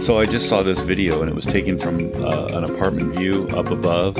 So 0.00 0.18
I 0.18 0.24
just 0.24 0.48
saw 0.48 0.62
this 0.62 0.80
video 0.80 1.20
and 1.20 1.30
it 1.30 1.34
was 1.34 1.44
taken 1.44 1.78
from 1.78 1.96
uh, 2.24 2.46
an 2.52 2.64
apartment 2.64 3.14
view 3.16 3.46
up 3.50 3.70
above, 3.70 4.14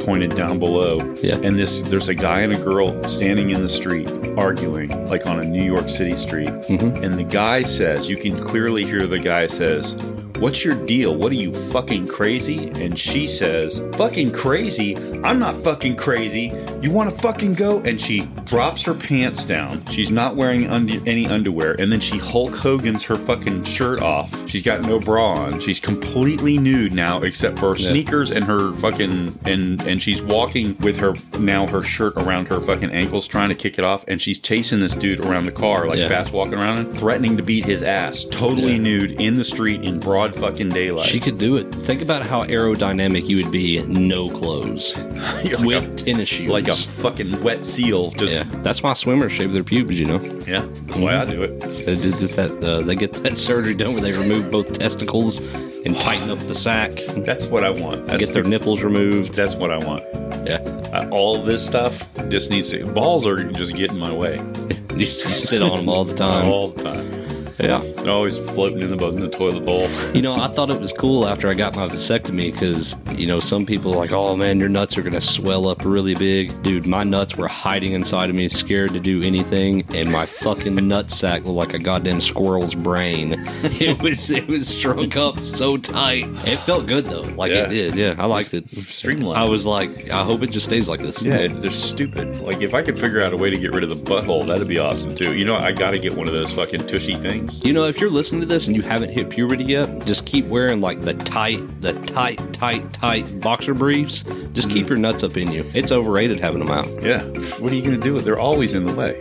pointed 0.00 0.34
down 0.36 0.58
below. 0.58 0.98
Yeah. 1.20 1.36
And 1.36 1.58
this 1.58 1.82
there's 1.82 2.08
a 2.08 2.14
guy 2.14 2.40
and 2.40 2.52
a 2.52 2.58
girl 2.64 3.02
standing 3.04 3.50
in 3.50 3.60
the 3.60 3.68
street 3.68 4.08
arguing, 4.38 4.88
like 5.08 5.26
on 5.26 5.40
a 5.40 5.44
New 5.44 5.64
York 5.64 5.88
City 5.90 6.14
street. 6.14 6.48
Mhm. 6.48 7.02
And 7.02 7.14
the 7.14 7.24
guy 7.24 7.64
says, 7.64 8.08
you 8.08 8.16
can 8.16 8.40
clearly 8.40 8.84
hear 8.84 9.06
the 9.06 9.18
guy 9.18 9.46
says, 9.48 9.94
What's 10.38 10.64
your 10.64 10.74
deal? 10.86 11.14
What 11.14 11.32
are 11.32 11.36
you 11.36 11.52
fucking 11.52 12.06
crazy? 12.08 12.68
And 12.82 12.98
she 12.98 13.26
says, 13.26 13.80
Fucking 13.96 14.32
crazy? 14.32 14.96
I'm 15.24 15.38
not 15.38 15.54
fucking 15.64 15.96
crazy. 15.96 16.52
You 16.82 16.90
want 16.92 17.10
to 17.10 17.16
fucking 17.18 17.54
go? 17.54 17.78
And 17.80 18.00
she 18.00 18.20
drops 18.44 18.82
her 18.82 18.94
pants 18.94 19.44
down. 19.46 19.84
She's 19.86 20.10
not 20.10 20.36
wearing 20.36 20.68
under- 20.70 21.00
any 21.06 21.26
underwear. 21.26 21.74
And 21.80 21.90
then 21.90 22.00
she 22.00 22.18
Hulk 22.18 22.54
Hogan's 22.54 23.02
her 23.04 23.16
fucking 23.16 23.64
shirt 23.64 24.00
off. 24.02 24.48
She's 24.48 24.62
got 24.62 24.82
no 24.82 25.00
bra 25.00 25.32
on. 25.34 25.58
She's 25.60 25.80
completely 25.80 26.58
nude 26.58 26.92
now, 26.92 27.22
except 27.22 27.58
for 27.58 27.74
Yeah. 27.76 27.90
sneakers 27.90 28.30
and 28.30 28.44
her 28.44 28.72
fucking 28.74 29.38
and 29.46 29.80
and 29.82 30.02
she's 30.02 30.22
walking 30.22 30.76
with 30.80 30.98
her 30.98 31.14
now 31.38 31.66
her 31.66 31.82
shirt 31.82 32.14
around 32.16 32.46
her 32.48 32.60
fucking 32.60 32.90
ankles, 32.90 33.26
trying 33.26 33.48
to 33.48 33.54
kick 33.54 33.78
it 33.78 33.84
off. 33.84 34.04
And 34.06 34.20
she's 34.20 34.38
chasing 34.38 34.80
this 34.80 34.94
dude 34.94 35.24
around 35.24 35.46
the 35.46 35.52
car, 35.52 35.86
like 35.86 35.98
Yeah. 35.98 36.08
fast 36.08 36.32
walking 36.32 36.54
around 36.54 36.78
him, 36.78 36.92
threatening 36.92 37.36
to 37.38 37.42
beat 37.42 37.64
his 37.64 37.82
ass, 37.82 38.24
totally 38.30 38.72
Yeah. 38.72 38.78
nude 38.78 39.20
in 39.20 39.34
the 39.34 39.44
street 39.44 39.82
in 39.82 39.98
broad 39.98 40.25
fucking 40.34 40.70
daylight. 40.70 41.06
She 41.08 41.20
could 41.20 41.38
do 41.38 41.56
it. 41.56 41.72
Think 41.74 42.02
about 42.02 42.26
how 42.26 42.44
aerodynamic 42.44 43.26
you 43.28 43.36
would 43.36 43.50
be 43.52 43.84
no 43.86 44.28
clothes 44.28 44.92
You're 45.44 45.58
like 45.58 45.66
with 45.66 46.04
tennis 46.04 46.28
shoes. 46.28 46.50
like 46.50 46.68
a 46.68 46.74
fucking 46.74 47.42
wet 47.42 47.64
seal. 47.64 48.10
Just 48.10 48.32
yeah, 48.32 48.44
that's 48.62 48.82
why 48.82 48.94
swimmers 48.94 49.32
shave 49.32 49.52
their 49.52 49.64
pubes. 49.64 49.98
You 49.98 50.06
know, 50.06 50.20
yeah. 50.46 50.66
That's 50.86 50.98
why 50.98 51.16
I 51.20 51.24
do 51.24 51.42
it. 51.42 51.60
they, 51.86 51.96
did 51.96 52.12
that. 52.14 52.64
Uh, 52.64 52.82
they 52.82 52.94
get 52.96 53.12
that 53.14 53.36
surgery 53.48 53.74
done 53.74 53.92
where 53.94 54.02
they 54.02 54.12
remove 54.12 54.50
both 54.50 54.72
testicles 54.78 55.38
and 55.84 56.00
tighten 56.00 56.30
up 56.30 56.38
the 56.40 56.54
sack, 56.54 56.90
That's 57.18 57.46
what 57.46 57.62
I 57.62 57.70
want. 57.70 58.06
That's 58.08 58.24
get 58.24 58.34
their 58.34 58.42
the- 58.42 58.48
nipples 58.48 58.82
removed. 58.82 59.34
That's 59.34 59.54
what 59.54 59.70
I 59.70 59.78
want. 59.78 60.02
Yeah, 60.46 60.56
Uh, 60.92 61.08
all 61.12 61.42
this 61.42 61.64
stuff 61.64 62.04
just 62.28 62.50
needs 62.50 62.70
to. 62.70 62.84
Balls 62.86 63.26
are 63.26 63.44
just 63.52 63.74
getting 63.76 63.98
my 63.98 64.12
way 64.12 64.36
you 64.96 65.04
just 65.06 65.36
sit 65.48 65.62
on 65.62 65.76
them 65.78 65.88
all 65.88 66.04
the 66.04 66.14
time. 66.14 66.46
all 66.46 66.68
the 66.68 66.82
time. 66.82 67.25
Yeah. 67.58 67.78
They're 67.78 68.12
always 68.12 68.36
floating 68.38 68.80
in 68.80 68.96
the 68.96 69.06
in 69.08 69.20
the 69.20 69.28
toilet 69.28 69.64
bowl. 69.64 69.88
You 70.16 70.22
know, 70.22 70.34
I 70.34 70.48
thought 70.48 70.70
it 70.70 70.80
was 70.80 70.92
cool 70.94 71.26
after 71.26 71.50
I 71.50 71.54
got 71.54 71.76
my 71.76 71.86
vasectomy 71.88 72.50
because, 72.50 72.96
you 73.18 73.26
know, 73.26 73.38
some 73.38 73.66
people 73.66 73.92
are 73.92 73.96
like, 73.96 74.12
oh 74.12 74.34
man, 74.34 74.58
your 74.58 74.68
nuts 74.70 74.96
are 74.96 75.02
going 75.02 75.12
to 75.12 75.20
swell 75.20 75.68
up 75.68 75.84
really 75.84 76.14
big. 76.14 76.62
Dude, 76.62 76.86
my 76.86 77.04
nuts 77.04 77.36
were 77.36 77.48
hiding 77.48 77.92
inside 77.92 78.30
of 78.30 78.36
me, 78.36 78.48
scared 78.48 78.92
to 78.94 79.00
do 79.00 79.22
anything, 79.22 79.84
and 79.94 80.10
my 80.10 80.24
fucking 80.24 80.74
nut 80.88 81.10
sack 81.10 81.44
looked 81.44 81.56
like 81.72 81.74
a 81.74 81.78
goddamn 81.82 82.20
squirrel's 82.20 82.74
brain. 82.74 83.34
It 83.78 84.00
was 84.00 84.30
it 84.30 84.46
was 84.48 84.72
shrunk 84.74 85.16
up 85.16 85.38
so 85.40 85.76
tight. 85.76 86.24
It 86.46 86.58
felt 86.60 86.86
good 86.86 87.04
though. 87.06 87.20
Like 87.20 87.50
Yeah. 87.52 87.64
it 87.66 87.68
did. 87.70 87.94
Yeah, 87.94 88.14
I 88.18 88.24
liked 88.26 88.54
it. 88.54 88.70
Streamlined. 88.70 89.38
I 89.38 89.44
was 89.44 89.66
like, 89.66 90.08
I 90.10 90.22
hope 90.24 90.42
it 90.42 90.50
just 90.50 90.66
stays 90.66 90.88
like 90.88 91.00
this. 91.00 91.22
Yeah, 91.22 91.46
they're 91.48 91.70
stupid. 91.70 92.40
Like 92.40 92.62
if 92.62 92.72
I 92.74 92.82
could 92.82 92.98
figure 92.98 93.20
out 93.22 93.32
a 93.34 93.36
way 93.36 93.50
to 93.50 93.56
get 93.58 93.74
rid 93.74 93.84
of 93.84 93.90
the 93.90 93.96
butthole, 93.96 94.46
that'd 94.46 94.66
be 94.68 94.78
awesome 94.78 95.14
too. 95.14 95.36
You 95.36 95.44
know, 95.44 95.56
I 95.56 95.72
got 95.72 95.90
to 95.90 95.98
get 95.98 96.14
one 96.16 96.26
of 96.26 96.32
those 96.34 96.52
fucking 96.52 96.86
tushy 96.86 97.16
things. 97.16 97.45
You 97.52 97.72
know, 97.72 97.84
if 97.84 98.00
you're 98.00 98.10
listening 98.10 98.40
to 98.42 98.46
this 98.46 98.66
and 98.66 98.76
you 98.76 98.82
haven't 98.82 99.10
hit 99.10 99.30
puberty 99.30 99.64
yet, 99.64 100.04
just 100.06 100.26
keep 100.26 100.46
wearing 100.46 100.80
like 100.80 101.00
the 101.00 101.14
tight, 101.14 101.80
the 101.80 101.92
tight, 101.92 102.38
tight, 102.52 102.92
tight 102.92 103.40
boxer 103.40 103.74
briefs. 103.74 104.22
Just 104.52 104.70
keep 104.70 104.86
mm. 104.86 104.90
your 104.90 104.98
nuts 104.98 105.22
up 105.22 105.36
in 105.36 105.50
you. 105.50 105.64
It's 105.74 105.92
overrated 105.92 106.40
having 106.40 106.64
them 106.64 106.70
out. 106.70 106.86
Yeah. 107.02 107.22
What 107.60 107.72
are 107.72 107.74
you 107.74 107.82
gonna 107.82 107.98
do? 107.98 108.18
They're 108.20 108.38
always 108.38 108.74
in 108.74 108.84
the 108.84 108.94
way. 108.94 109.20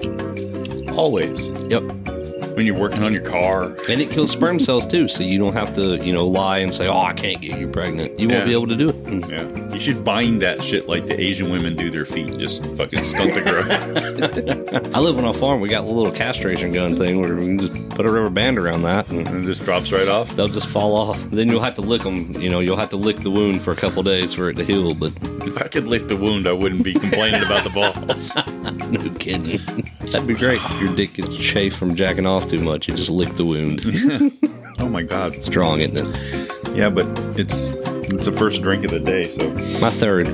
Always. 0.93 1.47
Yep. 1.69 1.83
When 2.55 2.65
you're 2.65 2.77
working 2.77 3.03
on 3.03 3.11
your 3.13 3.21
car. 3.23 3.65
And 3.89 4.01
it 4.01 4.09
kills 4.09 4.31
sperm 4.31 4.59
cells 4.59 4.85
too, 4.87 5.07
so 5.07 5.23
you 5.23 5.37
don't 5.37 5.53
have 5.53 5.73
to, 5.75 5.97
you 5.97 6.13
know, 6.13 6.25
lie 6.25 6.59
and 6.59 6.73
say, 6.73 6.87
"Oh, 6.87 6.99
I 6.99 7.13
can't 7.13 7.41
get 7.41 7.59
you 7.59 7.67
pregnant." 7.67 8.17
You 8.19 8.29
Yeah. 8.29 8.35
won't 8.35 8.45
be 8.47 8.53
able 8.53 8.67
to 8.67 8.75
do 8.75 8.89
it. 8.89 9.03
Mm. 9.03 9.29
Yeah. 9.29 9.73
You 9.73 9.79
should 9.79 10.05
bind 10.05 10.41
that 10.41 10.63
shit 10.63 10.87
like 10.87 11.05
the 11.05 11.19
Asian 11.19 11.51
women 11.51 11.75
do 11.75 11.91
their 11.91 12.05
feet. 12.05 12.37
Just 12.37 12.65
fucking 12.77 12.99
stunt 12.99 13.33
the 13.33 13.41
growth. 13.41 13.69
I 14.95 14.99
live 14.99 15.17
on 15.17 15.25
a 15.25 15.33
farm. 15.33 15.59
We 15.59 15.67
got 15.67 15.83
a 15.83 15.87
little 15.87 16.11
castration 16.13 16.71
gun 16.71 16.95
thing 16.95 17.19
where 17.19 17.35
we 17.35 17.45
can 17.45 17.59
just 17.59 17.89
put 17.89 18.05
a 18.05 18.11
rubber 18.11 18.29
band 18.29 18.57
around 18.57 18.83
that, 18.83 19.09
and 19.09 19.27
and 19.27 19.43
it 19.43 19.47
just 19.47 19.63
drops 19.65 19.91
right 19.91 20.07
off. 20.07 20.33
they'll 20.37 20.47
just 20.47 20.67
fall 20.67 20.95
off. 20.95 21.21
Then 21.31 21.49
you'll 21.49 21.61
have 21.61 21.75
to 21.75 21.81
lick 21.81 22.03
them. 22.03 22.33
You 22.39 22.49
know, 22.49 22.61
you'll 22.61 22.77
have 22.77 22.89
to 22.91 22.97
lick 22.97 23.17
the 23.17 23.31
wound 23.31 23.61
for 23.61 23.71
a 23.73 23.75
couple 23.75 24.01
days 24.03 24.31
for 24.33 24.49
it 24.49 24.55
to 24.55 24.63
heal. 24.63 24.93
But 24.93 25.11
If 25.45 25.61
I 25.61 25.67
could 25.67 25.87
lick 25.87 26.07
the 26.07 26.15
wound, 26.17 26.47
I 26.47 26.53
wouldn't 26.53 26.83
be 26.83 26.93
complaining 26.93 27.43
about 27.43 27.63
the 27.65 27.69
balls. 27.69 28.33
no 28.91 29.09
kidding, 29.19 29.89
that'd 30.11 30.27
be 30.27 30.33
great. 30.33 30.61
If 30.63 30.81
your 30.81 30.95
dick 30.95 31.13
gets 31.13 31.37
chafed 31.37 31.77
from 31.77 31.95
jacking 31.95 32.25
off 32.25 32.49
too 32.49 32.61
much, 32.61 32.87
you 32.87 32.95
just 32.95 33.09
lick 33.09 33.29
the 33.33 33.45
wound. 33.45 33.81
oh 34.79 34.89
my 34.89 35.03
god. 35.03 35.41
Strong, 35.41 35.81
isn't 35.81 36.07
it? 36.07 36.75
Yeah, 36.75 36.89
but 36.89 37.05
it's 37.37 37.69
it's 38.13 38.25
the 38.25 38.31
first 38.31 38.61
drink 38.61 38.83
of 38.85 38.91
the 38.91 38.99
day, 38.99 39.23
so 39.23 39.49
My 39.79 39.89
third. 39.89 40.27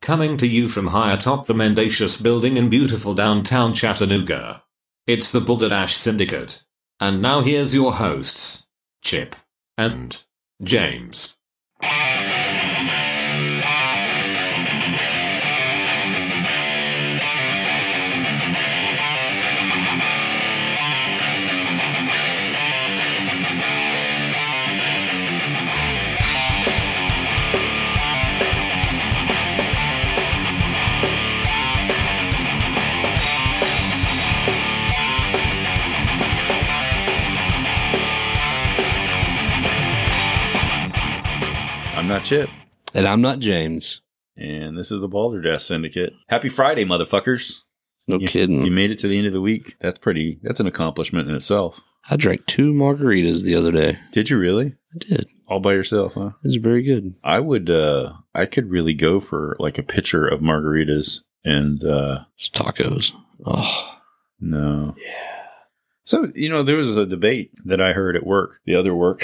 Coming 0.00 0.36
to 0.36 0.46
you 0.46 0.68
from 0.68 0.86
high 0.88 1.12
atop 1.12 1.46
the 1.46 1.54
mendacious 1.54 2.20
building 2.20 2.56
in 2.56 2.70
beautiful 2.70 3.12
downtown 3.12 3.74
Chattanooga. 3.74 4.62
It's 5.06 5.30
the 5.30 5.40
Dash 5.68 5.94
Syndicate. 5.94 6.64
And 6.98 7.22
now 7.22 7.40
here's 7.40 7.72
your 7.72 7.92
hosts, 7.92 8.66
Chip 9.02 9.36
and 9.78 10.20
James. 10.60 11.36
I'm 42.06 42.12
not 42.12 42.22
Chip. 42.22 42.48
And 42.94 43.04
I'm 43.04 43.20
not 43.20 43.40
James. 43.40 44.00
And 44.36 44.78
this 44.78 44.92
is 44.92 45.00
the 45.00 45.08
Balderdash 45.08 45.64
Syndicate. 45.64 46.12
Happy 46.28 46.48
Friday, 46.48 46.84
motherfuckers. 46.84 47.62
No 48.06 48.20
You- 48.20 48.28
kidding. 48.28 48.64
You 48.64 48.70
made 48.70 48.92
it 48.92 49.00
to 49.00 49.08
the 49.08 49.18
end 49.18 49.26
of 49.26 49.32
the 49.32 49.40
week. 49.40 49.74
That's 49.80 49.98
pretty 49.98 50.38
that's 50.40 50.60
an 50.60 50.68
accomplishment 50.68 51.28
in 51.28 51.34
itself. 51.34 51.80
I 52.08 52.14
drank 52.14 52.46
two 52.46 52.72
margaritas 52.72 53.42
the 53.42 53.56
other 53.56 53.72
day. 53.72 53.98
Did 54.12 54.30
you 54.30 54.38
really? 54.38 54.66
I 54.94 54.98
did. 55.00 55.26
All 55.48 55.58
by 55.58 55.72
yourself, 55.72 56.14
huh? 56.14 56.26
It 56.44 56.46
was 56.46 56.54
very 56.58 56.84
good. 56.84 57.12
I 57.24 57.40
would 57.40 57.68
uh 57.70 58.12
I 58.36 58.46
could 58.46 58.70
really 58.70 58.94
go 58.94 59.18
for 59.18 59.56
like 59.58 59.76
a 59.76 59.82
pitcher 59.82 60.28
of 60.28 60.38
margaritas 60.38 61.22
and 61.44 61.84
uh 61.84 62.20
tacos. 62.54 63.10
Oh, 63.44 63.98
no. 64.38 64.94
Yeah. 65.04 65.42
So, 66.04 66.30
you 66.36 66.50
know, 66.50 66.62
there 66.62 66.76
was 66.76 66.96
a 66.96 67.04
debate 67.04 67.50
that 67.64 67.80
I 67.80 67.94
heard 67.94 68.14
at 68.14 68.24
work, 68.24 68.60
the 68.64 68.76
other 68.76 68.94
work. 68.94 69.22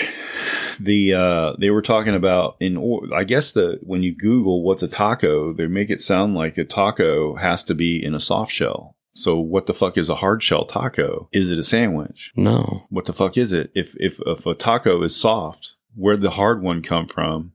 The 0.82 1.14
uh 1.14 1.52
they 1.58 1.70
were 1.70 1.82
talking 1.82 2.14
about 2.14 2.56
in 2.60 2.76
or 2.76 3.02
I 3.14 3.24
guess 3.24 3.52
the 3.52 3.78
when 3.82 4.02
you 4.02 4.14
Google 4.14 4.62
what's 4.62 4.82
a 4.82 4.88
taco, 4.88 5.52
they 5.52 5.66
make 5.66 5.90
it 5.90 6.00
sound 6.00 6.34
like 6.34 6.58
a 6.58 6.64
taco 6.64 7.34
has 7.36 7.62
to 7.64 7.74
be 7.74 8.02
in 8.04 8.14
a 8.14 8.20
soft 8.20 8.52
shell. 8.52 8.96
So 9.14 9.38
what 9.38 9.66
the 9.66 9.74
fuck 9.74 9.98
is 9.98 10.08
a 10.08 10.14
hard 10.16 10.42
shell 10.42 10.64
taco? 10.64 11.28
Is 11.32 11.50
it 11.50 11.58
a 11.58 11.62
sandwich? 11.62 12.32
no. 12.34 12.86
What 12.88 13.04
the 13.04 13.12
fuck 13.12 13.36
is 13.36 13.52
it? 13.52 13.70
If 13.74 13.94
if 13.98 14.18
if 14.26 14.46
a 14.46 14.54
taco 14.54 15.02
is 15.02 15.14
soft, 15.14 15.76
where'd 15.94 16.22
the 16.22 16.30
hard 16.30 16.62
one 16.62 16.82
come 16.82 17.06
from? 17.06 17.52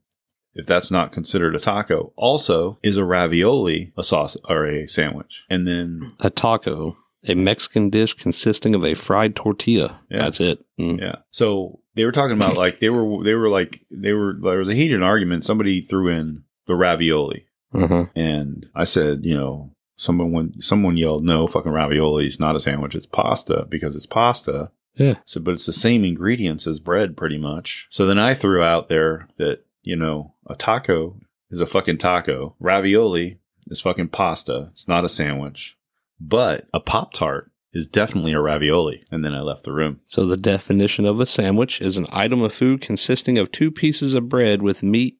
If 0.54 0.66
that's 0.66 0.90
not 0.90 1.12
considered 1.12 1.54
a 1.54 1.60
taco, 1.60 2.12
also 2.16 2.78
is 2.82 2.96
a 2.96 3.04
ravioli 3.04 3.92
a 3.96 4.02
sauce 4.02 4.36
or 4.48 4.66
a 4.66 4.86
sandwich? 4.88 5.44
And 5.50 5.66
then 5.68 6.14
A 6.20 6.30
taco, 6.30 6.96
a 7.28 7.34
Mexican 7.34 7.90
dish 7.90 8.14
consisting 8.14 8.74
of 8.74 8.84
a 8.84 8.94
fried 8.94 9.36
tortilla. 9.36 10.00
Yeah. 10.10 10.18
That's 10.18 10.40
it. 10.40 10.64
Mm. 10.78 11.00
yeah, 11.00 11.16
so 11.30 11.80
they 11.98 12.04
were 12.04 12.12
talking 12.12 12.36
about 12.36 12.56
like 12.56 12.78
they 12.78 12.88
were 12.88 13.22
they 13.24 13.34
were 13.34 13.48
like 13.48 13.80
they 13.90 14.12
were 14.12 14.34
there 14.40 14.58
was 14.58 14.68
a 14.68 14.74
heated 14.74 15.02
argument. 15.02 15.44
Somebody 15.44 15.80
threw 15.82 16.08
in 16.08 16.44
the 16.66 16.74
ravioli, 16.74 17.44
Uh-huh. 17.74 18.06
and 18.14 18.66
I 18.74 18.84
said, 18.84 19.24
you 19.24 19.36
know, 19.36 19.72
someone 19.96 20.32
when 20.32 20.60
someone 20.60 20.96
yelled, 20.96 21.24
"No, 21.24 21.46
fucking 21.46 21.72
ravioli 21.72 22.26
is 22.26 22.40
not 22.40 22.56
a 22.56 22.60
sandwich. 22.60 22.94
It's 22.94 23.06
pasta 23.06 23.66
because 23.68 23.94
it's 23.96 24.06
pasta." 24.06 24.70
Yeah. 24.94 25.14
So, 25.26 25.40
but 25.40 25.52
it's 25.54 25.66
the 25.66 25.72
same 25.72 26.04
ingredients 26.04 26.66
as 26.66 26.80
bread, 26.80 27.16
pretty 27.16 27.38
much. 27.38 27.86
So 27.90 28.04
then 28.06 28.18
I 28.18 28.34
threw 28.34 28.62
out 28.62 28.88
there 28.88 29.28
that 29.36 29.64
you 29.82 29.96
know 29.96 30.34
a 30.46 30.54
taco 30.56 31.20
is 31.50 31.60
a 31.60 31.66
fucking 31.66 31.98
taco. 31.98 32.54
Ravioli 32.60 33.38
is 33.68 33.80
fucking 33.80 34.08
pasta. 34.08 34.68
It's 34.70 34.88
not 34.88 35.04
a 35.04 35.08
sandwich. 35.08 35.76
But 36.20 36.66
a 36.74 36.80
pop 36.80 37.12
tart 37.12 37.50
is 37.78 37.86
definitely 37.86 38.32
a 38.32 38.40
ravioli. 38.40 39.04
And 39.10 39.24
then 39.24 39.32
I 39.34 39.40
left 39.40 39.62
the 39.64 39.72
room. 39.72 40.00
So 40.04 40.26
the 40.26 40.36
definition 40.36 41.06
of 41.06 41.20
a 41.20 41.26
sandwich 41.26 41.80
is 41.80 41.96
an 41.96 42.06
item 42.12 42.42
of 42.42 42.52
food 42.52 42.80
consisting 42.82 43.38
of 43.38 43.50
two 43.50 43.70
pieces 43.70 44.12
of 44.14 44.28
bread 44.28 44.60
with 44.62 44.82
meat, 44.82 45.16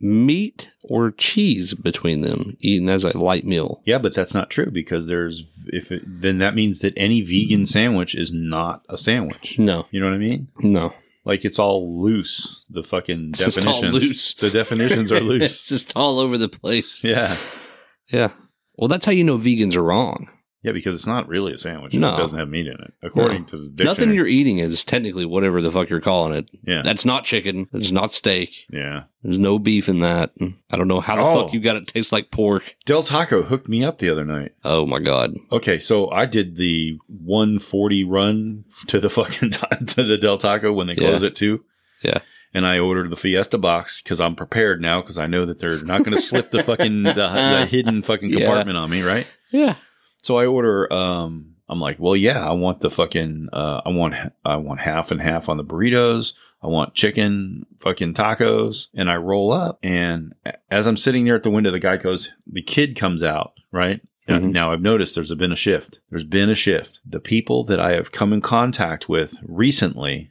meat 0.00 0.72
or 0.84 1.10
cheese 1.10 1.74
between 1.74 2.20
them, 2.20 2.56
eaten 2.60 2.88
as 2.88 3.04
a 3.04 3.16
light 3.18 3.44
meal. 3.44 3.82
Yeah, 3.84 3.98
but 3.98 4.14
that's 4.14 4.34
not 4.34 4.50
true 4.50 4.70
because 4.70 5.06
there's 5.06 5.64
if 5.68 5.90
it, 5.90 6.02
then 6.06 6.38
that 6.38 6.54
means 6.54 6.80
that 6.80 6.94
any 6.96 7.22
vegan 7.22 7.66
sandwich 7.66 8.14
is 8.14 8.32
not 8.32 8.82
a 8.88 8.96
sandwich. 8.98 9.58
No, 9.58 9.86
You 9.90 10.00
know 10.00 10.06
what 10.06 10.14
I 10.14 10.18
mean? 10.18 10.48
no, 10.60 10.92
Like 11.24 11.44
it's 11.44 11.58
all 11.58 12.02
loose. 12.02 12.64
The 12.68 12.82
fucking 12.82 13.30
It's 13.30 13.44
definitions. 13.54 13.92
loose. 13.92 14.34
The 14.34 14.50
definitions 14.50 15.10
are 15.12 15.20
loose. 15.32 15.42
it's 15.44 15.68
just 15.68 15.92
all 15.96 16.18
over 16.20 16.36
the 16.38 16.48
place. 16.48 17.02
yeah. 17.02 17.36
Yeah. 18.08 18.30
Well, 18.76 18.88
that's 18.88 19.06
how 19.06 19.12
you 19.12 19.24
know 19.24 19.38
vegans 19.38 19.74
are 19.74 19.82
wrong. 19.82 20.28
Yeah, 20.66 20.72
because 20.72 20.96
it's 20.96 21.06
not 21.06 21.28
really 21.28 21.52
a 21.52 21.58
sandwich. 21.58 21.94
No. 21.94 22.14
It 22.14 22.16
doesn't 22.18 22.36
have 22.38 22.48
meat 22.48 22.66
in 22.66 22.72
it, 22.74 22.92
according 23.00 23.44
to 23.46 23.56
the 23.56 23.68
dictionary. 23.68 23.86
Nothing 23.86 24.14
you're 24.14 24.26
eating 24.26 24.58
is 24.58 24.84
technically 24.84 25.24
whatever 25.24 25.62
the 25.62 25.70
fuck 25.70 25.88
you're 25.88 26.00
calling 26.00 26.32
it. 26.34 26.50
Yeah. 26.66 26.82
That's 26.82 27.04
not 27.04 27.22
chicken. 27.24 27.68
It's 27.72 27.92
not 27.92 28.12
steak. 28.12 28.66
yeah. 28.70 29.04
There's 29.22 29.38
no 29.38 29.58
beef 29.58 29.88
in 29.88 30.00
that. 30.00 30.32
I 30.70 30.76
don't 30.76 30.86
know 30.88 31.00
how 31.00 31.16
the 31.16 31.22
Oh. 31.22 31.44
fuck 31.44 31.52
you 31.54 31.60
got 31.60 31.76
it 31.76 31.86
taste 31.88 32.10
like 32.12 32.30
pork. 32.30 32.76
Del 32.84 33.02
Taco 33.02 33.42
hooked 33.42 33.68
me 33.68 33.84
up 33.84 33.98
the 33.98 34.10
other 34.10 34.24
night. 34.24 34.52
Oh 34.64 34.86
my 34.86 34.98
god. 35.00 35.34
Okay, 35.52 35.78
so 35.78 36.10
I 36.10 36.26
did 36.26 36.56
the 36.56 36.98
140 37.08 38.04
run 38.04 38.64
to 38.88 39.00
the 39.00 39.10
fucking 39.10 39.50
to 39.86 40.02
the 40.02 40.18
Del 40.18 40.38
Taco 40.38 40.72
when 40.72 40.86
they 40.88 40.94
Yeah. 40.94 41.08
close 41.10 41.22
at 41.22 41.34
two. 41.34 41.64
Yeah. 42.02 42.18
And 42.54 42.64
I 42.64 42.78
ordered 42.78 43.10
the 43.10 43.16
Fiesta 43.16 43.58
box 43.58 44.00
because 44.02 44.20
I'm 44.20 44.34
prepared 44.34 44.80
now 44.80 45.00
because 45.00 45.18
I 45.18 45.26
know 45.26 45.44
that 45.46 45.58
they're 45.58 45.82
not 45.82 46.04
going 46.04 46.16
to 46.16 46.22
slip 46.22 46.50
the 46.50 46.62
fucking 46.62 47.02
the, 47.02 47.12
the 47.12 47.66
hidden 47.70 48.02
fucking 48.02 48.30
Yeah. 48.30 48.38
compartment 48.46 48.78
on 48.78 48.88
me, 48.90 49.02
right? 49.02 49.26
Yeah. 49.50 49.76
So 50.26 50.36
I 50.38 50.46
order. 50.46 50.92
Um, 50.92 51.54
I'm 51.68 51.80
like, 51.80 51.98
well, 52.00 52.16
yeah, 52.16 52.44
I 52.44 52.52
want 52.52 52.80
the 52.80 52.90
fucking. 52.90 53.48
Uh, 53.52 53.80
I 53.86 53.90
want 53.90 54.14
I 54.44 54.56
want 54.56 54.80
half 54.80 55.10
and 55.12 55.20
half 55.20 55.48
on 55.48 55.56
the 55.56 55.64
burritos. 55.64 56.32
I 56.62 56.66
want 56.66 56.94
chicken 56.94 57.64
fucking 57.78 58.14
tacos, 58.14 58.88
and 58.94 59.08
I 59.08 59.16
roll 59.16 59.52
up. 59.52 59.78
And 59.84 60.34
as 60.70 60.86
I'm 60.88 60.96
sitting 60.96 61.24
there 61.24 61.36
at 61.36 61.44
the 61.44 61.50
window, 61.50 61.70
the 61.70 61.78
guy 61.78 61.96
goes, 61.96 62.32
the 62.46 62.62
kid 62.62 62.96
comes 62.96 63.22
out, 63.22 63.52
right? 63.70 64.00
Now- 64.26 64.38
Mhm. 64.38 64.50
Now 64.52 64.72
I've 64.72 64.82
noticed 64.82 65.14
there's 65.14 65.32
been 65.34 65.52
a 65.52 65.56
shift. 65.56 66.00
There's 66.10 66.24
been 66.24 66.50
a 66.50 66.54
shift. 66.56 66.98
The 67.06 67.20
people 67.20 67.62
that 67.64 67.78
I 67.78 67.92
have 67.92 68.10
come 68.10 68.32
in 68.32 68.40
contact 68.40 69.08
with 69.08 69.38
recently 69.44 70.30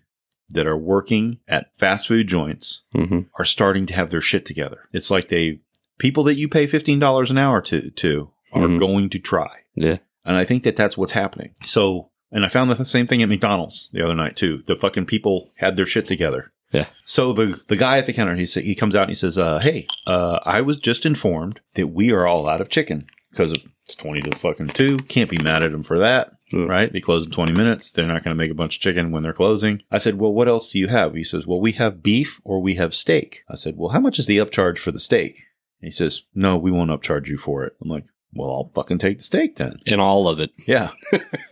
that 0.50 0.68
are 0.68 0.78
working 0.78 1.38
at 1.48 1.68
fast 1.78 2.08
food 2.10 2.28
joints 2.28 2.82
hmm 2.94 3.22
are 3.40 3.46
starting 3.46 3.86
to 3.86 3.94
have 3.96 4.10
their 4.10 4.20
shit 4.22 4.46
together. 4.46 4.80
It's 4.92 5.10
like 5.10 5.30
they 5.30 5.60
people 6.00 6.24
that 6.26 6.36
you 6.36 6.50
pay 6.50 6.68
fifteen 6.68 7.00
dollars 7.00 7.32
an 7.32 7.38
hour 7.38 7.62
to 7.62 7.90
to 7.92 8.30
are 8.56 8.68
Mhm. 8.68 8.80
going 8.80 9.10
to 9.12 9.19
try. 9.19 9.50
Yeah. 9.75 9.98
And 10.24 10.36
I 10.36 10.44
think 10.46 10.63
that 10.63 10.75
that's 10.75 10.98
what's 10.98 11.12
happening. 11.12 11.52
So, 11.63 12.10
and 12.31 12.44
I 12.46 12.48
found 12.50 12.72
the 12.72 12.84
same 12.86 13.06
thing 13.07 13.22
at 13.22 13.30
McDonald's 13.30 13.90
the 13.94 14.04
other 14.04 14.16
night 14.16 14.36
too. 14.36 14.63
The 14.66 14.75
fucking 14.75 15.06
people 15.06 15.52
had 15.57 15.75
their 15.75 15.86
shit 15.86 16.06
together. 16.06 16.52
Yeah. 16.72 16.88
So 17.06 17.31
the 17.31 17.62
the 17.68 17.75
guy 17.75 18.00
at 18.00 18.06
the 18.06 18.13
counter, 18.13 18.36
he 18.36 18.46
sa- 18.46 18.60
he 18.62 18.74
comes 18.75 18.96
out 18.96 19.04
and 19.04 19.12
he 19.12 19.16
says, 19.16 19.38
uh, 19.38 19.60
"Hey, 19.62 19.86
uh, 20.07 20.40
I 20.44 20.62
was 20.62 20.78
just 20.80 21.06
informed 21.06 21.62
that 21.75 21.88
we 21.88 22.12
are 22.12 22.25
all 22.25 22.50
out 22.50 22.60
of 22.60 22.69
chicken 22.69 23.04
because 23.31 23.54
it's 23.54 23.96
twenty 23.96 24.22
to 24.24 24.36
fucking 24.36 24.69
two. 24.69 24.98
Can't 24.98 25.30
be 25.30 25.38
mad 25.44 25.62
at 25.63 25.72
them 25.72 25.84
for 25.84 26.00
that." 26.00 26.31
Right? 26.54 26.92
They 26.94 27.01
close 27.01 27.25
in 27.25 27.31
20 27.31 27.54
minutes. 27.54 27.92
They're 27.92 28.06
not 28.06 28.24
going 28.24 28.36
to 28.36 28.42
make 28.42 28.51
a 28.51 28.56
bunch 28.56 28.75
of 28.78 28.81
chicken 28.81 29.10
when 29.12 29.24
they're 29.24 29.34
closing. 29.34 29.81
I 29.92 29.98
said, 29.98 30.19
Well, 30.19 30.31
what 30.31 30.48
else 30.48 30.72
do 30.72 30.78
you 30.78 30.88
have? 30.88 31.16
He 31.16 31.24
says, 31.24 31.48
Well, 31.48 31.60
we 31.60 31.72
have 31.74 32.04
beef 32.04 32.40
or 32.44 32.62
we 32.62 32.75
have 32.75 32.94
steak. 32.94 33.42
I 33.50 33.56
said, 33.56 33.75
Well, 33.78 33.90
how 33.90 34.00
much 34.00 34.19
is 34.19 34.28
the 34.28 34.38
upcharge 34.38 34.78
for 34.78 34.92
the 34.92 35.00
steak? 35.00 35.42
He 35.81 35.90
says, 35.90 36.22
No, 36.36 36.56
we 36.56 36.69
won't 36.69 36.92
upcharge 36.92 37.30
you 37.30 37.38
for 37.40 37.63
it. 37.63 37.74
I'm 37.81 37.90
like, 37.90 38.06
Well, 38.36 38.50
I'll 38.50 38.72
fucking 38.74 38.98
take 38.98 39.20
the 39.20 39.24
steak 39.24 39.56
then. 39.56 39.80
And 39.88 40.02
all 40.02 40.28
of 40.28 40.40
it. 40.40 40.52
Yeah. 40.68 40.92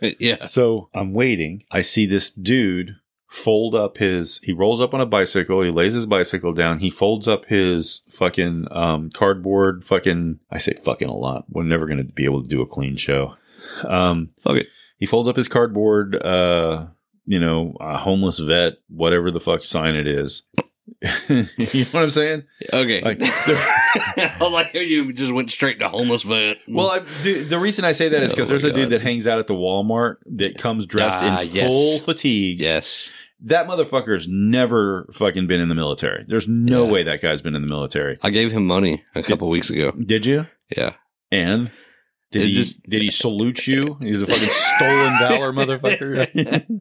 yeah. 0.00 0.46
So 0.46 0.90
I'm 0.94 1.14
waiting. 1.14 1.64
I 1.70 1.82
see 1.82 2.06
this 2.06 2.30
dude 2.30 2.96
fold 3.26 3.74
up 3.74 3.98
his, 3.98 4.38
he 4.44 4.52
rolls 4.52 4.80
up 4.80 4.94
on 4.94 5.00
a 5.00 5.06
bicycle. 5.06 5.62
He 5.62 5.70
lays 5.70 5.94
his 5.94 6.06
bicycle 6.06 6.52
down. 6.52 6.78
He 6.78 6.90
folds 6.90 7.26
up 7.26 7.46
his 7.46 8.02
fucking 8.10 8.68
um, 8.70 9.10
cardboard 9.10 9.82
fucking, 9.82 10.38
I 10.50 10.58
say 10.58 10.74
fucking 10.84 11.08
a 11.08 11.16
lot. 11.16 11.46
We're 11.48 11.64
never 11.64 11.86
going 11.86 11.98
to 11.98 12.04
be 12.04 12.24
able 12.24 12.42
to 12.42 12.48
do 12.48 12.62
a 12.62 12.66
clean 12.66 12.96
show. 12.96 13.34
Um, 13.84 14.28
it. 14.46 14.68
he 14.98 15.06
folds 15.06 15.28
up 15.28 15.36
his 15.36 15.48
cardboard, 15.48 16.14
uh, 16.16 16.86
you 17.24 17.40
know, 17.40 17.76
a 17.80 17.98
homeless 17.98 18.38
vet, 18.38 18.74
whatever 18.88 19.30
the 19.30 19.40
fuck 19.40 19.64
sign 19.64 19.96
it 19.96 20.06
is. 20.06 20.42
you 21.28 21.84
know 21.84 21.90
what 21.92 22.02
I'm 22.02 22.10
saying? 22.10 22.44
Okay. 22.72 23.00
Like- 23.02 23.18
I 23.22 24.48
like 24.50 24.72
how 24.74 24.80
you 24.80 25.12
just 25.12 25.32
went 25.32 25.50
straight 25.50 25.78
to 25.80 25.88
homeless 25.88 26.22
vet. 26.22 26.58
Well, 26.68 26.90
I, 26.90 26.98
the, 27.22 27.42
the 27.42 27.58
reason 27.58 27.84
I 27.84 27.92
say 27.92 28.08
that 28.08 28.22
is 28.22 28.32
Oh 28.32 28.36
because 28.36 28.48
my 28.48 28.52
there's 28.52 28.64
a 28.64 28.72
dude 28.72 28.90
that 28.90 29.00
hangs 29.00 29.26
out 29.26 29.38
at 29.38 29.46
the 29.46 29.54
Walmart 29.54 30.16
that 30.26 30.58
comes 30.58 30.86
dressed 30.86 31.18
Ah, 31.22 31.40
in 31.40 31.48
yes. 31.50 31.68
full 31.72 31.98
fatigues. 32.00 32.60
yes. 32.60 33.12
That 33.40 33.66
motherfucker's 33.66 34.26
never 34.28 35.06
fucking 35.12 35.46
been 35.46 35.60
in 35.60 35.68
the 35.68 35.74
military. 35.74 36.24
There's 36.26 36.48
no 36.48 36.84
Yeah. 36.86 36.92
way 36.92 37.02
that 37.04 37.20
guy's 37.20 37.42
been 37.42 37.54
in 37.54 37.62
the 37.62 37.68
military. 37.68 38.16
I 38.22 38.30
gave 38.30 38.52
him 38.52 38.66
money 38.66 39.02
a 39.14 39.22
couple 39.22 39.48
weeks 39.50 39.70
ago. 39.70 39.90
Did 39.92 40.24
you? 40.24 40.46
Yeah. 40.74 40.94
And 41.30 41.70
did 42.30 42.42
It 42.42 42.48
he 42.48 42.54
just- 42.54 42.82
did 42.84 43.02
he 43.02 43.10
salute 43.10 43.66
you? 43.66 43.98
He's 44.00 44.22
a 44.22 44.26
fucking 44.26 44.48
stolen 44.48 45.18
valor 45.18 45.52
motherfucker. 45.78 46.80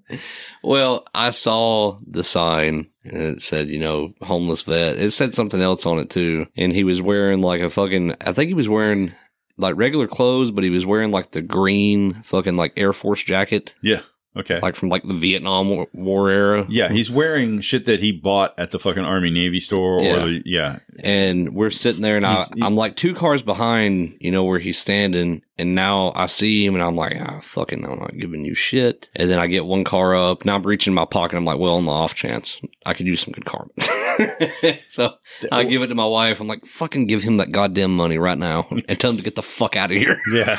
Well, 0.63 1.05
I 1.13 1.31
saw 1.31 1.97
the 2.07 2.23
sign 2.23 2.89
and 3.05 3.21
it 3.21 3.41
said, 3.41 3.69
you 3.69 3.79
know, 3.79 4.09
homeless 4.21 4.61
vet. 4.63 4.97
It 4.97 5.11
said 5.11 5.33
something 5.33 5.61
else 5.61 5.85
on 5.85 5.99
it 5.99 6.09
too. 6.09 6.47
And 6.57 6.71
he 6.73 6.83
was 6.83 7.01
wearing 7.01 7.41
like 7.41 7.61
a 7.61 7.69
fucking, 7.69 8.15
I 8.21 8.33
think 8.33 8.47
he 8.47 8.53
was 8.53 8.69
wearing 8.69 9.13
like 9.57 9.75
regular 9.77 10.07
clothes, 10.07 10.51
but 10.51 10.63
he 10.63 10.69
was 10.69 10.85
wearing 10.85 11.11
like 11.11 11.31
the 11.31 11.41
green 11.41 12.13
fucking 12.23 12.55
like 12.55 12.73
Air 12.77 12.93
Force 12.93 13.23
jacket, 13.23 13.75
yeah. 13.81 14.01
Okay. 14.35 14.59
like 14.61 14.75
from 14.75 14.89
like 14.89 15.03
the 15.03 15.13
Vietnam 15.13 15.69
War, 15.69 15.87
War 15.93 16.29
era. 16.31 16.65
yeah, 16.67 16.89
he's 16.89 17.11
wearing 17.11 17.59
shit 17.61 17.85
that 17.85 17.99
he 17.99 18.11
bought 18.11 18.57
at 18.57 18.71
the 18.71 18.79
fucking 18.79 19.03
Army 19.03 19.29
Navy 19.29 19.59
store 19.59 20.01
Yeah. 20.01 20.23
or 20.23 20.25
the, 20.25 20.41
yeah. 20.43 20.79
And 21.03 21.53
we're 21.53 21.69
sitting 21.69 22.01
there 22.01 22.17
and 22.17 22.25
I, 22.25 22.33
He's- 22.37 22.49
he- 22.55 22.63
I'm 22.63 22.75
like 22.75 22.95
two 22.95 23.13
cars 23.13 23.43
behind, 23.43 24.17
you 24.19 24.31
know, 24.31 24.43
where 24.43 24.57
he's 24.57 24.79
standing. 24.79 25.43
And 25.57 25.75
now 25.75 26.11
I 26.15 26.25
see 26.25 26.65
him 26.65 26.73
and 26.73 26.83
I'm 26.83 26.95
like, 26.95 27.15
ah, 27.19 27.39
fucking, 27.41 27.85
I'm 27.85 27.99
not 27.99 28.17
giving 28.17 28.43
you 28.43 28.55
shit. 28.55 29.09
And 29.15 29.29
then 29.29 29.37
I 29.37 29.45
get 29.45 29.65
one 29.65 29.83
car 29.83 30.15
up. 30.15 30.45
Now 30.45 30.55
I'm 30.55 30.63
reaching 30.63 30.93
my 30.95 31.05
pocket. 31.05 31.37
I'm 31.37 31.45
like, 31.45 31.59
well, 31.59 31.75
on 31.75 31.85
the 31.85 31.91
off 31.91 32.15
chance, 32.15 32.59
I 32.85 32.93
could 32.93 33.05
use 33.05 33.21
some 33.21 33.33
good 33.33 33.45
karma. 33.45 33.69
so 34.87 35.13
I 35.51 35.63
give 35.63 35.83
it 35.83 35.87
to 35.87 35.95
my 35.95 36.05
wife. 36.05 36.39
I'm 36.39 36.47
like, 36.47 36.65
fucking 36.65 37.05
give 37.05 37.21
him 37.21 37.37
that 37.37 37.51
goddamn 37.51 37.95
money 37.95 38.17
right 38.17 38.37
now 38.37 38.67
and 38.71 38.99
tell 38.99 39.11
him 39.11 39.17
to 39.17 39.23
get 39.23 39.35
the 39.35 39.43
fuck 39.43 39.75
out 39.75 39.91
of 39.91 39.97
here. 39.97 40.19
Yeah. 40.33 40.57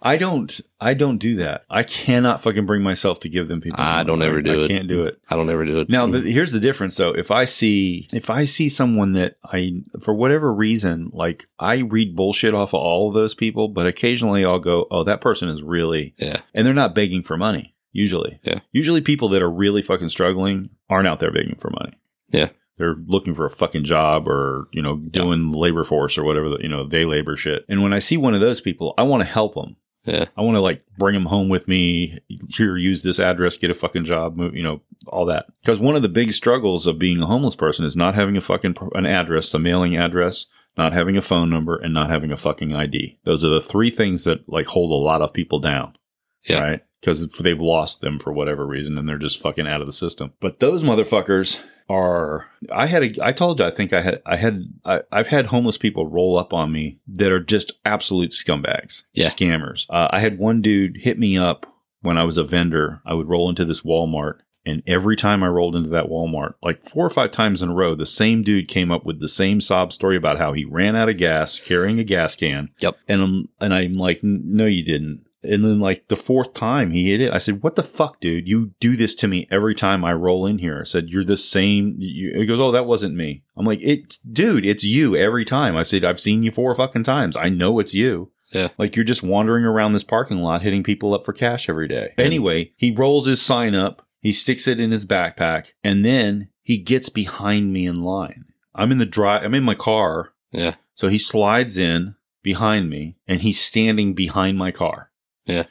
I 0.00 0.18
don't 0.18 0.60
I 0.80 0.94
don't 0.94 1.18
do 1.18 1.36
that. 1.36 1.64
I 1.70 1.84
cannot 1.84 2.42
fucking 2.42 2.66
bring 2.66 2.82
myself 2.82 3.20
to 3.20 3.28
give 3.28 3.48
them 3.48 3.60
people. 3.60 3.80
I 3.80 4.02
don't 4.02 4.22
ever 4.22 4.42
do 4.42 4.50
I 4.50 4.54
it. 4.56 4.64
I 4.64 4.68
can't 4.68 4.88
do 4.88 5.04
it. 5.04 5.20
I 5.28 5.36
don't 5.36 5.48
ever 5.48 5.64
do 5.64 5.78
it. 5.78 5.88
Now, 5.88 6.06
the, 6.06 6.20
here's 6.20 6.52
the 6.52 6.60
difference 6.60 6.96
though. 6.96 7.10
If 7.10 7.30
I 7.30 7.44
see, 7.44 8.08
if 8.12 8.30
I 8.30 8.44
see 8.44 8.68
someone 8.68 9.12
that 9.12 9.36
I, 9.44 9.82
for 10.00 10.12
whatever 10.12 10.52
reason, 10.52 11.10
like 11.12 11.46
I 11.58 11.78
read 11.78 12.16
bullshit 12.16 12.54
off 12.54 12.74
of 12.74 12.80
all 12.80 13.08
of 13.08 13.14
those 13.14 13.34
people, 13.34 13.68
but 13.72 13.86
occasionally 13.86 14.44
I'll 14.44 14.58
go, 14.58 14.86
oh, 14.90 15.04
that 15.04 15.20
person 15.20 15.48
is 15.48 15.62
really, 15.62 16.14
yeah. 16.18 16.40
and 16.54 16.66
they're 16.66 16.74
not 16.74 16.94
begging 16.94 17.22
for 17.22 17.36
money. 17.36 17.74
Usually, 17.94 18.40
Yeah. 18.42 18.60
Usually, 18.72 19.02
people 19.02 19.28
that 19.30 19.42
are 19.42 19.50
really 19.50 19.82
fucking 19.82 20.08
struggling 20.08 20.70
aren't 20.88 21.06
out 21.06 21.20
there 21.20 21.30
begging 21.30 21.56
for 21.56 21.70
money. 21.70 21.92
Yeah. 22.28 22.48
They're 22.78 22.94
looking 23.06 23.34
for 23.34 23.44
a 23.44 23.50
fucking 23.50 23.84
job 23.84 24.26
or, 24.26 24.68
you 24.72 24.80
know, 24.80 24.96
doing 24.96 25.52
labor 25.52 25.84
force 25.84 26.16
or 26.16 26.24
whatever, 26.24 26.56
you 26.60 26.68
know, 26.68 26.86
day 26.86 27.04
labor 27.04 27.36
shit. 27.36 27.66
And 27.68 27.82
when 27.82 27.92
I 27.92 27.98
see 27.98 28.16
one 28.16 28.32
of 28.32 28.40
those 28.40 28.62
people, 28.62 28.94
I 28.96 29.02
want 29.02 29.20
to 29.22 29.28
help 29.28 29.54
them. 29.54 29.76
Yeah. 30.04 30.24
I 30.36 30.40
want 30.40 30.56
to 30.56 30.60
like 30.60 30.82
bring 30.98 31.14
them 31.14 31.26
home 31.26 31.48
with 31.50 31.68
me. 31.68 32.18
Here, 32.28 32.76
use 32.76 33.02
this 33.02 33.20
address, 33.20 33.58
get 33.58 33.70
a 33.70 33.74
fucking 33.74 34.04
job, 34.04 34.36
move, 34.36 34.56
you 34.56 34.62
know, 34.62 34.80
all 35.06 35.26
that. 35.26 35.46
Because 35.62 35.78
one 35.78 35.94
of 35.94 36.02
the 36.02 36.08
big 36.08 36.32
struggles 36.32 36.86
of 36.86 36.98
being 36.98 37.20
a 37.20 37.26
homeless 37.26 37.56
person 37.56 37.84
is 37.84 37.94
not 37.94 38.14
having 38.14 38.36
a 38.36 38.40
fucking 38.40 38.76
an 38.94 39.06
address, 39.06 39.52
a 39.54 39.58
mailing 39.58 39.96
address, 39.96 40.46
not 40.76 40.92
having 40.92 41.16
a 41.16 41.22
phone 41.22 41.50
number, 41.50 41.76
and 41.76 41.92
not 41.92 42.10
having 42.10 42.32
a 42.32 42.36
fucking 42.36 42.72
ID. 42.72 43.18
Those 43.24 43.44
are 43.44 43.48
the 43.48 43.60
three 43.60 43.90
things 43.90 44.24
that 44.24 44.48
like 44.48 44.66
hold 44.66 44.90
a 44.90 45.04
lot 45.04 45.22
of 45.22 45.32
people 45.32 45.58
down. 45.58 45.96
Yeah. 46.44 46.60
Right. 46.60 46.84
Because 47.00 47.26
they've 47.38 47.60
lost 47.60 48.00
them 48.00 48.20
for 48.20 48.32
whatever 48.32 48.64
reason 48.64 48.96
and 48.96 49.08
they're 49.08 49.18
just 49.18 49.40
fucking 49.40 49.66
out 49.66 49.80
of 49.80 49.88
the 49.88 49.92
system. 49.92 50.32
But 50.38 50.60
those 50.60 50.84
motherfuckers 50.84 51.60
are. 51.88 52.48
I 52.70 52.86
had 52.86 53.02
a. 53.02 53.26
I 53.26 53.32
told 53.32 53.58
you. 53.58 53.66
I 53.66 53.70
think 53.70 53.92
I 53.92 54.02
had. 54.02 54.22
I 54.24 54.36
had. 54.36 54.64
I, 54.84 55.02
I've 55.10 55.26
had 55.26 55.46
homeless 55.46 55.78
people 55.78 56.06
roll 56.06 56.38
up 56.38 56.52
on 56.52 56.70
me 56.70 57.00
that 57.08 57.32
are 57.32 57.40
just 57.40 57.72
absolute 57.84 58.30
scumbags. 58.30 59.02
Yeah. 59.12 59.30
Scammers. 59.30 59.86
Uh, 59.90 60.08
I 60.10 60.20
had 60.20 60.38
one 60.38 60.62
dude 60.62 60.96
hit 60.96 61.18
me 61.18 61.36
up 61.36 61.66
when 62.02 62.18
I 62.18 62.24
was 62.24 62.36
a 62.36 62.44
vendor. 62.44 63.00
I 63.04 63.14
would 63.14 63.28
roll 63.28 63.48
into 63.48 63.64
this 63.64 63.82
Walmart. 63.82 64.38
And 64.64 64.82
every 64.86 65.16
time 65.16 65.42
I 65.42 65.48
rolled 65.48 65.74
into 65.74 65.90
that 65.90 66.06
Walmart, 66.06 66.54
like 66.62 66.84
four 66.84 67.04
or 67.04 67.10
five 67.10 67.32
times 67.32 67.62
in 67.62 67.70
a 67.70 67.74
row, 67.74 67.94
the 67.94 68.06
same 68.06 68.42
dude 68.42 68.68
came 68.68 68.92
up 68.92 69.04
with 69.04 69.18
the 69.20 69.28
same 69.28 69.60
sob 69.60 69.92
story 69.92 70.16
about 70.16 70.38
how 70.38 70.52
he 70.52 70.64
ran 70.64 70.94
out 70.94 71.08
of 71.08 71.16
gas 71.16 71.58
carrying 71.58 71.98
a 71.98 72.04
gas 72.04 72.36
can. 72.36 72.70
Yep. 72.78 72.96
And 73.08 73.22
I'm 73.22 73.48
and 73.60 73.74
I'm 73.74 73.96
like, 73.96 74.20
no, 74.22 74.66
you 74.66 74.84
didn't. 74.84 75.26
And 75.44 75.64
then 75.64 75.80
like 75.80 76.06
the 76.06 76.16
fourth 76.16 76.54
time 76.54 76.92
he 76.92 77.10
hit 77.10 77.20
it, 77.20 77.32
I 77.32 77.38
said, 77.38 77.64
"What 77.64 77.74
the 77.74 77.82
fuck, 77.82 78.20
dude? 78.20 78.48
You 78.48 78.74
do 78.78 78.94
this 78.94 79.14
to 79.16 79.28
me 79.28 79.48
every 79.50 79.74
time 79.74 80.04
I 80.04 80.12
roll 80.12 80.46
in 80.46 80.58
here." 80.58 80.82
I 80.82 80.84
said, 80.84 81.08
"You're 81.08 81.24
the 81.24 81.36
same." 81.36 81.96
You, 81.98 82.38
he 82.38 82.46
goes, 82.46 82.60
"Oh, 82.60 82.70
that 82.70 82.86
wasn't 82.86 83.16
me." 83.16 83.42
I'm 83.56 83.66
like, 83.66 83.82
"It, 83.82 84.18
dude, 84.30 84.64
it's 84.64 84.84
you 84.84 85.16
every 85.16 85.44
time." 85.44 85.76
I 85.76 85.82
said, 85.82 86.04
"I've 86.04 86.20
seen 86.20 86.44
you 86.44 86.52
four 86.52 86.72
fucking 86.76 87.02
times. 87.02 87.36
I 87.36 87.48
know 87.48 87.80
it's 87.80 87.92
you." 87.92 88.30
Yeah. 88.52 88.68
Like 88.78 88.94
you're 88.94 89.04
just 89.04 89.22
wandering 89.22 89.64
around 89.64 89.94
this 89.94 90.04
parking 90.04 90.38
lot 90.38 90.62
hitting 90.62 90.82
people 90.82 91.14
up 91.14 91.24
for 91.24 91.32
cash 91.32 91.68
every 91.68 91.88
day. 91.88 92.12
Anyway, 92.18 92.72
he 92.76 92.90
rolls 92.92 93.26
his 93.26 93.42
sign 93.42 93.74
up, 93.74 94.06
he 94.22 94.32
sticks 94.32 94.66
it 94.68 94.80
in 94.80 94.92
his 94.92 95.04
backpack, 95.04 95.72
and 95.82 96.04
then 96.04 96.48
he 96.62 96.78
gets 96.78 97.08
behind 97.08 97.72
me 97.72 97.86
in 97.86 98.02
line. 98.02 98.44
I'm 98.74 98.92
in 98.92 98.98
the 98.98 99.06
drive, 99.06 99.44
I'm 99.44 99.54
in 99.54 99.64
my 99.64 99.74
car. 99.74 100.32
Yeah. 100.52 100.76
So 100.94 101.08
he 101.08 101.18
slides 101.18 101.76
in 101.76 102.14
behind 102.42 102.88
me 102.88 103.16
and 103.26 103.40
he's 103.40 103.60
standing 103.60 104.14
behind 104.14 104.58
my 104.58 104.70
car. 104.70 105.10
Yeah. 105.44 105.64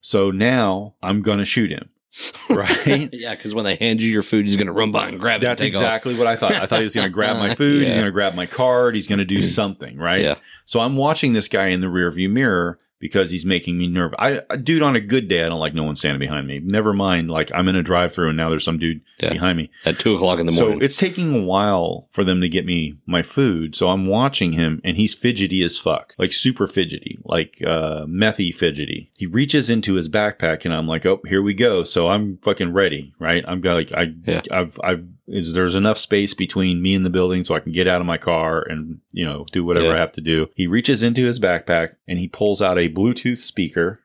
So 0.00 0.30
now 0.30 0.96
I'm 1.02 1.22
going 1.22 1.38
to 1.38 1.44
shoot 1.44 1.70
him. 1.70 1.88
Right? 2.50 3.08
yeah, 3.12 3.34
because 3.34 3.54
when 3.54 3.64
they 3.64 3.76
hand 3.76 4.02
you 4.02 4.10
your 4.10 4.22
food, 4.22 4.44
he's 4.44 4.56
gonna 4.56 4.72
run 4.72 4.92
by 4.92 5.08
and 5.08 5.18
grab 5.18 5.42
it. 5.42 5.46
That's 5.46 5.62
and 5.62 5.72
take 5.72 5.74
exactly 5.74 6.14
what 6.14 6.26
I 6.26 6.36
thought. 6.36 6.52
I 6.52 6.66
thought 6.66 6.80
he 6.80 6.84
was 6.84 6.94
going 6.94 7.06
to 7.06 7.10
grab 7.10 7.38
my 7.38 7.54
food. 7.54 7.86
He's 7.86 7.94
going 7.94 8.04
to 8.04 8.12
grab 8.12 8.34
my 8.34 8.44
card. 8.44 8.94
He's 8.94 9.06
going 9.06 9.20
to 9.20 9.24
do 9.24 9.42
something, 9.42 9.96
right? 9.96 10.20
Yeah. 10.20 10.34
So 10.66 10.80
I'm 10.80 10.96
watching 10.98 11.32
this 11.32 11.48
guy 11.48 11.68
in 11.68 11.80
the 11.80 11.86
rearview 11.86 12.30
mirror 12.30 12.78
because 13.02 13.30
he's 13.32 13.44
making 13.44 13.76
me 13.76 13.88
nervous. 13.88 14.16
I, 14.18 14.40
I- 14.48 14.56
dude, 14.56 14.80
on 14.80 14.94
a 14.96 15.00
good 15.00 15.26
day, 15.28 15.44
I 15.44 15.48
don't 15.48 15.58
like 15.58 15.74
no 15.74 15.82
one 15.82 15.96
standing 15.96 16.20
behind 16.20 16.46
me. 16.46 16.60
Never 16.60 16.92
mind, 16.94 17.30
like 17.30 17.50
I'm 17.52 17.66
in 17.68 17.74
a 17.76 17.82
drive-through 17.82 18.28
and 18.28 18.36
now 18.36 18.48
there's 18.48 18.64
some 18.64 18.78
dude 18.78 19.00
Yeah. 19.20 19.30
behind 19.32 19.58
me. 19.58 19.70
At 19.84 19.98
two 19.98 20.14
o'clock 20.14 20.38
in 20.38 20.46
the 20.46 20.52
morning. 20.52 20.78
So 20.78 20.84
it's 20.84 20.96
taking 20.96 21.34
a 21.34 21.42
while 21.42 22.08
for 22.12 22.22
them 22.22 22.40
to 22.40 22.48
get 22.48 22.64
me 22.64 22.94
my 23.04 23.20
food. 23.22 23.74
So 23.74 23.88
I'm 23.88 24.06
watching 24.06 24.52
him 24.52 24.80
and 24.84 24.96
he's 24.96 25.14
fidgety 25.14 25.62
as 25.64 25.76
fuck, 25.76 26.14
like 26.16 26.32
super 26.32 26.66
fidgety, 26.68 27.18
like 27.24 27.60
uh, 27.66 28.06
methy 28.06 28.54
fidgety. 28.54 29.10
He 29.16 29.26
reaches 29.26 29.68
into 29.68 29.94
his 29.94 30.08
backpack 30.08 30.64
and 30.64 30.72
I'm 30.72 30.86
like, 30.86 31.04
oh, 31.04 31.20
here 31.26 31.42
we 31.42 31.54
go. 31.54 31.82
So 31.82 32.06
I'm 32.08 32.38
fucking 32.38 32.72
ready, 32.72 33.12
right? 33.18 33.44
I'm 33.48 33.60
got 33.60 33.74
like, 33.74 33.92
I, 33.92 34.12
Yeah. 34.24 34.42
I've, 34.52 34.78
I've, 34.84 35.04
is 35.28 35.54
there's 35.54 35.74
enough 35.74 35.98
space 35.98 36.34
between 36.34 36.82
me 36.82 36.94
and 36.94 37.06
the 37.06 37.10
building 37.10 37.44
so 37.44 37.54
I 37.54 37.60
can 37.60 37.72
get 37.72 37.86
out 37.88 38.00
of 38.00 38.06
my 38.06 38.18
car 38.18 38.60
and, 38.62 38.98
you 39.12 39.24
know, 39.24 39.46
do 39.52 39.64
whatever 39.64 39.86
Yeah. 39.86 39.94
I 39.94 39.98
have 39.98 40.12
to 40.12 40.20
do. 40.20 40.48
He 40.54 40.66
reaches 40.66 41.02
into 41.02 41.24
his 41.24 41.38
backpack 41.38 41.94
and 42.08 42.18
he 42.18 42.28
pulls 42.28 42.60
out 42.60 42.78
a 42.78 42.88
Bluetooth 42.88 43.38
speaker 43.38 44.00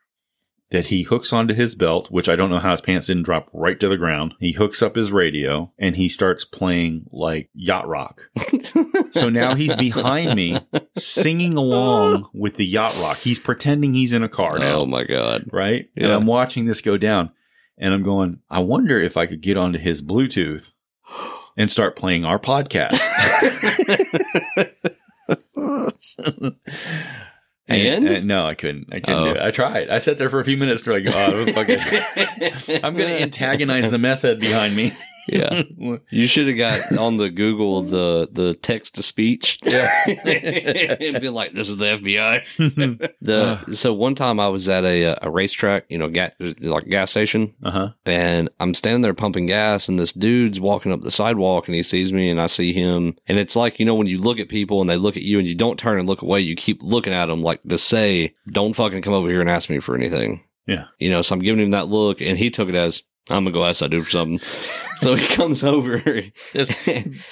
that 0.70 0.86
he 0.86 1.02
hooks 1.04 1.32
onto 1.32 1.54
his 1.54 1.74
belt, 1.74 2.10
which 2.10 2.28
I 2.28 2.36
don't 2.36 2.50
know 2.50 2.58
how 2.58 2.72
his 2.72 2.82
pants 2.82 3.06
didn't 3.06 3.22
drop 3.22 3.48
right 3.54 3.80
to 3.80 3.88
the 3.88 3.96
ground. 3.96 4.34
He 4.38 4.52
hooks 4.52 4.82
up 4.82 4.96
his 4.96 5.10
radio 5.10 5.72
and 5.78 5.96
he 5.96 6.10
starts 6.10 6.44
playing 6.44 7.06
like 7.10 7.48
yacht 7.54 7.88
rock. 7.88 8.20
so 9.12 9.28
now 9.30 9.54
he's 9.54 9.74
behind 9.74 10.36
me 10.36 10.60
singing 10.98 11.56
along 11.56 12.28
with 12.34 12.56
the 12.56 12.66
yacht 12.66 12.94
rock. 13.00 13.16
He's 13.16 13.38
pretending 13.38 13.94
he's 13.94 14.12
in 14.12 14.22
a 14.22 14.28
car 14.28 14.58
now, 14.58 14.80
oh 14.80 14.86
my 14.86 15.04
god. 15.04 15.46
right? 15.52 15.88
And 15.96 16.06
Yeah. 16.08 16.14
I'm 16.16 16.26
watching 16.26 16.66
this 16.66 16.80
go 16.82 16.98
down 16.98 17.30
and 17.78 17.94
I'm 17.94 18.02
going, 18.02 18.40
I 18.50 18.58
wonder 18.60 19.00
if 19.00 19.16
I 19.16 19.24
could 19.26 19.40
get 19.40 19.56
onto 19.56 19.78
his 19.78 20.02
Bluetooth 20.02 20.72
and 21.58 21.70
start 21.70 21.96
playing 21.96 22.24
our 22.24 22.38
podcast. 22.38 22.98
And? 27.70 28.26
no, 28.26 28.46
I 28.46 28.54
couldn't. 28.54 28.88
I 28.90 29.00
couldn't 29.00 29.20
Oh. 29.20 29.24
do 29.26 29.30
it. 29.32 29.42
I 29.42 29.50
tried. 29.50 29.90
I 29.90 29.98
sat 29.98 30.16
there 30.16 30.30
for 30.30 30.40
a 30.40 30.44
few 30.44 30.56
minutes 30.56 30.80
to 30.82 30.90
like, 30.92 31.04
oh, 31.06 31.44
fucking. 31.52 31.78
I'm 32.82 32.96
going 32.96 33.10
to 33.10 33.20
antagonize 33.20 33.90
the 33.90 33.98
method 33.98 34.40
behind 34.40 34.74
me. 34.74 34.96
Yeah. 35.28 35.62
You 36.10 36.26
should 36.26 36.48
have 36.48 36.56
got 36.56 36.96
on 36.98 37.16
the 37.16 37.30
Google 37.30 37.82
the 37.82 38.28
the 38.30 38.54
text 38.54 38.94
to 38.96 39.02
speech. 39.02 39.58
Yeah. 39.62 39.90
and 40.06 41.20
been 41.20 41.34
like, 41.34 41.52
"This 41.52 41.68
is 41.68 41.76
the 41.76 41.86
FBI." 41.86 43.10
The 43.20 43.74
so 43.74 43.92
one 43.92 44.14
time 44.14 44.40
I 44.40 44.48
was 44.48 44.68
at 44.68 44.84
a 44.84 45.26
a 45.26 45.30
RaceTrac, 45.30 45.82
you 45.88 45.98
know, 45.98 46.08
gas, 46.08 46.32
like 46.38 46.84
a 46.84 46.88
gas 46.88 47.10
station, 47.10 47.54
uh 47.62 47.70
huh. 47.70 47.88
and 48.06 48.48
I'm 48.60 48.74
standing 48.74 49.02
there 49.02 49.14
pumping 49.14 49.46
gas, 49.46 49.88
and 49.88 49.98
this 49.98 50.12
dude's 50.12 50.60
walking 50.60 50.92
up 50.92 51.02
the 51.02 51.10
sidewalk, 51.10 51.68
and 51.68 51.74
he 51.74 51.82
sees 51.82 52.12
me, 52.12 52.30
and 52.30 52.40
I 52.40 52.46
see 52.46 52.72
him, 52.72 53.16
and 53.26 53.38
it's 53.38 53.56
like 53.56 53.78
you 53.78 53.84
know 53.84 53.94
when 53.94 54.06
you 54.06 54.18
look 54.18 54.40
at 54.40 54.48
people 54.48 54.80
and 54.80 54.88
they 54.88 54.96
look 54.96 55.16
at 55.16 55.22
you, 55.22 55.38
and 55.38 55.46
you 55.46 55.54
don't 55.54 55.78
turn 55.78 55.98
and 55.98 56.08
look 56.08 56.22
away, 56.22 56.40
you 56.40 56.56
keep 56.56 56.82
looking 56.82 57.12
at 57.12 57.26
them 57.26 57.42
like 57.42 57.62
to 57.64 57.78
say, 57.78 58.34
"Don't 58.50 58.74
fucking 58.74 59.02
come 59.02 59.14
over 59.14 59.28
here 59.28 59.40
and 59.40 59.50
ask 59.50 59.68
me 59.68 59.78
for 59.78 59.94
anything." 59.94 60.44
Yeah. 60.68 60.84
You 60.98 61.10
know, 61.10 61.22
so 61.22 61.34
I'm 61.34 61.40
giving 61.40 61.64
him 61.64 61.70
that 61.70 61.88
look, 61.88 62.20
and 62.20 62.38
he 62.38 62.50
took 62.50 62.68
it 62.68 62.74
as. 62.74 63.02
I'm 63.30 63.44
gonna 63.44 63.52
go 63.52 63.64
ask 63.64 63.80
that 63.80 63.90
dude 63.90 64.04
for 64.04 64.10
something. 64.10 64.40
so 65.00 65.14
he 65.14 65.26
comes 65.34 65.62
over. 65.62 65.98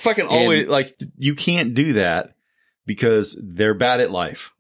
Fucking 0.01 0.27
always 0.27 0.69
like 0.69 0.99
you 1.17 1.35
can't 1.35 1.75
do 1.75 1.95
that 1.95 2.35
because 2.87 3.39
they're 3.43 3.75
bad 3.75 4.01
at 4.01 4.11
life. 4.11 4.53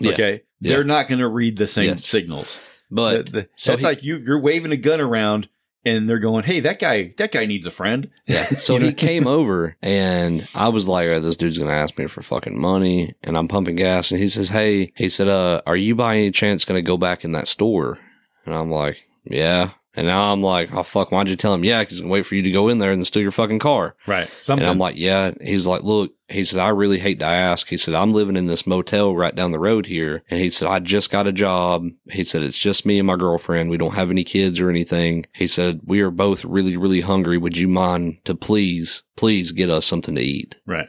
Yeah. 0.00 0.12
Okay, 0.12 0.42
Yeah. 0.60 0.70
they're 0.74 0.84
not 0.84 1.08
going 1.08 1.20
to 1.20 1.28
read 1.28 1.56
the 1.58 1.66
same 1.66 1.88
Yes. 1.90 2.04
signals. 2.04 2.60
but 2.90 3.26
The- 3.26 3.32
the- 3.32 3.48
so 3.56 3.72
it's 3.72 3.84
like 3.84 4.02
you 4.02 4.16
you're 4.18 4.40
waving 4.40 4.72
a 4.72 4.76
gun 4.76 5.00
around 5.00 5.48
and 5.86 6.08
they're 6.08 6.18
going, 6.18 6.44
"Hey, 6.44 6.60
that 6.60 6.78
guy, 6.78 7.12
that 7.18 7.30
guy 7.32 7.44
needs 7.46 7.66
a 7.66 7.70
friend." 7.70 8.10
Yeah. 8.26 8.44
So 8.58 8.78
he 8.78 8.92
came 8.92 9.26
over 9.26 9.76
and 9.82 10.46
I 10.54 10.68
was 10.68 10.88
like, 10.88 11.08
"Oh, 11.08 11.20
this 11.20 11.36
dude's 11.36 11.58
going 11.58 11.70
to 11.70 11.76
ask 11.76 11.98
me 11.98 12.06
for 12.06 12.22
fucking 12.22 12.58
money. 12.60 13.14
And 13.22 13.36
I'm 13.36 13.48
pumping 13.48 13.76
gas. 13.76 14.10
And 14.10 14.20
he 14.20 14.28
says, 14.28 14.48
Hey, 14.50 14.90
he 14.96 15.08
said, 15.08 15.28
uh, 15.28 15.60
are 15.66 15.76
you 15.76 15.94
by 15.94 16.16
any 16.16 16.30
chance 16.30 16.64
going 16.64 16.78
to 16.78 16.86
go 16.86 16.96
back 16.96 17.24
in 17.24 17.32
that 17.32 17.48
store? 17.48 17.98
And 18.46 18.54
I'm 18.54 18.70
like, 18.70 18.98
Yeah. 19.24 19.70
And 19.96 20.06
now 20.06 20.32
I'm 20.32 20.42
like, 20.42 20.72
Oh, 20.72 20.82
fuck. 20.82 21.12
Why'd 21.12 21.28
you 21.28 21.36
tell 21.36 21.54
him? 21.54 21.64
Yeah. 21.64 21.84
Cause 21.84 21.92
he's 21.92 22.00
to 22.00 22.08
wait 22.08 22.26
for 22.26 22.34
you 22.34 22.42
to 22.42 22.50
go 22.50 22.68
in 22.68 22.78
there 22.78 22.92
and 22.92 23.06
steal 23.06 23.22
your 23.22 23.30
fucking 23.30 23.60
car. 23.60 23.94
Right. 24.06 24.28
And 24.48 24.70
I'm 24.70 24.78
like, 24.78 24.96
Yeah. 24.96 25.32
He's 25.40 25.66
like, 25.66 25.82
Look, 25.82 26.12
he 26.28 26.42
said, 26.44 26.58
I 26.58 26.68
really 26.68 26.98
hate 26.98 27.18
to 27.20 27.26
ask. 27.26 27.68
He 27.68 27.76
said, 27.76 27.94
I'm 27.94 28.10
living 28.10 28.36
in 28.36 28.46
this 28.46 28.66
motel 28.66 29.14
right 29.14 29.34
down 29.34 29.52
the 29.52 29.58
road 29.58 29.86
here. 29.86 30.22
And 30.30 30.40
he 30.40 30.50
said, 30.50 30.68
I 30.68 30.78
just 30.80 31.10
got 31.10 31.26
a 31.26 31.32
job. 31.32 31.86
He 32.10 32.24
said, 32.24 32.42
It's 32.42 32.58
just 32.58 32.86
me 32.86 32.98
and 32.98 33.06
my 33.06 33.16
girlfriend. 33.16 33.70
We 33.70 33.76
don't 33.76 33.94
have 33.94 34.10
any 34.10 34.24
kids 34.24 34.58
or 34.58 34.70
anything. 34.70 35.26
He 35.34 35.46
said, 35.46 35.80
We 35.84 36.00
are 36.00 36.10
both 36.10 36.44
really, 36.44 36.76
really 36.76 37.02
hungry. 37.02 37.38
Would 37.38 37.56
you 37.56 37.68
mind 37.68 38.24
to 38.24 38.34
please, 38.34 39.02
please 39.16 39.52
get 39.52 39.70
us 39.70 39.86
something 39.86 40.14
to 40.14 40.22
eat? 40.22 40.56
right. 40.66 40.88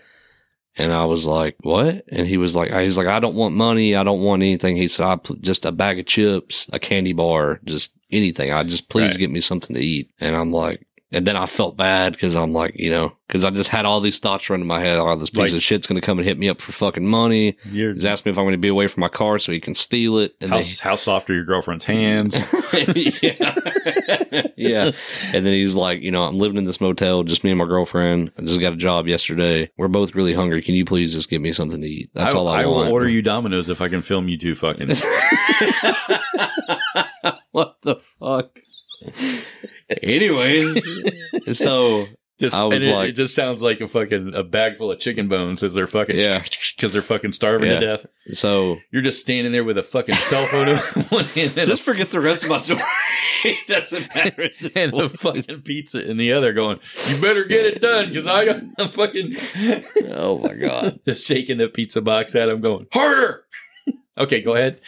And 0.78 0.92
I 0.92 1.06
was 1.06 1.26
like, 1.26 1.56
what? 1.62 2.04
And 2.10 2.28
he 2.28 2.36
was 2.36 2.54
like, 2.54 2.74
he's 2.74 2.98
like, 2.98 3.08
I 3.08 3.22
don't 3.22 3.36
want 3.36 3.56
money. 3.56 3.96
I 3.96 4.04
don't 4.04 4.20
want 4.20 4.42
anything. 4.42 4.76
He 4.76 4.90
said, 4.90 5.06
I 5.06 5.16
just 5.40 5.64
a 5.64 5.72
bag 5.72 6.00
of 6.00 6.06
chips, 6.06 6.68
a 6.74 6.80
candy 6.80 7.14
bar, 7.14 7.62
just 7.64 7.92
anything. 8.16 8.52
I 8.52 8.64
just 8.64 8.90
please 8.90 9.12
Right. 9.12 9.20
get 9.20 9.30
me 9.32 9.40
something 9.42 9.76
to 9.76 9.82
eat. 9.82 10.10
And 10.20 10.36
I'm 10.36 10.52
like, 10.52 10.86
and 11.12 11.26
then 11.26 11.38
I 11.38 11.46
felt 11.46 11.78
bad 11.78 12.14
because 12.14 12.36
I'm 12.36 12.52
like, 12.52 12.74
you 12.78 12.90
know, 12.90 13.16
because 13.28 13.46
I 13.46 13.50
just 13.52 13.70
had 13.70 13.86
all 13.86 14.02
these 14.02 14.20
thoughts 14.20 14.50
running 14.50 14.64
in 14.64 14.68
my 14.68 14.82
head. 14.82 14.98
Oh, 14.98 15.16
this 15.16 15.30
piece 15.30 15.40
Like- 15.40 15.54
of 15.54 15.62
shit's 15.62 15.88
going 15.88 16.02
to 16.02 16.06
come 16.06 16.18
and 16.18 16.28
hit 16.28 16.38
me 16.38 16.50
up 16.50 16.60
for 16.60 16.72
fucking 16.74 17.06
money. 17.08 17.56
He's 17.72 18.04
asked 18.04 18.26
me 18.26 18.32
if 18.32 18.38
I'm 18.38 18.44
going 18.44 18.54
to 18.54 18.58
be 18.58 18.68
away 18.68 18.88
from 18.88 19.02
my 19.02 19.08
car 19.08 19.38
so 19.40 19.52
he 19.52 19.60
can 19.62 19.76
steal 19.76 20.18
it. 20.18 20.36
And 20.42 20.50
how, 20.50 20.60
they- 20.60 20.66
how 20.82 20.96
soft 20.98 21.30
are 21.30 21.34
your 21.34 21.46
girlfriend's 21.46 21.86
hands? 21.86 22.36
yeah. 23.22 23.56
yeah. 24.58 24.92
And 25.32 25.46
then 25.46 25.54
he's 25.54 25.76
like, 25.76 26.02
you 26.02 26.12
know, 26.12 26.24
I'm 26.24 26.38
living 26.38 26.58
in 26.58 26.66
this 26.66 26.82
motel, 26.82 27.24
just 27.24 27.44
me 27.44 27.52
and 27.52 27.60
my 27.60 27.66
girlfriend. 27.66 28.32
I 28.38 28.42
just 28.42 28.60
got 28.60 28.74
a 28.74 28.78
job 28.78 29.08
yesterday. 29.08 29.70
We're 29.78 29.88
both 29.88 30.16
really 30.16 30.34
hungry. 30.34 30.62
Can 30.64 30.76
you 30.76 30.86
please 30.86 31.14
just 31.14 31.30
get 31.30 31.40
me 31.40 31.54
something 31.54 31.80
to 31.82 31.88
eat? 31.88 32.10
That's 32.14 32.36
I, 32.36 32.38
all 32.38 32.48
I, 32.50 32.62
I 32.64 32.66
will 32.66 32.76
want. 32.76 32.92
order 32.92 33.08
you 33.10 33.22
Domino's 33.22 33.70
if 33.70 33.80
I 33.80 33.88
can 33.90 34.02
film 34.02 34.28
you 34.28 34.38
two 34.38 34.56
fucking. 34.56 34.90
what 37.56 37.78
the 37.84 37.96
fuck? 38.20 38.52
Anyways, 40.04 40.84
so 41.58 42.08
Just, 42.40 42.54
I 42.56 42.66
was 42.66 42.86
it, 42.86 42.94
like- 42.94 43.10
it 43.10 43.14
just 43.14 43.34
sounds 43.36 43.62
like 43.62 43.80
a 43.82 43.88
fucking 43.88 44.34
a 44.36 44.44
bag 44.44 44.78
full 44.78 44.92
of 44.92 45.00
chicken 45.00 45.28
bones 45.30 45.64
as 45.64 45.74
they're 45.74 45.88
fucking 45.88 46.18
Yeah. 46.18 46.40
because 46.76 46.92
they're 46.92 47.02
fucking 47.02 47.32
starving 47.32 47.72
Yeah. 47.72 47.80
to 47.80 47.86
death. 47.86 48.06
so 48.34 48.78
You're 48.92 49.02
just 49.04 49.22
standing 49.22 49.54
there 49.54 49.64
with 49.64 49.78
a 49.78 49.84
fucking 49.84 50.16
cell 50.16 50.46
phone 50.48 50.68
in 50.68 50.76
one 51.10 51.26
hand 51.26 51.54
just 51.56 51.84
forget 51.84 52.10
the 52.10 52.20
rest 52.20 52.44
of 52.44 52.50
my 52.50 52.58
story. 52.58 52.82
it 53.46 53.66
doesn't 53.68 54.14
matter. 54.14 54.44
At 54.44 54.52
this 54.60 54.76
a, 54.76 54.80
and 54.82 54.94
a 54.94 55.08
fucking 55.10 55.62
pizza 55.62 56.06
in 56.10 56.18
the 56.18 56.34
other, 56.34 56.52
going, 56.52 56.80
"You 57.08 57.22
better 57.22 57.44
get 57.46 57.66
it 57.66 57.80
done," 57.82 58.10
because 58.10 58.26
I 58.28 58.44
got 58.46 58.62
I'm 58.80 58.90
fucking 58.90 59.38
oh 60.12 60.40
my 60.40 60.54
god. 60.56 61.00
just 61.06 61.26
shaking 61.28 61.58
the 61.58 61.68
pizza 61.70 62.02
box 62.02 62.34
at 62.36 62.50
him, 62.50 62.60
going 62.62 62.88
harder. 62.92 63.46
okay, 64.18 64.42
go 64.42 64.56
ahead. 64.56 64.82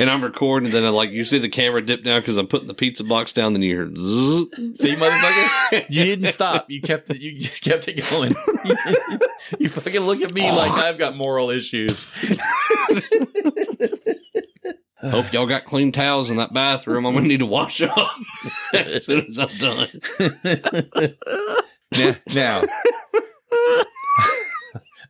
And 0.00 0.08
I'm 0.08 0.24
recording, 0.24 0.68
and 0.68 0.74
then 0.74 0.82
I 0.84 0.88
like 0.88 1.10
you 1.10 1.24
see 1.24 1.36
the 1.38 1.50
camera 1.50 1.84
dip 1.84 2.02
down 2.02 2.22
because 2.22 2.38
I'm 2.38 2.46
putting 2.46 2.68
the 2.68 2.74
pizza 2.74 3.04
box 3.04 3.34
down. 3.34 3.52
Then 3.52 3.60
you 3.60 3.76
hear, 3.76 3.90
zzz. 3.94 4.80
See, 4.80 4.96
motherfucker, 4.96 5.84
you 5.90 6.04
didn't 6.04 6.28
stop. 6.28 6.70
You 6.70 6.80
kept 6.80 7.10
it. 7.10 7.20
You 7.20 7.38
just 7.38 7.62
kept 7.62 7.86
it 7.86 8.02
going. 8.10 8.34
you 9.58 9.68
fucking 9.68 10.00
look 10.00 10.22
at 10.22 10.32
me 10.32 10.50
like 10.50 10.72
I've 10.82 10.96
got 10.96 11.16
moral 11.16 11.50
issues. 11.50 12.06
Hope 15.02 15.34
y'all 15.34 15.44
got 15.44 15.66
clean 15.66 15.92
towels 15.92 16.30
in 16.30 16.38
that 16.38 16.54
bathroom. 16.54 17.04
I'm 17.04 17.12
gonna 17.12 17.28
need 17.28 17.40
to 17.40 17.46
wash 17.46 17.82
up 17.82 18.14
as 18.72 19.04
soon 19.04 19.26
as 19.26 19.38
I'm 19.38 19.54
done. 19.58 19.90
now, 21.92 22.16
now 22.32 22.64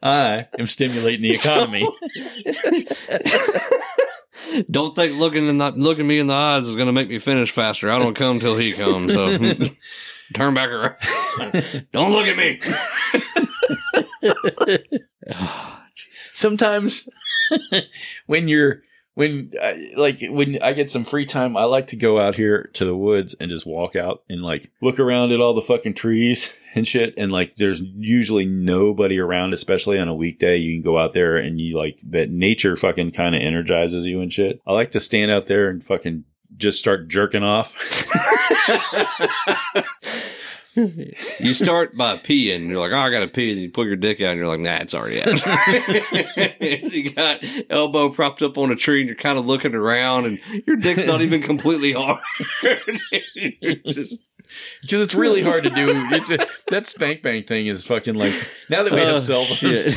I 0.02 0.48
am 0.58 0.66
stimulating 0.66 1.22
the 1.22 1.30
economy. 1.32 1.88
Don't 4.70 4.94
think 4.94 5.18
looking 5.18 5.48
in 5.48 5.58
the, 5.58 5.70
looking 5.72 6.06
me 6.06 6.18
in 6.18 6.26
the 6.26 6.34
eyes 6.34 6.68
is 6.68 6.76
gonna 6.76 6.92
make 6.92 7.08
me 7.08 7.18
finish 7.18 7.50
faster. 7.50 7.90
I 7.90 7.98
don't 7.98 8.14
come 8.14 8.40
till 8.40 8.56
he 8.56 8.72
comes. 8.72 9.12
So 9.12 9.26
turn 10.34 10.54
back 10.54 10.70
around. 10.70 10.96
don't 11.92 12.12
look 12.12 12.26
at 12.26 12.36
me. 12.36 12.60
Oh, 15.32 15.80
Sometimes 16.32 17.08
when 18.26 18.48
you're 18.48 18.82
when 19.20 19.52
I, 19.62 19.92
like 19.98 20.22
when 20.22 20.62
I 20.62 20.72
get 20.72 20.90
some 20.90 21.04
free 21.04 21.26
time, 21.26 21.54
I 21.54 21.64
like 21.64 21.88
to 21.88 21.96
go 21.96 22.18
out 22.18 22.36
here 22.36 22.70
to 22.72 22.86
the 22.86 22.96
woods 22.96 23.36
and 23.38 23.50
just 23.50 23.66
walk 23.66 23.94
out 23.94 24.22
and 24.30 24.40
like 24.40 24.70
look 24.80 24.98
around 24.98 25.30
at 25.30 25.42
all 25.42 25.52
the 25.52 25.60
fucking 25.60 25.92
trees 25.92 26.50
and 26.74 26.88
shit. 26.88 27.12
And 27.18 27.30
like, 27.30 27.56
there's 27.56 27.82
usually 27.82 28.46
nobody 28.46 29.18
around, 29.18 29.52
especially 29.52 29.98
on 29.98 30.08
a 30.08 30.14
weekday. 30.14 30.56
You 30.56 30.72
can 30.72 30.80
go 30.80 30.96
out 30.96 31.12
there 31.12 31.36
and 31.36 31.60
you 31.60 31.76
like 31.76 32.00
that 32.04 32.30
nature 32.30 32.78
fucking 32.78 33.10
kind 33.10 33.34
of 33.34 33.42
energizes 33.42 34.06
you 34.06 34.22
and 34.22 34.32
shit. 34.32 34.62
I 34.66 34.72
like 34.72 34.92
to 34.92 35.00
stand 35.00 35.30
out 35.30 35.44
there 35.44 35.68
and 35.68 35.84
fucking 35.84 36.24
just 36.56 36.78
start 36.78 37.08
jerking 37.08 37.42
off. 37.42 37.76
You 41.40 41.54
start 41.54 41.96
by 41.96 42.16
peeing. 42.18 42.68
You're 42.68 42.80
like, 42.80 42.92
oh, 42.92 42.98
I 42.98 43.10
got 43.10 43.20
to 43.20 43.28
pee. 43.28 43.50
And 43.52 43.60
you 43.60 43.70
pull 43.70 43.86
your 43.86 43.96
dick 43.96 44.20
out 44.20 44.30
and 44.32 44.38
you're 44.38 44.46
like, 44.46 44.60
nah, 44.60 44.76
it's 44.76 44.94
already 44.94 45.20
out. 45.22 45.38
so 46.88 46.94
you 46.94 47.10
got 47.12 47.42
elbow 47.70 48.08
propped 48.10 48.42
up 48.42 48.56
on 48.58 48.70
a 48.70 48.76
tree 48.76 49.00
and 49.00 49.06
you're 49.08 49.16
kind 49.16 49.38
of 49.38 49.46
looking 49.46 49.74
around 49.74 50.26
and 50.26 50.40
your 50.66 50.76
dick's 50.76 51.06
not 51.06 51.22
even 51.22 51.42
completely 51.42 51.92
hard. 51.96 52.20
Just, 53.86 54.20
Because 54.82 55.00
it's 55.00 55.14
really 55.14 55.42
hard 55.42 55.62
to 55.64 55.70
do. 55.70 55.92
It's 56.12 56.30
a, 56.30 56.46
that 56.68 56.86
spank 56.86 57.22
bang 57.22 57.42
thing 57.44 57.66
is 57.66 57.82
fucking 57.84 58.14
like 58.14 58.32
now 58.68 58.82
that 58.82 58.92
we 58.92 59.00
have 59.00 59.16
Uh, 59.16 59.20
cell 59.20 59.44
phones, 59.44 59.96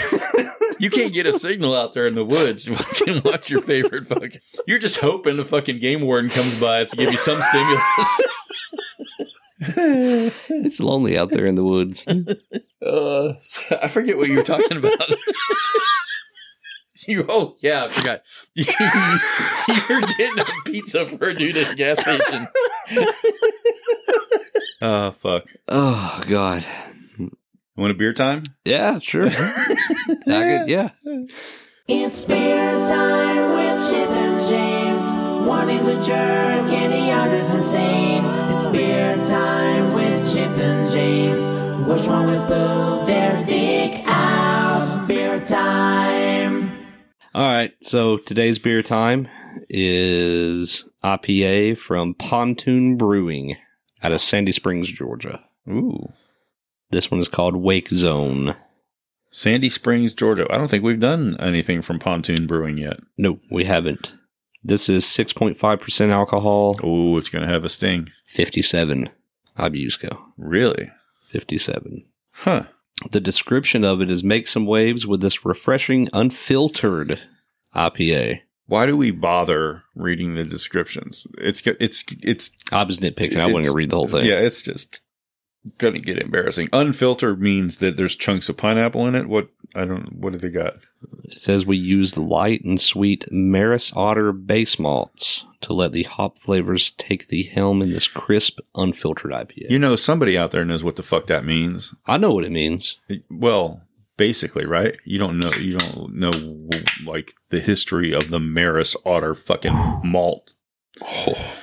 you 0.80 0.89
can't 0.89 1.13
get 1.13 1.25
a 1.25 1.34
signal 1.34 1.75
out 1.75 1.94
there 1.94 2.08
in 2.08 2.15
the 2.15 2.25
woods. 2.25 2.65
You 2.65 2.75
fucking 2.75 3.22
watch 3.24 3.50
your 3.50 3.62
favorite 3.62 4.08
fucking. 4.08 4.39
You're 4.65 4.80
just 4.80 5.00
hoping 5.00 5.38
the 5.38 5.46
fucking 5.46 5.80
game 5.80 6.01
warden 6.01 6.30
comes 6.30 6.60
by 6.60 6.86
to 6.86 6.96
give 6.96 7.12
you 7.12 7.18
some 7.18 7.42
stimulus. 7.42 8.22
It's 9.67 10.79
lonely 10.79 11.17
out 11.17 11.32
there 11.32 11.46
in 11.46 11.55
the 11.55 11.63
woods. 11.63 12.05
Uh, 12.86 13.34
I 13.82 13.88
forget 13.88 14.17
what 14.17 14.27
you 14.27 14.36
were 14.36 14.43
talking 14.43 14.75
about. 14.75 15.00
you 17.08 17.25
oh 17.29 17.55
yeah, 17.60 17.86
I 17.86 17.88
forgot. 17.88 18.24
You're 18.55 20.01
getting 20.17 20.39
a 20.39 20.46
pizza 20.65 21.05
for 21.05 21.29
a 21.29 21.34
dude 21.34 21.55
at 21.55 21.67
the 21.67 21.75
gas 21.75 22.01
station. 22.01 22.50
Oh 24.82 25.12
fuck! 25.12 25.46
Oh, 25.70 26.22
God. 26.27 26.65
Want 27.77 27.91
a 27.91 27.93
beer 27.93 28.12
time? 28.12 28.43
Yeah, 28.65 29.00
sure. 29.00 29.29
I 29.29 30.13
could, 30.15 30.67
yeah. 30.67 30.89
It's 31.88 32.25
beer 32.25 32.79
time 32.82 33.53
with 33.53 33.89
Chip 33.89 34.10
and 34.10 34.41
James. 34.50 35.48
One 35.48 35.70
is 35.70 35.88
a 35.88 35.96
jerk 36.03 36.70
and 36.70 36.93
the 36.93 37.12
other's 37.12 37.50
insane. 37.50 38.42
It's 38.63 38.72
beer 38.72 39.17
time 39.25 39.93
with 39.93 40.34
Chip 40.34 40.48
and 40.51 40.89
James. 40.89 41.43
Which 41.86 42.08
one 42.08 42.27
will 42.27 42.48
pull 42.48 43.03
their 43.05 43.43
dick 43.43 44.01
out? 44.05 45.05
Beer 45.05 45.38
time. 45.41 46.72
All 47.36 47.46
right. 47.46 47.74
So 47.82 48.15
today's 48.15 48.60
beer 48.60 48.82
time 48.82 49.27
is 49.70 50.88
IPA 51.03 51.77
from 51.77 52.13
Pontoon 52.13 52.96
Brewing 52.96 53.58
out 54.01 54.13
of 54.13 54.22
Sandy 54.22 54.53
Springs, 54.53 54.89
Georgia. 54.89 55.43
Ooh, 55.70 56.13
This 56.89 57.12
one 57.12 57.20
is 57.20 57.27
called 57.27 57.58
Wake 57.58 57.89
Zone. 57.89 58.55
Sandy 59.29 59.67
Springs, 59.67 60.13
Georgia. 60.13 60.48
I 60.50 60.58
don't 60.58 60.70
think 60.70 60.86
we've 60.86 61.01
done 61.01 61.36
anything 61.41 61.82
from 61.82 62.00
Pontoon 62.00 62.48
Brewing 62.48 62.77
yet. 62.77 63.01
No, 63.17 63.39
we 63.51 63.65
haven't. 63.65 64.13
This 64.63 64.88
is 64.89 65.03
6.5% 65.05 66.10
alcohol, 66.10 66.77
Oh, 66.84 67.17
it's 67.17 67.29
gonna 67.29 67.48
have 67.48 67.65
a 67.65 67.70
sting. 67.70 68.10
57 68.25 69.10
Ibusco. 69.58 70.17
Really? 70.38 70.89
57. 71.27 72.05
Huh? 72.32 72.63
The 73.12 73.20
description 73.20 73.84
of 73.84 74.01
it 74.01 74.10
is 74.10 74.24
make 74.24 74.48
some 74.48 74.65
waves 74.65 75.05
with 75.05 75.22
this 75.22 75.46
refreshing, 75.46 76.08
unfiltered 76.13 77.20
IPA. 77.75 78.41
Why 78.65 78.86
do 78.86 78.96
we 78.96 79.12
bother 79.12 79.84
reading 79.93 80.36
the 80.36 80.43
descriptions? 80.46 81.27
It's 81.38 81.62
it's 81.65 82.03
it's 82.24 82.51
I 82.72 82.84
was 82.84 83.00
nitpicking. 83.00 83.38
I 83.38 83.46
wasn't 83.46 83.53
going 83.53 83.65
to 83.65 83.74
read 83.74 83.89
the 83.89 83.98
whole 83.98 84.08
thing. 84.08 84.25
Yeah, 84.25 84.39
it's 84.39 84.62
just 84.62 85.01
gonna 85.77 86.00
get 86.00 86.20
embarrassing. 86.20 86.70
Unfiltered 86.74 87.41
means 87.41 87.77
that 87.77 87.98
there's 87.98 88.15
chunks 88.15 88.50
of 88.50 88.58
pineapple 88.58 89.08
in 89.08 89.15
it. 89.15 89.27
What 89.27 89.50
I 89.75 89.86
don't. 89.86 90.13
What 90.17 90.34
do 90.34 90.39
they 90.39 90.50
got? 90.50 90.75
It 91.24 91.39
says 91.39 91.65
we 91.65 91.77
used 91.77 92.17
light 92.17 92.63
and 92.63 92.79
sweet 92.79 93.25
Maris 93.32 93.96
Otter 93.96 94.31
base 94.31 94.79
malts 94.79 95.46
to 95.61 95.74
let 95.74 95.92
the 95.92 96.03
hop 96.03 96.37
flavors 96.37 96.92
take 96.92 97.27
the 97.27 97.44
helm 97.44 97.81
in 97.81 97.92
this 97.92 98.07
crisp, 98.07 98.59
unfiltered 98.75 99.31
IPA. 99.31 99.70
You 99.70 99.79
know, 99.79 99.96
somebody 99.96 100.37
out 100.37 100.51
there 100.51 100.66
knows 100.66 100.83
what 100.83 100.98
the 100.98 101.03
fuck 101.03 101.27
that 101.27 101.46
means. 101.46 101.94
I 102.05 102.18
know 102.18 102.33
what 102.33 102.44
it 102.44 102.51
means. 102.51 103.00
Well, 103.29 103.81
basically, 104.18 104.66
right? 104.66 104.98
You 105.05 105.20
don't 105.20 105.40
know. 105.40 105.51
You 105.51 105.77
don't 105.77 106.16
know 106.16 106.70
like 107.05 107.33
the 107.50 107.59
history 107.59 108.14
of 108.14 108.29
the 108.29 108.40
Maris 108.40 108.96
Otter 109.05 109.33
fucking 109.33 110.01
malt, 110.03 110.55
oh. 111.01 111.59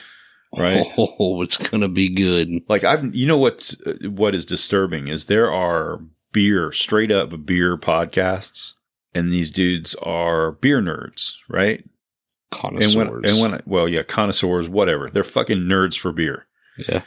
Right? 0.57 0.87
Oh, 0.99 1.43
it's 1.43 1.57
going 1.57 1.81
to 1.83 1.89
be 1.89 2.09
good. 2.09 2.49
Like 2.69 2.85
I've, 2.85 3.15
you 3.15 3.27
know 3.27 3.39
what's 3.39 3.77
What 4.03 4.35
is 4.35 4.45
disturbing 4.45 5.09
is 5.09 5.27
there 5.27 5.53
are 5.53 6.01
beer, 6.33 6.73
straight 6.73 7.11
up 7.11 7.45
beer 7.47 7.77
podcasts, 7.77 8.75
and 9.15 9.33
these 9.33 9.51
dudes 9.51 9.95
are 9.97 10.53
beer 10.53 10.81
nerds, 10.81 11.35
right? 11.49 11.81
And 11.81 12.61
Connoisseurs. 12.61 12.97
when, 12.97 13.09
and 13.25 13.41
when, 13.41 13.55
I- 13.55 13.61
well, 13.65 13.89
yeah, 13.89 14.03
connoisseurs, 14.03 14.69
whatever. 14.69 15.07
They're 15.07 15.23
fucking 15.23 15.59
nerds 15.59 15.97
for 15.99 16.11
beer. 16.13 16.47
yeah. 16.89 17.03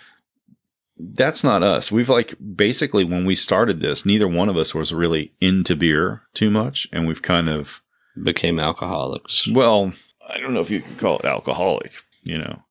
That's 0.98 1.44
not 1.44 1.64
us. 1.64 1.92
We've 1.92 2.08
like 2.08 2.36
basically 2.56 3.04
when 3.04 3.26
we 3.26 3.36
started 3.36 3.82
this, 3.82 4.06
neither 4.06 4.28
one 4.28 4.48
of 4.48 4.56
us 4.56 4.76
was 4.76 4.94
really 4.94 5.34
into 5.42 5.76
beer 5.76 6.22
too 6.34 6.50
much, 6.52 6.88
and 6.94 7.08
we've 7.08 7.22
kind 7.22 7.50
of, 7.50 7.82
Became 8.22 8.60
alcoholics. 8.60 9.48
well, 9.50 9.92
I 10.30 10.40
don't 10.40 10.54
know 10.54 10.60
if 10.62 10.70
you 10.70 10.82
could 10.82 10.98
call 11.00 11.18
it 11.20 11.26
alcoholic, 11.26 11.94
you 12.22 12.38
know, 12.38 12.62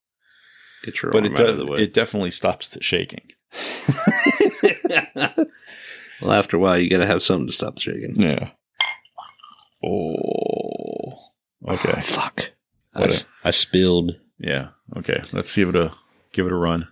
Get 0.84 1.02
your 1.02 1.12
but 1.12 1.24
arm 1.24 1.26
it 1.26 1.32
out 1.32 1.36
does. 1.46 1.50
of 1.50 1.56
the 1.58 1.66
way. 1.66 1.82
It 1.82 1.94
definitely 1.94 2.30
stops 2.32 2.68
the 2.70 2.82
shaking. 2.82 3.28
well, 6.20 6.32
after 6.32 6.56
a 6.56 6.60
while, 6.60 6.78
you 6.78 6.90
got 6.90 6.98
to 6.98 7.06
have 7.06 7.22
something 7.22 7.46
to 7.46 7.52
stop 7.52 7.76
the 7.76 7.80
shaking. 7.82 8.14
Yeah. 8.16 8.50
Oh. 9.84 11.12
Ah, 11.66 11.72
okay. 11.74 11.92
Oh, 11.96 12.00
fuck. 12.00 12.52
I, 12.94 13.00
What 13.00 13.10
s- 13.10 13.24
I 13.44 13.50
spilled. 13.50 14.18
Yeah. 14.38 14.68
Okay. 14.96 15.22
Let's 15.32 15.54
give 15.54 15.68
it 15.70 15.76
a 15.76 15.92
give 16.32 16.46
it 16.46 16.52
a 16.52 16.56
run. 16.56 16.88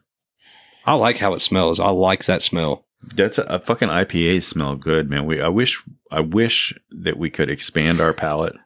I 0.86 0.94
like 0.94 1.18
how 1.18 1.34
it 1.34 1.40
smells. 1.40 1.78
I 1.80 1.90
like 1.90 2.24
that 2.24 2.42
smell. 2.42 2.86
That's 3.02 3.38
a, 3.38 3.42
a 3.44 3.58
fucking 3.58 3.88
IPA 3.88 4.42
smell 4.42 4.76
good, 4.76 5.08
man. 5.10 5.26
We 5.26 5.40
I 5.40 5.48
wish 5.48 5.82
I 6.10 6.20
wish 6.20 6.74
that 6.90 7.16
we 7.18 7.30
could 7.30 7.50
expand 7.50 8.00
our 8.00 8.12
palate. 8.12 8.56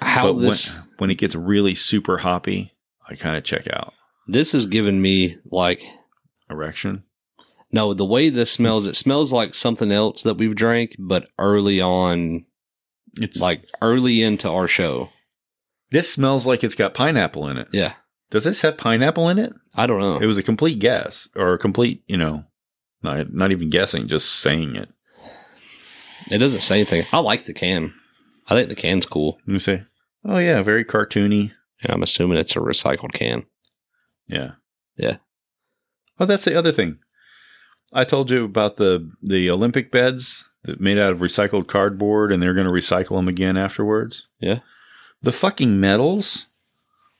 How 0.00 0.32
but 0.32 0.40
this 0.40 0.72
when, 0.74 0.84
when 0.98 1.10
it 1.10 1.18
gets 1.18 1.34
really 1.34 1.74
super 1.74 2.18
hoppy, 2.18 2.72
I 3.08 3.14
kind 3.14 3.36
of 3.36 3.44
check 3.44 3.66
out. 3.72 3.92
This 4.28 4.52
has 4.52 4.66
given 4.66 5.00
me 5.02 5.36
like 5.50 5.82
Erection. 6.50 7.02
no 7.72 7.92
the 7.94 8.04
way 8.04 8.28
this 8.30 8.50
smells. 8.50 8.86
It 8.86 8.96
smells 8.96 9.32
like 9.32 9.54
something 9.54 9.90
else 9.90 10.22
that 10.22 10.36
we've 10.38 10.54
drank, 10.54 10.94
but 10.98 11.28
early 11.38 11.80
on, 11.80 12.44
It's 13.20 13.40
like 13.40 13.62
early 13.82 14.22
into 14.22 14.48
our 14.48 14.68
show. 14.68 15.10
this 15.90 16.12
smells 16.12 16.46
like 16.46 16.62
it's 16.62 16.74
got 16.74 16.94
pineapple 16.94 17.48
in 17.48 17.58
it. 17.58 17.68
Yeah, 17.72 17.94
Does 18.30 18.44
this 18.44 18.62
have 18.62 18.76
pineapple 18.78 19.28
in 19.28 19.38
it? 19.38 19.52
I 19.74 19.86
don't 19.86 20.00
know. 20.00 20.18
It 20.18 20.26
was 20.26 20.38
a 20.38 20.42
complete 20.42 20.78
guess 20.78 21.28
or 21.36 21.54
a 21.54 21.58
complete, 21.58 22.02
you 22.06 22.16
know, 22.16 22.44
not, 23.02 23.32
not 23.32 23.52
even 23.52 23.70
guessing, 23.70 24.06
just 24.08 24.28
saying 24.40 24.74
it. 24.76 24.88
It 26.30 26.38
doesn't 26.38 26.60
say 26.60 26.76
anything. 26.76 27.04
I 27.12 27.18
like 27.20 27.44
the 27.44 27.54
can. 27.54 27.94
I 28.48 28.54
think 28.54 28.68
the 28.68 28.74
can's 28.74 29.06
cool. 29.06 29.38
Let 29.46 29.52
me 29.52 29.58
say, 29.58 29.84
oh 30.24 30.38
yeah, 30.38 30.62
very 30.62 30.84
cartoony. 30.84 31.52
And 31.82 31.92
I'm 31.92 32.02
assuming 32.02 32.38
it's 32.38 32.56
a 32.56 32.60
recycled 32.60 33.12
can. 33.12 33.44
Yeah. 34.28 34.52
Yeah. 34.96 35.16
Oh, 36.20 36.26
that's 36.26 36.44
the 36.44 36.58
other 36.58 36.72
thing. 36.72 36.98
I 37.92 38.04
told 38.04 38.30
you 38.30 38.44
about 38.44 38.76
the 38.76 39.10
the 39.22 39.50
Olympic 39.50 39.90
beds 39.90 40.44
that 40.64 40.80
made 40.80 40.98
out 40.98 41.12
of 41.12 41.20
recycled 41.20 41.66
cardboard, 41.68 42.32
and 42.32 42.42
they're 42.42 42.54
going 42.54 42.66
to 42.66 42.72
recycle 42.72 43.16
them 43.16 43.28
again 43.28 43.56
afterwards. 43.56 44.26
Yeah. 44.40 44.60
The 45.22 45.32
fucking 45.32 45.80
metals 45.80 46.46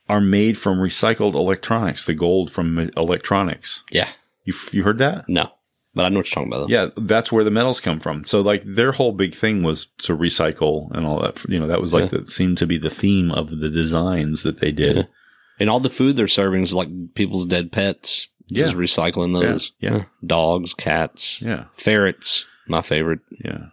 are 0.07 0.21
made 0.21 0.57
from 0.57 0.77
recycled 0.79 1.33
electronics. 1.35 2.05
The 2.05 2.13
gold 2.13 2.51
from 2.51 2.91
electronics. 2.97 3.83
Yeah. 3.91 4.09
You 4.43 4.53
you 4.71 4.83
heard 4.83 4.97
that? 4.99 5.27
No, 5.29 5.51
but 5.93 6.05
I 6.05 6.09
know 6.09 6.17
what 6.19 6.27
you're 6.27 6.43
talking 6.43 6.51
about. 6.53 6.67
Though. 6.67 6.73
Yeah, 6.73 6.87
that's 6.97 7.31
where 7.31 7.43
the 7.43 7.51
metals 7.51 7.79
come 7.79 7.99
from. 7.99 8.23
So 8.25 8.41
like 8.41 8.63
their 8.65 8.91
whole 8.91 9.11
big 9.13 9.33
thing 9.33 9.63
was 9.63 9.87
to 9.99 10.15
recycle 10.15 10.91
and 10.95 11.05
all 11.05 11.21
that. 11.21 11.43
You 11.49 11.59
know, 11.59 11.67
that 11.67 11.81
was 11.81 11.93
like 11.93 12.11
Yeah. 12.11 12.19
the 12.19 12.31
seemed 12.31 12.57
to 12.59 12.67
be 12.67 12.77
the 12.77 12.89
theme 12.89 13.31
of 13.31 13.49
the 13.59 13.69
designs 13.69 14.43
that 14.43 14.59
they 14.59 14.71
did. 14.71 14.97
Yeah. 14.97 15.03
And 15.59 15.69
all 15.69 15.79
the 15.79 15.89
food 15.89 16.15
they're 16.15 16.27
serving 16.27 16.63
is 16.63 16.73
like 16.73 16.89
people's 17.15 17.45
dead 17.45 17.71
pets. 17.71 18.29
Just 18.51 18.73
Yeah. 18.73 18.79
recycling 18.79 19.39
those. 19.39 19.73
Yeah, 19.79 19.97
yeah. 19.97 20.03
Dogs, 20.25 20.73
cats, 20.73 21.41
Yeah, 21.41 21.65
ferrets. 21.73 22.45
My 22.67 22.81
favorite. 22.81 23.19
yeah. 23.43 23.65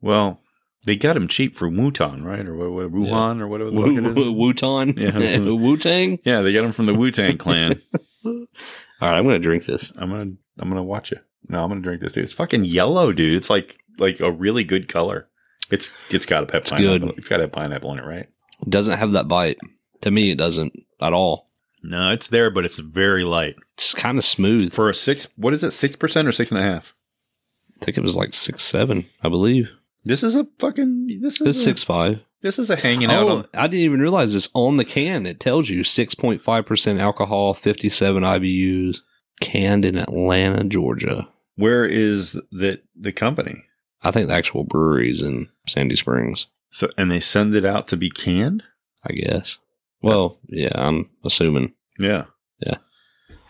Well, 0.00 0.40
they 0.86 0.96
got 0.96 1.12
them 1.14 1.28
cheap 1.28 1.56
for 1.56 1.68
Wutan, 1.68 2.24
right? 2.24 2.46
Or 2.46 2.56
what, 2.56 2.72
what 2.72 2.92
Wuhan 2.92 3.40
or 3.40 3.46
whatever 3.48 3.70
the 3.70 3.76
fuck 3.76 3.86
it 3.88 4.06
is. 4.06 4.14
Wutan. 4.16 4.98
Yeah. 4.98 5.38
Wu 5.54 5.76
Tang. 5.76 6.18
Yeah, 6.24 6.40
they 6.40 6.52
got 6.52 6.62
them 6.62 6.72
from 6.72 6.86
the 6.86 6.94
Wu 6.94 7.10
Tang 7.10 7.36
Clan. 7.38 7.80
All 8.24 8.32
right, 9.00 9.16
I'm 9.18 9.24
going 9.24 9.34
to 9.34 9.38
drink 9.38 9.64
this. 9.64 9.92
I'm 9.96 10.10
gonna 10.10 10.32
I'm 10.58 10.68
gonna 10.68 10.82
watch 10.82 11.12
it. 11.12 11.24
No, 11.48 11.62
I'm 11.62 11.68
gonna 11.70 11.80
drink 11.82 12.00
this. 12.00 12.12
Dude. 12.12 12.24
It's 12.24 12.32
fucking 12.32 12.64
yellow, 12.64 13.12
dude. 13.12 13.36
It's 13.36 13.50
like 13.50 13.78
like 13.98 14.20
a 14.20 14.32
really 14.32 14.64
good 14.64 14.88
color. 14.88 15.28
It's 15.70 15.90
it's 16.10 16.26
got 16.26 16.44
a 16.48 16.52
have 16.52 16.62
It's 16.62 16.70
pineapple. 16.70 17.08
good. 17.08 17.18
It's 17.18 17.28
got 17.28 17.36
to 17.38 17.42
have 17.44 17.52
pineapple 17.52 17.92
in 17.92 17.98
it, 17.98 18.04
right? 18.04 18.26
Doesn't 18.68 18.98
have 18.98 19.12
that 19.12 19.28
bite. 19.28 19.58
To 20.02 20.10
me, 20.10 20.30
it 20.30 20.36
doesn't 20.38 20.72
at 21.00 21.12
all. 21.12 21.46
No, 21.84 22.12
it's 22.12 22.28
there, 22.28 22.50
but 22.50 22.64
it's 22.64 22.78
very 22.78 23.24
light 23.24 23.56
It's 23.74 23.92
kind 23.94 24.16
of 24.16 24.24
smooth. 24.24 24.72
for 24.72 24.88
a 24.88 24.94
six. 24.94 25.26
What 25.36 25.52
is 25.52 25.64
it? 25.64 25.72
Six 25.72 25.96
percent 25.96 26.28
or 26.28 26.32
six 26.32 26.50
and 26.50 26.60
a 26.60 26.62
half? 26.62 26.94
I 27.80 27.84
think 27.84 27.96
it 27.98 28.02
was 28.04 28.16
like 28.16 28.34
six 28.34 28.62
seven, 28.62 29.04
I 29.22 29.28
believe. 29.28 29.76
This 30.04 30.22
is 30.22 30.36
a 30.36 30.46
fucking. 30.58 31.18
This 31.20 31.40
is 31.40 31.48
It's 31.48 31.58
a, 31.58 31.62
six 31.62 31.82
five. 31.82 32.24
This 32.40 32.58
is 32.58 32.70
a 32.70 32.76
hanging 32.76 33.10
out 33.10 33.26
Oh, 33.26 33.36
on. 33.38 33.48
I 33.54 33.66
didn't 33.68 33.84
even 33.84 34.00
realize 34.00 34.34
this 34.34 34.48
on 34.54 34.76
the 34.76 34.84
can. 34.84 35.26
It 35.26 35.38
tells 35.40 35.68
you 35.70 35.82
six 35.84 36.14
point 36.14 36.42
five 36.42 36.66
percent 36.66 37.00
alcohol, 37.00 37.54
fifty 37.54 37.88
seven 37.88 38.22
IBUs, 38.22 38.98
canned 39.40 39.84
in 39.84 39.96
Atlanta, 39.96 40.64
Georgia. 40.64 41.28
Where 41.56 41.84
is 41.84 42.32
the 42.52 42.80
the 42.96 43.12
company? 43.12 43.64
I 44.04 44.10
think 44.10 44.28
the 44.28 44.34
actual 44.34 44.64
brewery's 44.64 45.22
in 45.22 45.48
Sandy 45.68 45.94
Springs. 45.96 46.46
So 46.70 46.88
and 46.96 47.10
they 47.10 47.20
send 47.20 47.54
it 47.54 47.64
out 47.64 47.88
to 47.88 47.96
be 47.96 48.10
canned. 48.10 48.64
I 49.04 49.12
guess. 49.14 49.58
Well, 50.02 50.38
yeah, 50.48 50.72
I'm 50.74 51.10
assuming. 51.24 51.74
Yeah. 51.98 52.24
Yeah. 52.58 52.78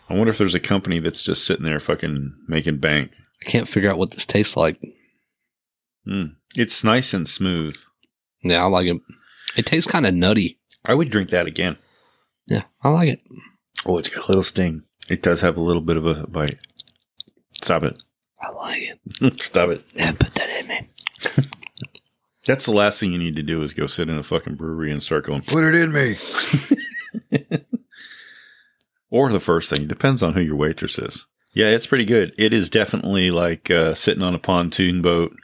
I 0.09 0.15
wonder 0.15 0.31
if 0.31 0.39
there's 0.39 0.55
a 0.55 0.61
company 0.61 0.99
that's 1.01 1.23
just 1.23 1.47
sitting 1.47 1.65
there 1.65 1.79
fucking 1.79 2.35
making 2.47 2.79
bank. 2.79 3.13
I 3.45 3.51
can't 3.51 3.69
figure 3.69 3.91
out 3.91 3.99
what 3.99 4.13
this 4.13 4.27
tastes 4.27 4.57
like. 4.57 4.81
Mm. 6.07 6.37
It's 6.57 6.85
nice 6.85 7.15
and 7.15 7.27
smooth. 7.27 7.77
Yeah, 8.43 8.63
I 8.63 8.67
like 8.67 8.87
it. 8.87 9.01
It 9.57 9.67
tastes 9.67 9.91
kind 9.91 10.07
of 10.07 10.15
nutty. 10.15 10.59
I 10.85 10.95
would 10.95 11.11
drink 11.11 11.31
that 11.31 11.47
again. 11.47 11.77
Yeah, 12.47 12.65
I 12.83 12.91
like 12.91 13.09
it. 13.09 13.21
Oh, 13.87 13.99
it's 13.99 14.09
got 14.09 14.25
a 14.25 14.29
little 14.29 14.43
sting. 14.43 14.83
It 15.09 15.23
does 15.23 15.41
have 15.41 15.57
a 15.57 15.61
little 15.61 15.83
bit 15.83 15.97
of 15.97 16.07
a 16.07 16.27
bite. 16.27 16.59
Stop 17.53 17.85
it. 17.85 18.03
I 18.41 18.51
like 18.51 18.79
it. 18.83 19.43
Stop 19.43 19.71
it. 19.71 19.85
Yeah, 19.95 20.13
put 20.13 20.35
that 20.35 20.63
in 20.63 20.69
me. 20.69 20.91
That's 22.45 22.67
the 22.67 22.73
last 22.73 22.99
thing 22.99 23.13
you 23.13 23.19
need 23.19 23.37
to 23.37 23.43
do 23.43 23.63
is 23.63 23.75
go 23.75 23.87
sit 23.87 24.09
in 24.09 24.19
a 24.19 24.23
fucking 24.23 24.57
brewery 24.57 24.91
and 24.91 25.03
start 25.03 25.27
going, 25.27 25.43
put 25.43 25.65
it 25.65 25.75
in 25.75 25.93
me. 25.93 26.17
or 29.11 29.31
the 29.31 29.41
first 29.41 29.71
thing. 29.71 29.87
Depends 29.87 30.23
on 30.23 30.33
who 30.33 30.41
your 30.41 30.57
waitress 30.57 30.99
is. 30.99 31.25
Yeah, 31.55 31.67
it's 31.67 31.87
pretty 31.87 32.07
good. 32.07 32.33
It 32.39 32.53
is 32.53 32.71
definitely 32.71 33.31
like 33.31 33.71
uh, 33.71 33.95
sitting 33.95 34.23
on 34.23 34.35
a 34.35 34.39
pontoon 34.39 35.03
boat. 35.03 35.37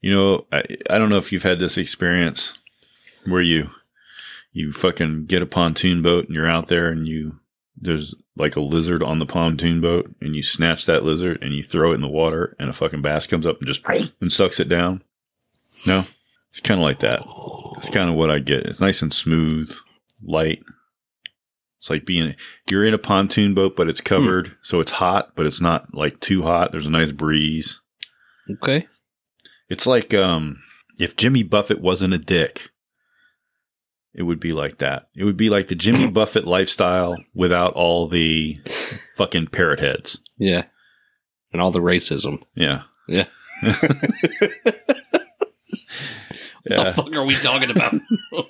You 0.00 0.14
know, 0.14 0.46
I, 0.52 0.62
I 0.88 0.98
don't 0.98 1.08
know 1.08 1.18
if 1.18 1.32
you've 1.32 1.42
had 1.42 1.58
this 1.58 1.76
experience 1.76 2.54
where 3.26 3.42
you 3.42 3.70
you 4.52 4.72
fucking 4.72 5.26
get 5.26 5.42
a 5.42 5.46
pontoon 5.46 6.02
boat 6.02 6.26
and 6.26 6.34
you're 6.34 6.48
out 6.48 6.68
there 6.68 6.88
and 6.88 7.06
you 7.06 7.38
there's 7.76 8.14
like 8.36 8.56
a 8.56 8.60
lizard 8.60 9.02
on 9.02 9.18
the 9.18 9.26
pontoon 9.26 9.80
boat 9.80 10.14
and 10.20 10.34
you 10.34 10.42
snatch 10.42 10.86
that 10.86 11.04
lizard 11.04 11.42
and 11.42 11.52
you 11.52 11.62
throw 11.62 11.92
it 11.92 11.96
in 11.96 12.00
the 12.00 12.08
water 12.08 12.56
and 12.58 12.70
a 12.70 12.72
fucking 12.72 13.02
bass 13.02 13.26
comes 13.26 13.46
up 13.46 13.58
and 13.58 13.66
just 13.66 13.86
and 14.20 14.32
sucks 14.32 14.60
it 14.60 14.68
down. 14.68 15.02
No, 15.86 16.04
it's 16.50 16.60
kind 16.60 16.80
of 16.80 16.84
like 16.84 17.00
that. 17.00 17.20
It's 17.78 17.90
kind 17.90 18.10
of 18.10 18.16
what 18.16 18.30
I 18.30 18.38
get. 18.38 18.66
It's 18.66 18.80
nice 18.80 19.02
and 19.02 19.12
smooth, 19.12 19.74
light. 20.22 20.62
It's 21.78 21.90
like 21.90 22.04
being 22.04 22.34
you're 22.70 22.84
in 22.84 22.94
a 22.94 22.98
pontoon 22.98 23.54
boat, 23.54 23.76
but 23.76 23.88
it's 23.88 24.00
covered, 24.00 24.56
so 24.62 24.80
it's 24.80 24.90
hot, 24.90 25.32
but 25.36 25.46
it's 25.46 25.60
not 25.60 25.94
like 25.94 26.18
too 26.20 26.42
hot. 26.42 26.72
There's 26.72 26.86
a 26.86 26.90
nice 26.90 27.12
breeze. 27.12 27.80
Okay. 28.50 28.88
It's 29.68 29.86
like 29.86 30.12
um, 30.12 30.60
if 30.98 31.16
Jimmy 31.16 31.44
Buffett 31.44 31.80
wasn't 31.80 32.14
a 32.14 32.18
dick, 32.18 32.70
it 34.14 34.22
would 34.22 34.40
be 34.40 34.52
like 34.52 34.78
that. 34.78 35.08
It 35.14 35.24
would 35.24 35.36
be 35.36 35.50
like 35.50 35.68
the 35.68 35.76
Jimmy 35.76 36.10
Buffett 36.10 36.46
lifestyle 36.46 37.16
without 37.34 37.74
all 37.74 38.08
the 38.08 38.58
fucking 39.16 39.48
parrot 39.48 39.78
heads. 39.78 40.18
Yeah. 40.36 40.64
And 41.52 41.62
all 41.62 41.70
the 41.70 41.80
racism. 41.80 42.42
Yeah. 42.56 42.82
Yeah. 43.06 43.26
What 46.66 46.84
the 46.84 46.92
fuck 46.92 47.12
are 47.14 47.24
we 47.24 47.34
talking 47.36 47.70
about? 47.70 47.94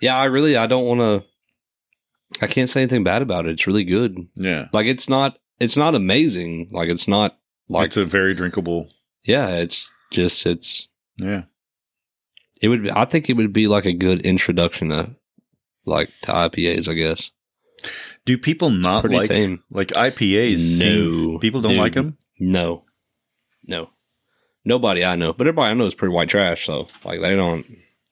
yeah, 0.00 0.16
I 0.16 0.24
really 0.24 0.56
I 0.56 0.66
don't 0.66 0.84
want 0.86 1.00
to. 1.00 2.44
I 2.44 2.48
can't 2.48 2.68
say 2.68 2.80
anything 2.82 3.04
bad 3.04 3.22
about 3.22 3.46
it. 3.46 3.52
It's 3.52 3.66
really 3.66 3.84
good. 3.84 4.16
Yeah. 4.36 4.68
Like 4.72 4.86
it's 4.86 5.08
not 5.08 5.38
it's 5.60 5.76
not 5.76 5.94
amazing. 5.94 6.68
Like 6.72 6.88
it's 6.88 7.08
not 7.08 7.38
like 7.68 7.86
it's 7.86 7.96
a 7.96 8.04
very 8.04 8.34
drinkable. 8.34 8.88
yeah. 9.24 9.48
It's 9.56 9.92
just 10.12 10.44
it's 10.46 10.88
Yeah. 11.18 11.44
it 12.60 12.68
would. 12.68 12.88
I 12.90 13.04
think 13.04 13.30
it 13.30 13.34
would 13.36 13.52
be 13.52 13.68
like 13.68 13.86
a 13.86 13.92
good 13.92 14.20
introduction 14.22 14.88
to 14.90 15.14
like 15.86 16.10
to 16.22 16.32
IPAs. 16.32 16.88
I 16.88 16.94
guess 16.94 17.30
Do 18.26 18.36
people 18.36 18.70
not 18.70 19.02
pretty 19.02 19.16
like 19.16 19.28
tame. 19.30 19.62
like 19.70 19.88
IPAs? 19.88 20.58
seem- 20.58 21.32
No, 21.32 21.38
people 21.38 21.62
don't 21.62 21.72
dude. 21.72 21.80
like 21.80 21.92
them. 21.94 22.18
No, 22.38 22.84
no, 23.64 23.88
nobody 24.66 25.04
I 25.04 25.16
know, 25.16 25.32
but 25.32 25.46
everybody 25.46 25.70
I 25.70 25.74
know 25.74 25.86
is 25.86 25.94
pretty 25.94 26.12
white 26.14 26.28
trash. 26.28 26.66
So 26.66 26.88
like 27.04 27.20
they 27.20 27.34
don't 27.34 27.64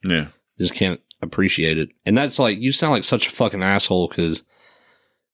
Yeah. 0.03 0.27
just 0.57 0.73
can't 0.73 0.99
appreciate 1.21 1.77
it. 1.77 1.89
And 2.05 2.17
that's 2.17 2.39
like 2.39 2.57
you 2.57 2.71
sound 2.71 2.93
like 2.93 3.03
such 3.03 3.27
a 3.27 3.31
fucking 3.31 3.61
asshole 3.61 4.07
because 4.07 4.43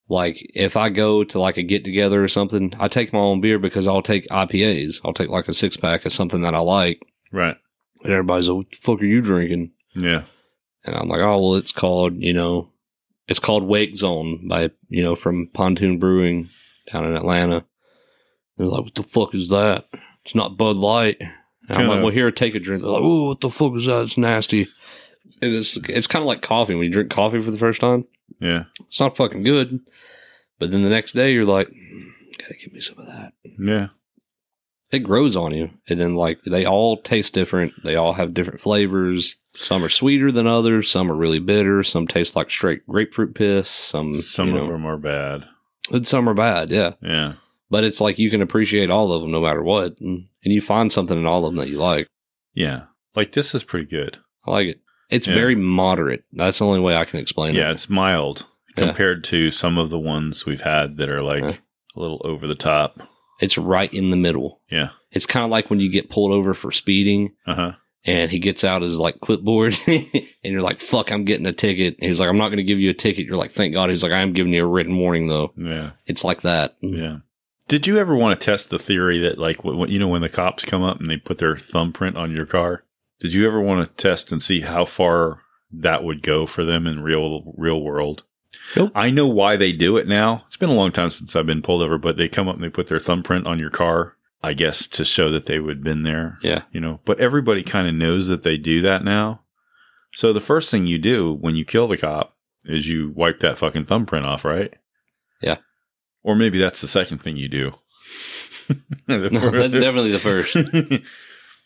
like 0.09 0.41
if 0.53 0.75
I 0.75 0.89
go 0.89 1.23
to 1.23 1.39
like 1.39 1.57
a 1.57 1.63
get 1.63 1.83
together 1.85 2.23
or 2.23 2.27
something, 2.27 2.73
I 2.79 2.87
take 2.87 3.13
my 3.13 3.19
own 3.19 3.39
beer 3.39 3.59
because 3.59 3.87
I'll 3.87 4.01
take 4.01 4.27
IPAs. 4.27 4.99
I'll 5.05 5.13
take 5.13 5.29
like 5.29 5.47
a 5.47 5.53
six 5.53 5.77
pack 5.77 6.05
of 6.05 6.11
something 6.11 6.41
that 6.41 6.55
I 6.55 6.59
like. 6.59 7.01
Right. 7.31 7.55
And 8.03 8.11
everybody's 8.11 8.49
like, 8.49 8.57
what 8.57 8.69
the 8.71 8.75
fuck 8.77 9.01
are 9.01 9.05
you 9.05 9.21
drinking? 9.21 9.71
Yeah. 9.95 10.23
And 10.85 10.95
I'm 10.95 11.07
like, 11.07 11.21
oh 11.21 11.39
well 11.39 11.55
it's 11.55 11.71
called, 11.71 12.15
you 12.15 12.33
know, 12.33 12.71
it's 13.27 13.39
called 13.39 13.63
Wake 13.63 13.95
Zone 13.95 14.47
by 14.47 14.71
you 14.89 15.03
know, 15.03 15.15
from 15.15 15.47
Pontoon 15.53 15.99
Brewing 15.99 16.49
down 16.91 17.05
in 17.05 17.15
Atlanta. 17.15 17.63
They're 18.57 18.67
like, 18.67 18.81
what 18.83 18.95
the 18.95 19.03
fuck 19.03 19.33
is 19.35 19.49
that? 19.49 19.85
It's 20.25 20.35
not 20.35 20.57
Bud 20.57 20.75
Light. 20.77 21.17
And 21.19 21.29
I'm 21.69 21.75
Kinda- 21.75 21.91
like, 21.91 22.01
well, 22.03 22.11
here, 22.11 22.31
take 22.31 22.55
a 22.55 22.59
drink. 22.59 22.81
They're 22.83 22.91
like, 22.91 23.01
oh, 23.03 23.27
what 23.29 23.41
the 23.41 23.49
fuck 23.49 23.75
is 23.75 23.85
that? 23.85 24.03
It's 24.03 24.17
nasty. 24.17 24.67
And 25.41 25.53
it's 25.55 25.77
it's 25.77 26.07
kind 26.07 26.21
of 26.21 26.27
like 26.27 26.41
coffee 26.41 26.75
when 26.75 26.83
you 26.83 26.91
drink 26.91 27.09
coffee 27.09 27.39
for 27.41 27.51
the 27.51 27.57
first 27.57 27.81
time. 27.81 28.05
Yeah. 28.39 28.65
It's 28.81 28.99
not 28.99 29.15
fucking 29.17 29.43
good, 29.43 29.79
but 30.59 30.71
then 30.71 30.83
the 30.83 30.89
next 30.89 31.13
day 31.13 31.31
you're 31.33 31.45
like, 31.45 31.67
gotta 32.37 32.55
give 32.63 32.73
me 32.73 32.79
some 32.79 32.99
of 32.99 33.05
that. 33.07 33.33
Yeah. 33.59 33.87
It 34.91 34.99
grows 34.99 35.35
on 35.37 35.53
you, 35.55 35.69
and 35.87 35.99
then 36.01 36.15
like 36.15 36.39
they 36.45 36.65
all 36.65 36.97
taste 36.97 37.33
different. 37.33 37.73
They 37.85 37.95
all 37.95 38.11
have 38.13 38.33
different 38.33 38.59
flavors. 38.59 39.35
Some 39.53 39.83
are 39.85 39.89
sweeter 39.89 40.31
than 40.33 40.47
others. 40.47 40.91
Some 40.91 41.09
are 41.11 41.15
really 41.15 41.39
bitter. 41.39 41.81
Some 41.83 42.07
taste 42.07 42.35
like 42.35 42.51
straight 42.51 42.85
grapefruit 42.87 43.33
piss. 43.33 43.69
Some 43.69 44.15
Some 44.15 44.49
you 44.49 44.57
of 44.57 44.67
them 44.67 44.85
are 44.85 44.97
bad. 44.97 45.47
and 45.91 46.05
some 46.07 46.27
are 46.27 46.33
bad. 46.33 46.69
Yeah, 46.69 46.93
Yeah. 47.01 47.33
But 47.71 47.83
it's 47.83 47.99
like 48.01 48.19
you 48.19 48.29
can 48.29 48.41
appreciate 48.43 48.91
all 48.91 49.11
of 49.11 49.21
them 49.23 49.31
no 49.31 49.41
matter 49.41 49.63
what, 49.63 49.99
and, 49.99 50.27
and 50.43 50.53
you 50.53 50.61
find 50.61 50.91
something 50.91 51.17
in 51.17 51.25
all 51.25 51.45
of 51.45 51.53
them 51.55 51.63
that 51.63 51.69
you 51.71 51.79
like. 51.79 52.05
Yeah. 52.53 52.83
Like 53.15 53.31
this 53.31 53.55
is 53.55 53.63
pretty 53.63 53.87
good. 53.87 54.17
I 54.45 54.51
like 54.51 54.67
it. 54.67 54.81
It's 55.09 55.27
Yeah. 55.27 55.33
very 55.33 55.55
moderate. 55.55 56.23
That's 56.33 56.59
the 56.59 56.65
only 56.67 56.79
way 56.81 56.95
I 56.95 57.05
can 57.05 57.19
explain 57.19 57.55
Yeah, 57.55 57.61
it. 57.61 57.63
Yeah, 57.65 57.71
it's 57.71 57.89
mild 57.89 58.45
Yeah. 58.77 58.85
compared 58.85 59.23
to 59.25 59.49
some 59.51 59.77
of 59.77 59.89
the 59.89 59.99
ones 59.99 60.45
we've 60.45 60.61
had 60.61 60.97
that 60.97 61.09
are 61.09 61.23
like 61.23 61.41
Yeah. 61.41 61.55
a 61.95 61.99
little 61.99 62.21
over 62.23 62.45
the 62.47 62.55
top. 62.55 63.01
It's 63.39 63.57
right 63.57 63.91
in 63.93 64.11
the 64.11 64.15
middle. 64.17 64.61
Yeah. 64.69 64.89
It's 65.11 65.25
kind 65.25 65.43
of 65.43 65.49
like 65.49 65.69
when 65.69 65.79
you 65.79 65.89
get 65.91 66.09
pulled 66.09 66.31
over 66.31 66.53
for 66.53 66.71
speeding 66.71 67.33
Uh 67.47 67.55
huh. 67.55 67.71
and 68.05 68.29
he 68.31 68.39
gets 68.39 68.63
out 68.63 68.81
his 68.83 68.99
like 68.99 69.19
clipboard 69.19 69.75
and 69.87 70.05
you're 70.43 70.61
like, 70.61 70.79
fuck, 70.79 71.11
I'm 71.11 71.25
getting 71.25 71.45
a 71.47 71.51
ticket. 71.53 71.95
And 71.99 72.07
he's 72.07 72.19
like, 72.19 72.29
I'm 72.29 72.37
not 72.37 72.47
going 72.49 72.57
to 72.57 72.63
give 72.63 72.79
you 72.79 72.89
a 72.91 72.93
ticket. 72.93 73.25
You're 73.25 73.35
like, 73.37 73.51
thank 73.51 73.73
God. 73.73 73.89
He's 73.89 74.03
like, 74.03 74.11
I 74.11 74.19
am 74.19 74.33
giving 74.33 74.53
you 74.53 74.63
a 74.63 74.67
written 74.67 74.97
warning 74.97 75.27
though. 75.27 75.53
Yeah. 75.57 75.91
It's 76.05 76.23
like 76.23 76.41
that. 76.41 76.75
Yeah. 76.81 77.17
Did 77.67 77.87
you 77.87 77.97
ever 77.97 78.15
want 78.15 78.39
to 78.39 78.45
test 78.45 78.69
the 78.69 78.79
theory 78.79 79.19
that, 79.19 79.37
like, 79.37 79.57
wh- 79.57 79.79
wh- 79.85 79.89
you 79.89 79.99
know, 79.99 80.07
when 80.07 80.21
the 80.21 80.29
cops 80.29 80.65
come 80.65 80.83
up 80.83 80.99
and 80.99 81.09
they 81.09 81.17
put 81.17 81.37
their 81.37 81.55
thumbprint 81.55 82.17
on 82.17 82.31
your 82.33 82.45
car? 82.45 82.83
Did 83.19 83.33
you 83.33 83.47
ever 83.47 83.61
want 83.61 83.85
to 83.87 84.03
test 84.03 84.31
and 84.31 84.41
see 84.41 84.61
how 84.61 84.83
far 84.85 85.41
that 85.71 86.03
would 86.03 86.21
go 86.21 86.45
for 86.45 86.65
them 86.65 86.85
in 86.87 87.01
real 87.01 87.53
real 87.55 87.81
world? 87.81 88.23
Nope. 88.75 88.91
I 88.95 89.09
know 89.09 89.27
why 89.27 89.55
they 89.55 89.71
do 89.71 89.95
it 89.97 90.07
now. 90.07 90.43
It's 90.47 90.57
been 90.57 90.69
a 90.69 90.73
long 90.75 90.91
time 90.91 91.09
since 91.09 91.35
I've 91.35 91.45
been 91.45 91.61
pulled 91.61 91.81
over, 91.81 91.97
but 91.97 92.17
they 92.17 92.27
come 92.27 92.47
up 92.47 92.55
and 92.55 92.63
they 92.63 92.69
put 92.69 92.87
their 92.87 92.99
thumbprint 92.99 93.47
on 93.47 93.59
your 93.59 93.69
car, 93.69 94.17
I 94.43 94.53
guess, 94.53 94.87
to 94.87 95.05
show 95.05 95.31
that 95.31 95.45
they 95.45 95.59
would 95.59 95.77
have 95.77 95.83
been 95.83 96.03
there. 96.03 96.37
Yeah. 96.41 96.63
You 96.71 96.81
know, 96.81 96.99
but 97.05 97.19
everybody 97.19 97.63
kind 97.63 97.87
of 97.87 97.93
knows 97.95 98.27
that 98.27 98.43
they 98.43 98.57
do 98.57 98.81
that 98.81 99.03
now. 99.05 99.41
So 100.13 100.33
the 100.33 100.41
first 100.41 100.69
thing 100.69 100.87
you 100.87 100.97
do 100.97 101.33
when 101.33 101.55
you 101.55 101.63
kill 101.63 101.87
the 101.87 101.97
cop 101.97 102.35
is 102.65 102.89
you 102.89 103.13
wipe 103.15 103.39
that 103.39 103.57
fucking 103.57 103.85
thumbprint 103.85 104.25
off, 104.25 104.43
right? 104.43 104.73
Yeah. 105.41 105.57
Or 106.23 106.35
maybe 106.35 106.59
that's 106.59 106.81
the 106.81 106.87
second 106.87 107.19
thing 107.19 107.37
you 107.37 107.49
do. 107.49 107.73
No, 109.07 109.17
that's 109.17 109.73
definitely 109.73 110.11
the 110.11 110.19
first. 110.19 110.55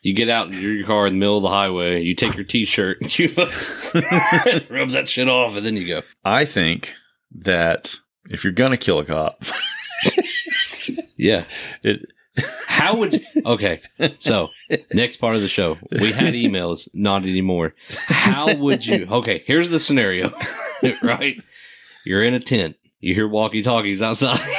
You 0.01 0.13
get 0.13 0.27
out 0.29 0.47
in 0.47 0.59
your 0.59 0.85
car 0.87 1.05
in 1.05 1.13
the 1.13 1.19
middle 1.19 1.37
of 1.37 1.43
the 1.43 1.49
highway, 1.49 2.01
you 2.01 2.15
take 2.15 2.35
your 2.35 2.43
t 2.45 2.65
shirt, 2.65 2.99
and 3.01 3.19
you 3.19 3.27
rub 4.69 4.89
that 4.91 5.05
shit 5.07 5.27
off, 5.27 5.55
and 5.55 5.63
then 5.65 5.75
you 5.75 5.85
go. 5.87 6.01
I 6.23 6.45
think 6.45 6.93
that 7.31 7.95
if 8.31 8.43
you're 8.43 8.53
gonna 8.53 8.77
kill 8.77 8.97
a 8.99 9.05
cop, 9.05 9.43
Yeah. 11.17 11.45
it 11.83 12.05
How 12.67 12.95
would 12.97 13.13
you? 13.13 13.21
Okay. 13.45 13.81
So, 14.19 14.49
next 14.93 15.17
part 15.17 15.35
of 15.35 15.41
the 15.41 15.47
show, 15.47 15.77
we 15.91 16.11
had 16.11 16.33
emails, 16.33 16.87
not 16.93 17.23
anymore. 17.23 17.75
How 18.07 18.55
would 18.55 18.85
you? 18.85 19.07
Okay, 19.09 19.43
here's 19.45 19.69
the 19.69 19.79
scenario, 19.79 20.31
right? 21.03 21.41
You're 22.05 22.23
in 22.23 22.33
a 22.33 22.39
tent, 22.39 22.75
you 23.05 23.13
hear 23.13 23.27
walkie 23.27 23.61
talkies 23.61 24.01
outside. 24.01 24.39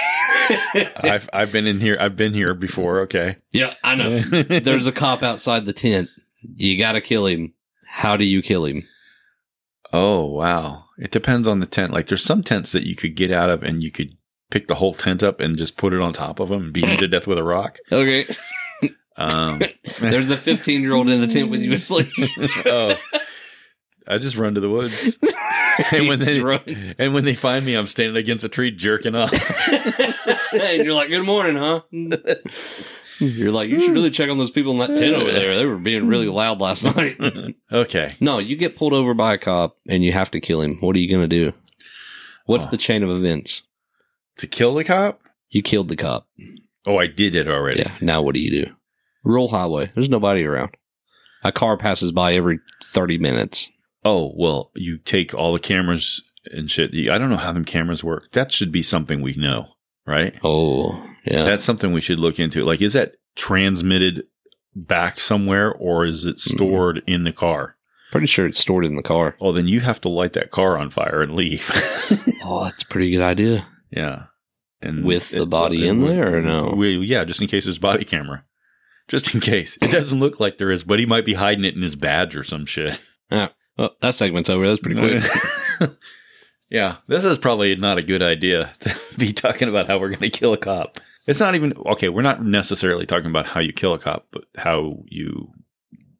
I've 1.02 1.28
I've 1.32 1.50
been 1.50 1.66
in 1.66 1.80
here. 1.80 1.96
I've 1.98 2.14
been 2.14 2.32
here 2.32 2.54
before. 2.54 3.00
Okay. 3.00 3.36
yeah, 3.50 3.74
I 3.82 3.96
know. 3.96 4.20
There's 4.60 4.86
a 4.86 4.92
cop 4.92 5.24
outside 5.24 5.66
the 5.66 5.72
tent. 5.72 6.10
You 6.54 6.78
got 6.78 6.92
to 6.92 7.00
kill 7.00 7.26
him. 7.26 7.54
How 7.88 8.16
do 8.16 8.24
you 8.24 8.42
kill 8.42 8.64
him? 8.64 8.86
oh 9.92 10.26
wow. 10.26 10.84
It 10.96 11.10
depends 11.10 11.48
on 11.48 11.58
the 11.58 11.66
tent. 11.66 11.92
Like 11.92 12.06
there's 12.06 12.22
some 12.24 12.44
tents 12.44 12.70
that 12.70 12.86
you 12.86 12.94
could 12.94 13.16
get 13.16 13.32
out 13.32 13.50
of 13.50 13.64
and 13.64 13.82
you 13.82 13.90
could 13.90 14.16
pick 14.50 14.68
the 14.68 14.76
whole 14.76 14.94
tent 14.94 15.24
up 15.24 15.40
and 15.40 15.58
just 15.58 15.76
put 15.76 15.92
it 15.92 16.00
on 16.00 16.12
top 16.12 16.38
of 16.38 16.50
him 16.50 16.62
and 16.64 16.72
beat 16.72 16.86
him 16.86 16.98
to 16.98 17.08
death 17.08 17.26
with 17.26 17.38
a 17.38 17.44
rock. 17.44 17.78
Okay. 17.90 18.26
Um, 19.18 19.62
There's 19.98 20.30
a 20.30 20.36
15 20.36 20.82
year 20.82 20.92
old 20.94 21.08
in 21.08 21.20
the 21.20 21.26
tent 21.26 21.50
with 21.50 21.62
you 21.62 21.72
asleep. 21.72 22.08
oh, 22.66 22.94
I 24.08 24.18
just 24.18 24.36
run 24.36 24.54
to 24.54 24.60
the 24.60 24.70
woods. 24.70 25.18
And 25.92 26.08
when, 26.08 26.20
they, 26.20 26.40
run. 26.40 26.94
and 26.98 27.12
when 27.12 27.26
they 27.26 27.34
find 27.34 27.62
me, 27.66 27.74
I'm 27.74 27.86
standing 27.86 28.16
against 28.16 28.46
a 28.46 28.48
tree 28.48 28.70
jerking 28.70 29.14
off. 29.14 29.30
and 30.54 30.82
you're 30.82 30.94
like, 30.94 31.10
good 31.10 31.26
morning, 31.26 31.56
huh? 31.56 31.82
You're 33.18 33.52
like, 33.52 33.68
you 33.68 33.78
should 33.80 33.92
really 33.92 34.10
check 34.10 34.30
on 34.30 34.38
those 34.38 34.50
people 34.50 34.72
in 34.72 34.78
that 34.78 34.98
tent 34.98 35.14
over 35.14 35.30
there. 35.30 35.54
They 35.54 35.66
were 35.66 35.78
being 35.78 36.06
really 36.06 36.28
loud 36.28 36.62
last 36.62 36.82
night. 36.84 37.18
okay. 37.72 38.08
no, 38.20 38.38
you 38.38 38.56
get 38.56 38.74
pulled 38.76 38.94
over 38.94 39.12
by 39.12 39.34
a 39.34 39.38
cop 39.38 39.76
and 39.86 40.02
you 40.02 40.12
have 40.12 40.30
to 40.30 40.40
kill 40.40 40.62
him. 40.62 40.76
What 40.80 40.96
are 40.96 40.98
you 40.98 41.10
going 41.14 41.28
to 41.28 41.50
do? 41.50 41.52
What's 42.46 42.68
Oh. 42.68 42.70
the 42.70 42.78
chain 42.78 43.02
of 43.02 43.10
events? 43.10 43.60
To 44.38 44.46
kill 44.46 44.74
the 44.74 44.84
cop? 44.84 45.20
You 45.50 45.60
killed 45.62 45.88
the 45.88 45.96
cop. 45.96 46.26
Oh, 46.86 46.96
I 46.96 47.06
did 47.06 47.34
it 47.34 47.48
already. 47.48 47.80
Yeah. 47.80 47.92
Now 48.00 48.22
what 48.22 48.34
do 48.34 48.40
you 48.40 48.64
do? 48.64 48.72
Rural 49.24 49.48
highway. 49.48 49.90
There's 49.94 50.08
nobody 50.08 50.42
around. 50.44 50.74
A 51.44 51.52
car 51.52 51.76
passes 51.76 52.12
by 52.12 52.32
every 52.34 52.60
30 52.84 53.18
minutes. 53.18 53.68
Oh, 54.06 54.32
well, 54.36 54.70
you 54.76 54.98
take 54.98 55.34
all 55.34 55.52
the 55.52 55.58
cameras 55.58 56.22
and 56.52 56.70
shit. 56.70 56.92
I 57.10 57.18
don't 57.18 57.30
know 57.30 57.36
how 57.36 57.52
them 57.52 57.64
cameras 57.64 58.04
work. 58.04 58.30
That 58.32 58.52
should 58.52 58.70
be 58.70 58.82
something 58.82 59.20
we 59.20 59.34
know, 59.34 59.66
right? 60.06 60.34
Oh, 60.44 61.04
yeah. 61.24 61.42
That's 61.44 61.64
something 61.64 61.92
we 61.92 62.00
should 62.00 62.18
look 62.20 62.38
into. 62.38 62.64
Like, 62.64 62.80
is 62.80 62.92
that 62.92 63.16
transmitted 63.34 64.24
back 64.74 65.18
somewhere 65.18 65.72
or 65.72 66.04
is 66.04 66.24
it 66.24 66.36
Mm-hmm. 66.36 66.56
stored 66.56 67.02
in 67.06 67.24
the 67.24 67.32
car? 67.32 67.76
Pretty 68.12 68.28
sure 68.28 68.46
it's 68.46 68.60
stored 68.60 68.84
in 68.84 68.94
the 68.94 69.02
car. 69.02 69.34
Oh, 69.40 69.50
then 69.52 69.66
you 69.66 69.80
have 69.80 70.00
to 70.02 70.08
light 70.08 70.34
that 70.34 70.52
car 70.52 70.78
on 70.78 70.90
fire 70.90 71.22
and 71.22 71.34
leave. 71.34 71.68
Oh, 72.48 72.62
that's 72.64 72.84
a 72.84 72.86
pretty 72.86 73.10
good 73.10 73.22
idea. 73.22 73.66
yeah. 73.90 74.26
And 74.80 75.04
With 75.04 75.30
the 75.30 75.46
body 75.46 75.88
in 75.88 75.98
there 75.98 76.36
or 76.36 76.42
no? 76.42 76.74
We, 76.76 76.98
yeah, 76.98 77.24
just 77.24 77.42
in 77.42 77.48
case 77.48 77.64
there's 77.64 77.80
body 77.80 78.04
camera. 78.04 78.44
Just 79.08 79.34
in 79.34 79.40
case. 79.40 79.76
It 79.82 79.90
doesn't 79.90 80.20
look 80.20 80.38
like 80.38 80.58
there 80.58 80.70
is, 80.70 80.84
but 80.84 81.00
he 81.00 81.06
might 81.06 81.24
be 81.24 81.34
hiding 81.34 81.64
it 81.64 81.74
in 81.74 81.82
his 81.82 81.96
badge 81.96 82.36
or 82.36 82.44
some 82.44 82.64
shit. 82.66 83.02
Yeah. 83.32 83.48
Well, 83.76 83.90
that 84.00 84.14
segment's 84.14 84.48
over. 84.50 84.66
That's 84.66 84.80
pretty 84.80 85.00
quick. 85.00 85.90
yeah, 86.70 86.96
this 87.06 87.24
is 87.24 87.38
probably 87.38 87.76
not 87.76 87.98
a 87.98 88.02
good 88.02 88.22
idea 88.22 88.72
to 88.80 88.98
be 89.18 89.32
talking 89.32 89.68
about 89.68 89.86
how 89.86 89.98
we're 89.98 90.08
going 90.10 90.20
to 90.20 90.30
kill 90.30 90.52
a 90.52 90.58
cop. 90.58 90.98
It's 91.26 91.40
not 91.40 91.54
even 91.54 91.72
okay. 91.86 92.08
We're 92.08 92.22
not 92.22 92.44
necessarily 92.44 93.04
talking 93.06 93.30
about 93.30 93.46
how 93.46 93.60
you 93.60 93.72
kill 93.72 93.94
a 93.94 93.98
cop, 93.98 94.26
but 94.30 94.44
how 94.56 94.98
you. 95.06 95.52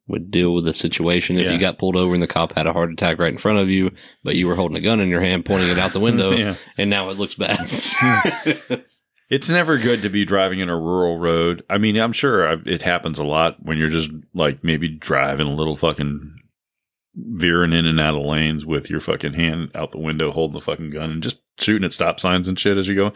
Would 0.09 0.31
deal 0.31 0.53
with 0.53 0.63
the 0.63 0.71
situation 0.71 1.37
if 1.37 1.47
Yeah. 1.47 1.51
you 1.51 1.59
got 1.59 1.77
pulled 1.77 1.97
over 1.97 2.13
and 2.13 2.23
the 2.23 2.27
cop 2.27 2.53
had 2.53 2.65
a 2.65 2.71
heart 2.71 2.89
attack 2.93 3.19
right 3.19 3.29
in 3.29 3.37
front 3.37 3.59
of 3.59 3.69
you, 3.69 3.91
but 4.23 4.35
you 4.35 4.47
were 4.47 4.55
holding 4.55 4.77
a 4.77 4.79
gun 4.79 5.01
in 5.01 5.09
your 5.09 5.19
hand, 5.19 5.43
pointing 5.43 5.67
it 5.67 5.77
out 5.77 5.91
the 5.91 5.99
window, 5.99 6.31
Yeah. 6.37 6.55
and 6.77 6.89
now 6.89 7.09
it 7.09 7.17
looks 7.17 7.35
bad. 7.35 7.69
It's 9.29 9.49
never 9.49 9.77
good 9.77 10.03
to 10.03 10.09
be 10.09 10.23
driving 10.23 10.59
in 10.59 10.69
a 10.69 10.79
rural 10.79 11.19
road. 11.19 11.61
I 11.69 11.77
mean, 11.77 11.97
I'm 11.97 12.13
sure 12.13 12.49
it 12.65 12.81
happens 12.81 13.19
a 13.19 13.25
lot 13.25 13.57
when 13.61 13.77
you're 13.77 13.89
just 13.89 14.09
like 14.33 14.63
maybe 14.63 14.87
driving 14.87 15.47
a 15.47 15.53
little 15.53 15.75
fucking 15.75 16.39
veering 17.17 17.73
in 17.73 17.85
and 17.85 17.99
out 17.99 18.15
of 18.15 18.21
lanes 18.23 18.65
with 18.65 18.89
your 18.89 18.99
fucking 18.99 19.33
hand 19.33 19.71
out 19.75 19.91
the 19.91 19.99
window, 19.99 20.31
holding 20.31 20.53
the 20.53 20.61
fucking 20.61 20.91
gun 20.91 21.09
and 21.11 21.23
just 21.23 21.41
shooting 21.59 21.85
at 21.85 21.93
stop 21.93 22.19
signs 22.19 22.47
and 22.47 22.59
shit 22.59 22.77
as 22.77 22.87
you 22.87 22.95
go. 22.95 23.11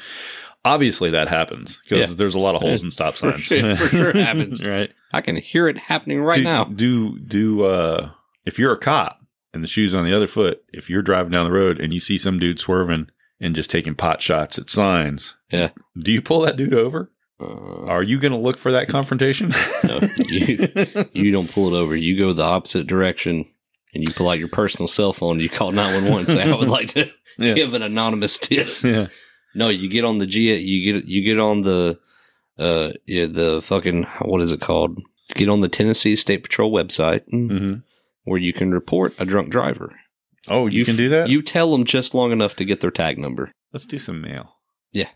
Obviously, 0.64 1.10
that 1.12 1.28
happens 1.28 1.80
because 1.84 2.10
Yeah. 2.10 2.16
there's 2.18 2.36
a 2.36 2.40
lot 2.40 2.56
of 2.56 2.62
holes 2.62 2.84
in 2.84 2.92
stop 2.92 3.14
For 3.14 3.32
signs. 3.32 3.42
sure- 3.42 3.76
for 3.76 3.88
sure 3.88 4.14
happens. 4.14 4.64
right? 4.66 4.92
I 5.14 5.22
can 5.22 5.36
hear 5.36 5.68
it 5.68 5.78
happening 5.78 6.22
right 6.22 6.36
do, 6.38 6.44
now. 6.44 6.64
Do 6.66 7.20
do 7.20 7.64
uh 7.64 8.12
if 8.46 8.58
you're 8.60 8.74
a 8.74 8.78
cop 8.78 9.20
and 9.54 9.64
the 9.64 9.68
shoe's 9.68 9.94
on 9.96 10.06
the 10.06 10.16
other 10.16 10.28
foot, 10.28 10.64
if 10.74 10.90
you're 10.90 11.02
driving 11.02 11.32
down 11.32 11.46
the 11.46 11.52
road 11.52 11.80
and 11.80 11.94
you 11.94 12.00
see 12.00 12.18
some 12.18 12.40
dude 12.40 12.60
swerving 12.60 13.08
and 13.40 13.56
just 13.56 13.70
taking 13.72 13.96
pot 13.96 14.22
shots 14.22 14.58
at 14.60 14.70
signs, 14.70 15.36
Yeah. 15.52 15.70
do 15.98 16.12
you 16.12 16.22
pull 16.22 16.42
that 16.42 16.58
dude 16.58 16.74
over? 16.74 17.12
Uh, 17.40 17.86
Are 17.86 18.04
you 18.04 18.20
going 18.20 18.32
to 18.34 18.38
look 18.38 18.58
for 18.60 18.72
that 18.72 18.88
confrontation? 18.88 19.50
no, 19.84 20.00
you, 20.18 20.68
you 21.12 21.32
don't 21.32 21.52
pull 21.52 21.74
it 21.74 21.78
over. 21.78 21.96
You 21.96 22.16
go 22.18 22.34
the 22.34 22.44
opposite 22.44 22.86
direction 22.86 23.46
and 23.94 24.04
you 24.04 24.14
pull 24.14 24.30
out 24.30 24.40
your 24.40 24.48
personal 24.48 24.88
cell 24.88 25.14
phone 25.14 25.34
and 25.34 25.42
you 25.42 25.50
call 25.50 25.72
911 25.72 26.28
say, 26.28 26.44
I 26.44 26.56
would 26.56 26.70
like 26.70 26.90
to 26.94 27.10
Yeah. 27.38 27.54
give 27.54 27.74
an 27.74 27.82
anonymous 27.84 28.38
tip. 28.38 28.68
yeah. 28.84 29.08
No, 29.56 29.70
you 29.70 29.90
get 29.90 30.06
on 30.06 30.18
the 30.20 30.26
G, 30.28 30.56
you 30.56 30.94
get, 30.94 31.06
you 31.06 31.24
get 31.24 31.40
on 31.40 31.62
the, 31.64 32.00
uh, 32.58 32.92
yeah, 33.06 33.26
the 33.26 33.62
fucking, 33.62 34.04
what 34.22 34.42
is 34.42 34.52
it 34.52 34.62
called? 34.62 34.98
You 34.98 35.36
get 35.36 35.50
on 35.50 35.62
the 35.62 35.70
Tennessee 35.70 36.16
State 36.16 36.44
Patrol 36.44 36.72
website 36.72 37.24
hmm 37.30 37.76
where 38.24 38.40
you 38.40 38.54
can 38.54 38.72
report 38.72 39.16
a 39.18 39.26
drunk 39.26 39.50
driver. 39.50 39.92
Oh, 40.48 40.68
you, 40.68 40.86
can 40.86 40.92
f- 40.94 40.98
do 40.98 41.10
that. 41.10 41.30
You 41.30 41.42
tell 41.42 41.72
them 41.72 41.86
just 41.86 42.14
long 42.14 42.32
enough 42.32 42.56
to 42.58 42.66
get 42.66 42.80
their 42.80 42.92
tag 42.92 43.18
number. 43.18 43.52
Let's 43.74 43.88
do 43.88 43.98
some 43.98 44.22
mail. 44.22 44.58
Yeah. 44.94 45.08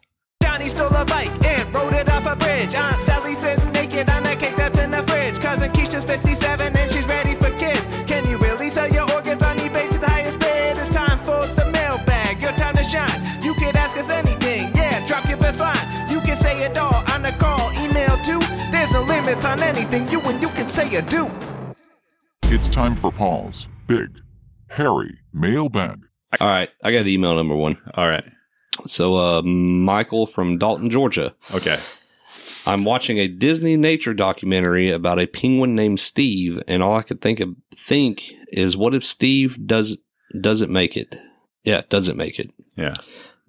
Johnny 0.41 0.67
stole 0.67 0.87
a 0.95 1.05
bike 1.05 1.29
and 1.45 1.75
rode 1.75 1.93
it 1.93 2.09
off 2.09 2.25
a 2.25 2.35
bridge. 2.35 2.73
Aunt 2.73 3.01
Sally 3.03 3.35
sits 3.35 3.71
naked 3.73 4.09
on 4.09 4.25
a 4.25 4.35
cake 4.35 4.55
that's 4.55 4.79
in 4.79 4.89
the 4.89 5.03
fridge. 5.03 5.39
Cousin 5.39 5.71
Keisha's 5.71 6.03
57 6.05 6.34
There's 19.25 19.43
limits 19.43 19.45
on 19.45 19.63
anything 19.63 20.07
you 20.09 20.21
and 20.21 20.39
you 20.39 20.49
can 20.49 20.69
say 20.69 20.95
or 20.95 21.01
do. 21.01 21.29
It's 22.43 22.69
time 22.69 22.95
for 22.95 23.11
Paul's 23.11 23.67
Big, 23.87 24.21
Hairy 24.69 25.17
Mailbag. 25.33 26.03
All 26.39 26.47
right. 26.47 26.69
I 26.83 26.91
got 26.91 27.07
email 27.07 27.33
number 27.33 27.55
one. 27.55 27.77
All 27.95 28.07
right. 28.07 28.23
So, 28.85 29.15
uh, 29.15 29.41
Michael 29.41 30.27
from 30.27 30.59
Dalton, 30.59 30.91
Georgia. 30.91 31.33
Okay. 31.51 31.79
I'm 32.67 32.85
watching 32.85 33.17
a 33.17 33.27
Disney 33.27 33.77
nature 33.77 34.13
documentary 34.13 34.91
about 34.91 35.19
a 35.19 35.25
penguin 35.25 35.75
named 35.75 35.99
Steve, 35.99 36.61
and 36.67 36.83
all 36.83 36.95
I 36.95 37.01
could 37.01 37.21
think 37.21 37.39
of 37.39 37.55
think 37.73 38.31
is, 38.49 38.77
what 38.77 38.93
if 38.93 39.03
Steve 39.03 39.65
does 39.65 39.97
doesn't 40.39 40.71
make 40.71 40.97
it? 40.97 41.15
Yeah, 41.63 41.81
doesn't 41.89 42.17
make 42.17 42.37
it. 42.37 42.51
Yeah. 42.75 42.93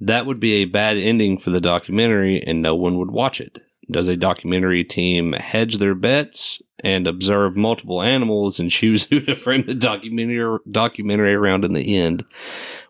That 0.00 0.24
would 0.24 0.40
be 0.40 0.54
a 0.54 0.64
bad 0.66 0.96
ending 0.96 1.36
for 1.38 1.50
the 1.50 1.60
documentary, 1.60 2.42
and 2.42 2.62
no 2.62 2.74
one 2.74 2.96
would 2.98 3.10
watch 3.10 3.40
it. 3.40 3.60
Does 3.90 4.09
a 4.09 4.16
documentary 4.16 4.85
team 4.85 5.33
hedge 5.35 5.79
their 5.79 5.94
bets 5.94 6.61
and 6.81 7.07
observe 7.07 7.57
multiple 7.57 8.03
animals 8.03 8.59
and 8.59 8.70
choose 8.70 9.05
who 9.11 9.20
to 9.20 9.35
frame 9.35 9.64
the 9.66 9.75
documentary 9.75 10.59
documentary 10.70 11.35
around 11.35 11.64
in 11.64 11.72
the 11.72 11.96
end? 11.96 12.25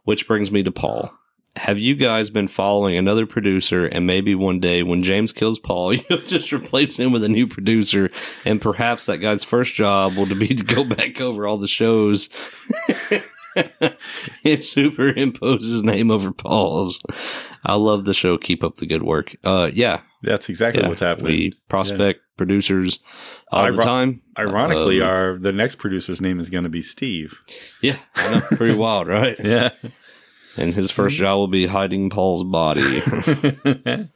Which 0.05 0.27
brings 0.27 0.51
me 0.51 0.63
to 0.63 0.73
Paul. 0.73 1.13
Have 1.57 1.79
you 1.79 1.95
guys 1.95 2.29
been 2.29 2.49
following 2.49 2.97
another 2.97 3.25
producer 3.25 3.87
and 3.87 4.07
maybe 4.07 4.35
one 4.35 4.61
day 4.61 4.83
when 4.83 5.03
James 5.03 5.33
kills 5.33 5.59
Paul, 5.59 5.95
you'll 5.95 6.19
just 6.21 6.53
replace 6.53 6.99
him 6.99 7.13
with 7.13 7.25
a 7.25 7.31
new 7.31 7.47
producer 7.47 8.11
and 8.45 8.61
perhaps 8.61 9.07
that 9.07 9.19
guy's 9.19 9.43
first 9.43 9.75
job 9.75 10.17
will 10.17 10.27
be 10.27 10.49
to 10.49 10.63
go 10.63 10.85
back 10.85 11.21
over 11.21 11.47
all 11.47 11.57
the 11.57 11.67
shows 11.67 12.29
and 14.45 14.63
superimpose 14.63 15.67
his 15.67 15.83
name 15.83 16.11
over 16.11 16.31
Paul's. 16.31 17.01
I 17.65 17.75
love 17.75 18.05
the 18.05 18.15
show. 18.15 18.37
Keep 18.37 18.63
up 18.63 18.77
the 18.77 18.87
good 18.87 19.03
work. 19.03 19.35
Uh, 19.43 19.71
yeah, 19.73 20.03
That's 20.27 20.49
exactly 20.51 20.83
yeah. 20.83 20.89
what's 20.89 21.01
happening. 21.01 21.33
We 21.33 21.53
prospect 21.69 22.21
producers 22.37 22.99
all 23.51 23.73
the 23.73 23.83
time. 23.83 24.21
Ironically, 24.39 25.01
Um, 25.01 25.09
our 25.09 25.39
the 25.39 25.53
next 25.53 25.77
producer's 25.77 26.21
name 26.21 26.39
is 26.41 26.51
going 26.51 26.65
to 26.65 26.71
be 26.71 26.83
Steve. 26.83 27.39
yeah, 27.81 27.97
pretty 28.57 28.75
wild, 28.85 29.09
right? 29.09 29.37
Yeah. 29.43 29.71
And 30.59 30.75
his 30.75 30.91
first 30.91 31.17
job 31.17 31.39
will 31.39 31.49
be 31.49 31.67
hiding 31.67 32.11
Paul's 32.11 32.45
body. 32.45 32.83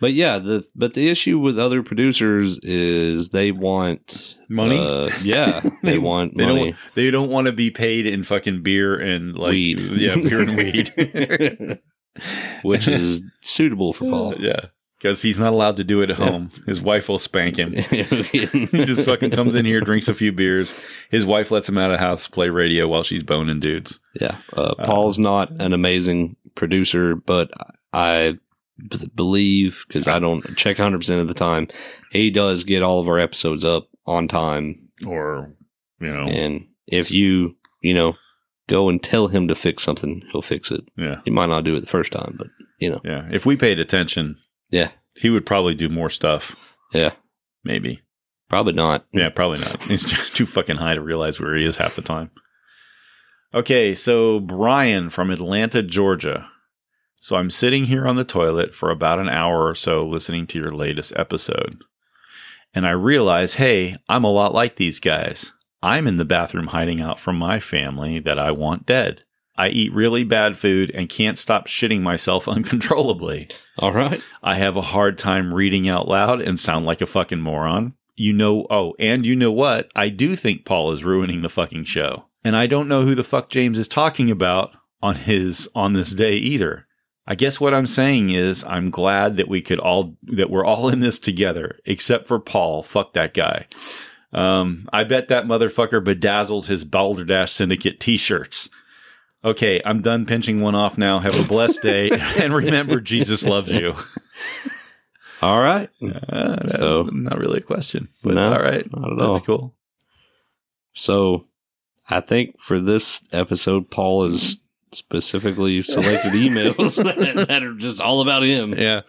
But 0.00 0.12
yeah, 0.12 0.38
the 0.38 0.64
but 0.76 0.94
the 0.94 1.08
issue 1.08 1.40
with 1.40 1.58
other 1.58 1.82
producers 1.82 2.56
is 2.58 3.30
they 3.30 3.50
want 3.50 4.36
Money? 4.48 4.78
uh, 4.78 5.10
yeah, 5.22 5.60
they, 5.82 5.98
want 5.98 6.36
they 6.36 6.46
money. 6.46 6.64
don't. 6.70 6.76
They 6.94 7.10
don't 7.10 7.30
want 7.30 7.46
to 7.48 7.52
be 7.52 7.72
paid 7.72 8.06
in 8.06 8.22
fucking 8.22 8.62
beer 8.62 8.94
and 8.94 9.34
like 9.36 9.50
Weed. 9.50 9.80
yeah, 9.96 10.14
beer 10.14 10.42
and 10.42 10.56
weed. 10.56 11.80
which 12.62 12.86
is 12.86 13.22
suitable 13.40 13.92
for 13.92 14.08
Paul. 14.08 14.34
yeah, 14.38 14.66
because 14.98 15.22
he's 15.22 15.38
not 15.38 15.52
allowed 15.54 15.76
to 15.76 15.84
do 15.84 16.02
it 16.02 16.10
at 16.10 16.16
home. 16.16 16.50
His 16.66 16.80
wife 16.80 17.08
will 17.08 17.18
spank 17.18 17.56
him. 17.58 17.72
he 17.72 18.02
he 18.46 18.84
just 18.84 19.04
fucking 19.04 19.30
comes 19.30 19.54
in 19.54 19.64
here, 19.64 19.80
drinks 19.80 20.08
a 20.08 20.14
few 20.14 20.32
beers. 20.32 20.76
His 21.10 21.24
wife 21.24 21.50
lets 21.50 21.68
him 21.68 21.78
out 21.78 21.90
of 21.90 21.94
the 21.94 22.04
house, 22.04 22.26
play 22.28 22.48
radio 22.50 22.88
while 22.88 23.02
she's 23.04 23.22
boning 23.22 23.60
dudes. 23.60 24.00
Yeah, 24.20 24.36
uh, 24.54 24.74
Paul's 24.84 25.18
not 25.18 25.50
an 25.60 25.72
amazing 25.72 26.36
producer, 26.54 27.14
but 27.14 27.50
I 27.92 28.38
b- 28.78 29.10
believe 29.14 29.84
because 29.88 30.08
I 30.08 30.18
don't 30.18 30.56
check 30.56 30.78
100 30.78 30.98
percent 30.98 31.20
of 31.20 31.28
the 31.28 31.34
time, 31.34 31.68
he 32.10 32.30
does 32.30 32.64
get 32.64 32.82
all 32.82 32.98
of 33.00 33.08
our 33.08 33.18
episodes 33.18 33.64
up 33.64 33.88
on 34.06 34.26
time. 34.28 34.88
Or 35.06 35.52
you 36.00 36.08
know, 36.12 36.24
And 36.24 36.66
if 36.88 37.10
you 37.12 37.54
you 37.82 37.94
know 37.94 38.14
go 38.66 38.88
and 38.88 39.02
tell 39.02 39.28
him 39.28 39.48
to 39.48 39.54
fix 39.54 39.82
something, 39.82 40.22
he'll 40.32 40.42
fix 40.42 40.70
it. 40.70 40.82
yeah, 40.96 41.20
He 41.24 41.30
might 41.30 41.48
not 41.48 41.64
do 41.64 41.74
it 41.76 41.80
the 41.80 41.86
first 41.86 42.12
time, 42.12 42.34
but 42.38 42.48
you 42.78 42.90
know, 42.90 43.00
yeah. 43.04 43.26
If 43.30 43.46
we 43.46 43.56
paid 43.56 43.78
attention, 43.78 44.36
yeah, 44.70 44.90
he 45.20 45.30
would 45.30 45.46
probably 45.46 45.74
do 45.74 45.88
more 45.88 46.10
stuff. 46.10 46.56
yeah, 46.92 47.12
Maybe. 47.64 48.00
probably 48.48 48.72
not. 48.72 49.04
Yeah, 49.12 49.28
probably 49.30 49.58
not. 49.58 49.82
He's 49.84 50.04
too 50.32 50.46
fucking 50.46 50.76
high 50.76 50.94
to 50.94 51.00
realize 51.02 51.40
where 51.40 51.54
he 51.54 51.64
is 51.64 51.76
half 51.76 51.96
the 51.96 52.02
time. 52.02 52.30
Okay, 53.54 53.94
so 53.94 54.40
Brian 54.40 55.10
from 55.10 55.30
Atlanta, 55.30 55.82
Georgia. 55.82 56.50
So 57.20 57.36
I'm 57.36 57.50
sitting 57.50 57.84
here 57.84 58.06
on 58.06 58.16
the 58.16 58.24
toilet 58.24 58.74
for 58.74 58.90
about 58.90 59.18
an 59.18 59.28
hour 59.28 59.66
or 59.66 59.74
so 59.74 60.00
listening 60.00 60.46
to 60.48 60.58
your 60.58 60.70
latest 60.70 61.12
episode. 61.16 61.82
And 62.74 62.86
I 62.86 62.90
realize, 62.90 63.54
hey, 63.54 63.96
I'm 64.08 64.24
a 64.24 64.30
lot 64.30 64.54
like 64.54 64.76
these 64.76 65.00
guys. 65.00 65.52
I'm 65.82 66.06
in 66.06 66.16
the 66.18 66.24
bathroom 66.24 66.68
hiding 66.68 67.00
out 67.00 67.18
from 67.18 67.36
my 67.36 67.58
family 67.60 68.18
that 68.20 68.38
I 68.38 68.50
want 68.50 68.86
dead. 68.86 69.24
I 69.58 69.68
eat 69.68 69.92
really 69.92 70.22
bad 70.22 70.56
food 70.56 70.90
and 70.92 71.08
can't 71.08 71.36
stop 71.36 71.66
shitting 71.66 72.00
myself 72.00 72.48
uncontrollably. 72.48 73.48
All 73.78 73.92
right. 73.92 74.24
I 74.42 74.54
have 74.54 74.76
a 74.76 74.82
hard 74.82 75.18
time 75.18 75.52
reading 75.52 75.88
out 75.88 76.08
loud 76.08 76.40
and 76.40 76.58
sound 76.58 76.86
like 76.86 77.02
a 77.02 77.06
fucking 77.06 77.40
moron. 77.40 77.94
You 78.16 78.32
know, 78.32 78.66
oh, 78.70 78.94
and 78.98 79.26
you 79.26 79.36
know 79.36 79.52
what? 79.52 79.90
I 79.94 80.08
do 80.08 80.34
think 80.34 80.64
Paul 80.64 80.92
is 80.92 81.04
ruining 81.04 81.42
the 81.42 81.48
fucking 81.48 81.84
show. 81.84 82.24
And 82.44 82.56
I 82.56 82.66
don't 82.66 82.88
know 82.88 83.02
who 83.02 83.14
the 83.14 83.24
fuck 83.24 83.50
James 83.50 83.78
is 83.78 83.88
talking 83.88 84.30
about 84.30 84.76
on 85.02 85.16
his 85.16 85.68
on 85.74 85.92
this 85.92 86.14
day 86.14 86.34
either. 86.36 86.86
I 87.26 87.34
guess 87.34 87.60
what 87.60 87.74
I'm 87.74 87.86
saying 87.86 88.30
is 88.30 88.64
I'm 88.64 88.90
glad 88.90 89.36
that 89.36 89.48
we 89.48 89.60
could 89.60 89.78
all 89.78 90.16
that 90.22 90.50
we're 90.50 90.64
all 90.64 90.88
in 90.88 91.00
this 91.00 91.18
together, 91.18 91.78
except 91.84 92.26
for 92.26 92.40
Paul. 92.40 92.82
Fuck 92.82 93.12
that 93.12 93.34
guy. 93.34 93.66
Um, 94.32 94.88
I 94.92 95.04
bet 95.04 95.28
that 95.28 95.44
motherfucker 95.44 96.02
bedazzles 96.02 96.66
his 96.66 96.84
Balderdash 96.84 97.52
Syndicate 97.52 98.00
t-shirts. 98.00 98.68
Okay, 99.44 99.80
I'm 99.84 100.02
done 100.02 100.26
pinching 100.26 100.60
one 100.60 100.74
off 100.74 100.98
now. 100.98 101.20
Have 101.20 101.38
a 101.38 101.46
blessed 101.48 101.82
day, 101.82 102.10
and 102.40 102.52
remember, 102.52 103.00
Jesus 103.00 103.44
loves 103.44 103.70
you. 103.70 103.94
All 105.40 105.60
right. 105.60 105.88
Uh, 106.28 106.64
So- 106.64 107.02
not 107.12 107.38
really 107.38 107.58
a 107.58 107.62
question, 107.62 108.08
but 108.24 108.34
No, 108.34 108.52
all 108.52 108.60
right, 108.62 108.84
not 108.92 109.12
at 109.12 109.18
all. 109.20 109.32
That's 109.34 109.46
cool. 109.46 109.74
So 110.94 111.44
I 112.10 112.20
think 112.20 112.60
for 112.60 112.80
this 112.80 113.22
episode, 113.32 113.90
Paul 113.90 114.24
has 114.24 114.56
specifically 114.90 115.82
selected 115.82 116.32
emails 116.32 116.96
that, 117.04 117.46
that 117.48 117.62
are 117.62 117.74
just 117.74 118.00
all 118.00 118.20
about 118.20 118.42
him. 118.42 118.74
Yeah, 118.74 119.02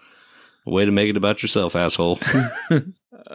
Way 0.65 0.85
to 0.85 0.91
make 0.91 1.09
it 1.09 1.17
about 1.17 1.41
yourself, 1.41 1.75
asshole. 1.75 2.19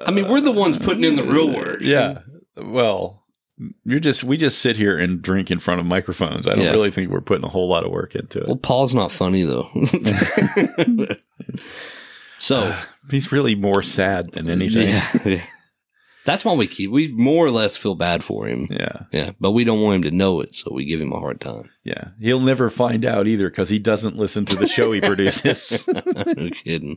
I 0.06 0.10
mean, 0.12 0.28
we're 0.28 0.40
the 0.40 0.52
ones 0.52 0.78
putting 0.78 1.02
in 1.04 1.16
the 1.16 1.24
real 1.24 1.52
work. 1.52 1.78
yeah. 1.80 2.20
Well, 2.56 3.23
you're 3.84 4.00
just 4.00 4.24
we 4.24 4.36
just 4.36 4.58
sit 4.58 4.76
here 4.76 4.98
and 4.98 5.22
drink 5.22 5.50
in 5.50 5.58
front 5.60 5.80
of 5.80 5.86
microphones. 5.86 6.46
I 6.46 6.54
don't 6.54 6.64
Yeah. 6.64 6.70
really 6.72 6.90
think 6.90 7.10
we're 7.10 7.20
putting 7.20 7.44
a 7.44 7.48
whole 7.48 7.68
lot 7.68 7.84
of 7.84 7.90
work 7.92 8.14
into 8.14 8.40
it. 8.40 8.46
Well, 8.48 8.56
Paul's 8.56 8.94
not 8.94 9.12
funny 9.12 9.42
though. 9.44 9.68
so 12.38 12.74
He's 13.10 13.30
really 13.32 13.54
more 13.54 13.82
sad 13.82 14.32
than 14.32 14.48
anything. 14.50 14.88
Yeah. 15.24 15.42
That's 16.26 16.42
why 16.42 16.54
we 16.54 16.66
keep. 16.66 16.90
We 16.90 17.08
more 17.12 17.44
or 17.44 17.50
less 17.50 17.76
feel 17.76 17.94
bad 17.94 18.24
for 18.24 18.46
him. 18.48 18.68
yeah, 18.70 19.00
Yeah, 19.12 19.32
but 19.38 19.50
we 19.50 19.62
don't 19.62 19.82
want 19.82 19.96
him 19.96 20.02
to 20.10 20.16
know 20.16 20.40
it, 20.40 20.54
so 20.54 20.72
we 20.72 20.86
give 20.86 20.98
him 20.98 21.12
a 21.12 21.18
hard 21.20 21.38
time. 21.38 21.68
yeah. 21.84 22.08
He'll 22.18 22.40
never 22.40 22.70
find 22.70 23.04
out 23.04 23.26
either 23.26 23.50
because 23.50 23.68
he 23.68 23.78
doesn't 23.78 24.16
listen 24.16 24.46
to 24.46 24.56
the 24.56 24.66
show 24.66 24.90
he 24.90 25.00
produces. 25.02 25.86
no 25.86 26.48
kidding. 26.64 26.96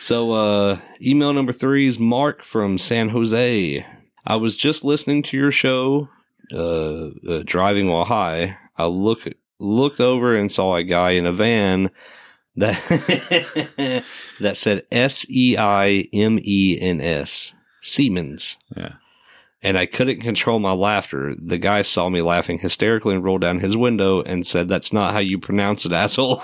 So, 0.00 0.32
uh, 0.32 0.78
email 1.02 1.34
number 1.34 1.52
three 1.52 1.86
is 1.88 1.98
Mark 1.98 2.42
from 2.42 2.78
San 2.78 3.10
Jose. 3.10 3.84
I 4.28 4.36
was 4.36 4.58
just 4.58 4.84
listening 4.84 5.22
to 5.24 5.38
your 5.38 5.50
show, 5.50 6.10
uh, 6.52 7.06
uh 7.26 7.42
driving 7.46 7.88
while 7.88 8.04
high. 8.04 8.58
I 8.76 8.84
look 8.84 9.26
looked 9.58 10.00
over 10.00 10.36
and 10.36 10.52
saw 10.52 10.76
a 10.76 10.84
guy 10.84 11.12
in 11.12 11.24
a 11.24 11.32
van 11.32 11.90
that 12.54 12.76
that 14.40 14.56
said 14.58 14.86
S 14.92 15.24
E 15.30 15.56
I 15.56 16.08
M 16.12 16.38
E 16.42 16.78
N 16.78 17.00
S 17.00 17.54
Siemens. 17.80 18.58
yeah, 18.76 18.96
and 19.60 19.76
I 19.76 19.86
couldn't 19.86 20.20
control 20.20 20.60
my 20.60 20.72
laughter. 20.72 21.34
The 21.36 21.58
guy 21.58 21.82
saw 21.82 22.08
me 22.08 22.22
laughing 22.22 22.60
hysterically 22.60 23.16
and 23.16 23.24
rolled 23.24 23.40
down 23.40 23.58
his 23.58 23.76
window 23.76 24.22
and 24.22 24.46
said, 24.46 24.68
That's 24.68 24.92
not 24.92 25.12
how 25.12 25.18
you 25.18 25.38
pronounce 25.38 25.84
it, 25.84 25.92
asshole. 25.92 26.42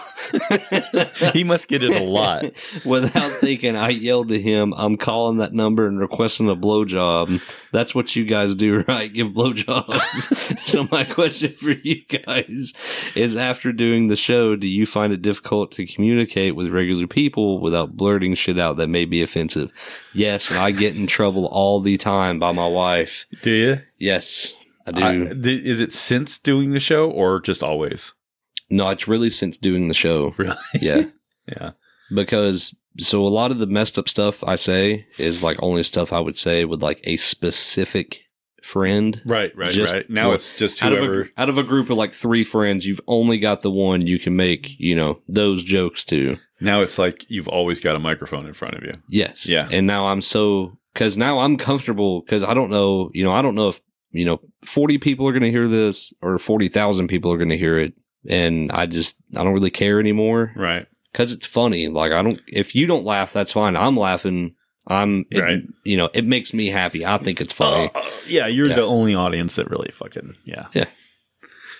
he 1.32 1.44
must 1.44 1.68
get 1.68 1.84
it 1.84 1.94
a 1.94 2.04
lot. 2.04 2.44
Without 2.84 3.30
thinking, 3.30 3.76
I 3.76 3.90
yelled 3.90 4.28
to 4.30 4.40
him, 4.40 4.74
I'm 4.76 4.96
calling 4.96 5.36
that 5.36 5.52
number 5.52 5.86
and 5.86 6.00
requesting 6.00 6.48
a 6.48 6.56
blowjob. 6.56 7.40
That's 7.74 7.94
what 7.94 8.14
you 8.14 8.24
guys 8.24 8.54
do, 8.54 8.84
right? 8.88 9.12
Give 9.12 9.26
blowjobs. 9.26 10.58
so, 10.66 10.86
my 10.92 11.02
question 11.02 11.52
for 11.52 11.72
you 11.72 12.02
guys 12.06 12.72
is 13.16 13.36
after 13.36 13.72
doing 13.72 14.06
the 14.06 14.16
show, 14.16 14.54
do 14.54 14.68
you 14.68 14.86
find 14.86 15.12
it 15.12 15.22
difficult 15.22 15.72
to 15.72 15.86
communicate 15.86 16.54
with 16.54 16.70
regular 16.70 17.08
people 17.08 17.60
without 17.60 17.96
blurting 17.96 18.34
shit 18.34 18.58
out 18.58 18.76
that 18.76 18.88
may 18.88 19.04
be 19.04 19.22
offensive? 19.22 19.72
Yes, 20.12 20.50
and 20.50 20.58
I 20.58 20.70
get 20.70 20.94
in 20.96 21.08
trouble 21.08 21.46
all 21.46 21.80
the 21.80 21.98
time 21.98 22.38
by 22.38 22.52
my 22.52 22.68
wife. 22.68 23.26
Do 23.42 23.50
you? 23.50 23.80
Yes, 23.98 24.54
I 24.86 24.92
do. 24.92 25.02
I, 25.02 25.12
th- 25.34 25.64
is 25.64 25.80
it 25.80 25.92
since 25.92 26.38
doing 26.38 26.70
the 26.70 26.80
show 26.80 27.10
or 27.10 27.40
just 27.40 27.62
always? 27.62 28.12
no, 28.70 28.88
it's 28.88 29.06
really 29.06 29.30
since 29.30 29.58
doing 29.58 29.88
the 29.88 29.94
show. 29.94 30.34
Really? 30.36 30.56
Yeah. 30.80 31.04
Yeah. 31.46 31.72
because 32.14 32.74
so 32.98 33.26
a 33.26 33.28
lot 33.28 33.50
of 33.50 33.58
the 33.58 33.66
messed 33.66 33.98
up 33.98 34.08
stuff 34.08 34.42
I 34.44 34.56
say 34.56 35.06
is 35.18 35.42
like 35.42 35.58
only 35.62 35.82
stuff 35.82 36.12
I 36.12 36.20
would 36.20 36.36
say 36.36 36.64
with 36.64 36.82
like 36.82 37.00
a 37.04 37.16
specific 37.16 38.20
friend. 38.62 39.20
Right. 39.26 39.54
Right. 39.56 39.70
Just- 39.70 39.92
right. 39.92 40.08
Now 40.08 40.26
well, 40.26 40.34
it's 40.36 40.52
just 40.52 40.82
Out 40.82 40.92
of, 40.92 41.02
a, 41.02 41.24
out 41.36 41.48
of 41.48 41.58
a 41.58 41.62
group 41.62 41.90
of 41.90 41.96
like 41.96 42.12
three 42.12 42.44
friends, 42.44 42.86
you've 42.86 43.00
only 43.06 43.38
got 43.38 43.60
the 43.62 43.70
one 43.70 44.06
you 44.06 44.18
can 44.18 44.36
make, 44.36 44.70
you 44.78 44.94
know, 44.96 45.20
those 45.28 45.62
jokes 45.62 46.04
to. 46.06 46.38
now 46.60 46.80
it's 46.80 46.98
like 46.98 47.26
you've 47.28 47.48
always 47.48 47.80
got 47.80 47.94
a 47.96 47.98
microphone 47.98 48.46
in 48.46 48.54
front 48.54 48.74
of 48.76 48.82
you. 48.82 48.94
Yes. 49.08 49.46
Yeah. 49.46 49.68
And 49.70 49.86
now 49.86 50.06
I'm 50.06 50.20
so, 50.22 50.78
cause 50.94 51.16
now 51.16 51.40
I'm 51.40 51.56
comfortable 51.58 52.22
because 52.22 52.42
I 52.42 52.54
don't 52.54 52.70
know, 52.70 53.10
you 53.12 53.22
know, 53.24 53.32
I 53.32 53.42
don't 53.42 53.54
know 53.54 53.68
if, 53.68 53.80
you 54.12 54.24
know, 54.24 54.40
40 54.64 54.96
people 54.98 55.28
are 55.28 55.32
going 55.32 55.42
to 55.42 55.50
hear 55.50 55.68
this 55.68 56.14
or 56.22 56.38
40,000 56.38 57.08
people 57.08 57.32
are 57.32 57.38
going 57.38 57.50
to 57.50 57.58
hear 57.58 57.78
it. 57.78 57.92
And 58.26 58.72
I 58.72 58.86
just, 58.86 59.16
I 59.36 59.44
don't 59.44 59.52
really 59.52 59.70
care 59.70 60.00
anymore. 60.00 60.52
Right. 60.56 60.86
Because 61.14 61.30
it's 61.30 61.46
funny. 61.46 61.86
Like 61.88 62.10
I 62.12 62.22
don't, 62.22 62.42
if 62.48 62.74
you 62.74 62.86
don't 62.88 63.04
laugh, 63.04 63.32
that's 63.32 63.52
fine. 63.52 63.76
I'm 63.76 63.96
laughing. 63.96 64.56
I'm, 64.88 65.24
it- 65.30 65.38
Right. 65.40 65.62
You 65.84 65.96
know, 65.96 66.10
it 66.12 66.26
makes 66.26 66.52
me 66.52 66.66
happy. 66.68 67.06
I 67.06 67.16
think 67.18 67.40
it's 67.40 67.52
funny. 67.52 67.88
Uh, 67.94 68.02
yeah, 68.26 68.48
you're 68.48 68.66
Yeah. 68.68 68.74
the 68.74 68.82
only 68.82 69.14
audience 69.14 69.54
that 69.56 69.70
really 69.70 69.90
fucking 69.92 70.34
yeah. 70.44 70.66
Yeah. 70.74 70.86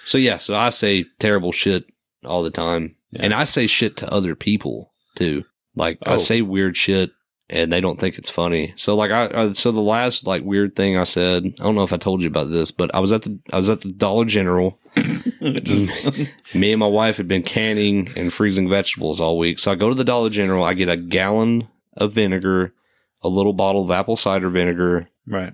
so 0.06 0.16
yeah, 0.18 0.38
so 0.38 0.54
I 0.54 0.70
say 0.70 1.04
terrible 1.18 1.50
shit 1.52 1.84
all 2.24 2.42
the 2.44 2.50
time, 2.50 2.96
Yeah. 3.10 3.22
and 3.24 3.34
I 3.34 3.44
say 3.44 3.66
shit 3.66 3.96
to 3.98 4.10
other 4.12 4.34
people 4.36 4.92
too. 5.16 5.44
Like 5.74 5.98
I 6.06 6.14
Oh. 6.14 6.16
say 6.16 6.40
weird 6.42 6.76
shit, 6.76 7.10
and 7.50 7.70
they 7.70 7.80
don't 7.80 8.00
think 8.00 8.16
it's 8.16 8.30
funny. 8.30 8.72
So 8.76 8.96
like 8.96 9.11
I, 9.11 9.30
I, 9.35 9.52
so 9.52 9.70
the 9.70 9.80
last 9.80 10.26
like 10.26 10.42
weird 10.42 10.74
thing 10.74 10.96
I 10.96 11.04
said, 11.04 11.44
I 11.44 11.62
don't 11.62 11.74
know 11.74 11.83
if 11.83 11.92
I 11.92 11.98
told 11.98 12.22
you 12.22 12.28
about 12.28 12.50
this, 12.50 12.70
but 12.70 12.94
I 12.94 13.00
was 13.00 13.12
at 13.12 13.22
the, 13.22 13.38
I 13.52 13.57
was 13.57 13.68
at 13.68 13.83
the 13.83 13.92
Dollar 13.92 14.24
General. 14.24 14.78
Me 16.54 16.72
and 16.72 16.80
my 16.80 16.87
wife 16.87 17.16
had 17.18 17.28
been 17.28 17.42
canning 17.42 18.11
and 18.16 18.33
freezing 18.33 18.68
vegetables 18.68 19.20
all 19.20 19.38
week. 19.38 19.59
So 19.59 19.70
I 19.72 19.74
go 19.74 19.88
to 19.88 19.94
the 19.94 20.04
Dollar 20.04 20.30
General. 20.30 20.64
I 20.64 20.74
get 20.74 20.88
a 20.88 20.96
gallon 20.96 21.68
of 21.96 22.12
vinegar, 22.12 22.72
a 23.22 23.28
little 23.28 23.52
bottle 23.52 23.85
of 23.85 23.90
apple 23.90 24.16
cider 24.16 24.48
vinegar, 24.48 25.09
right. 25.26 25.52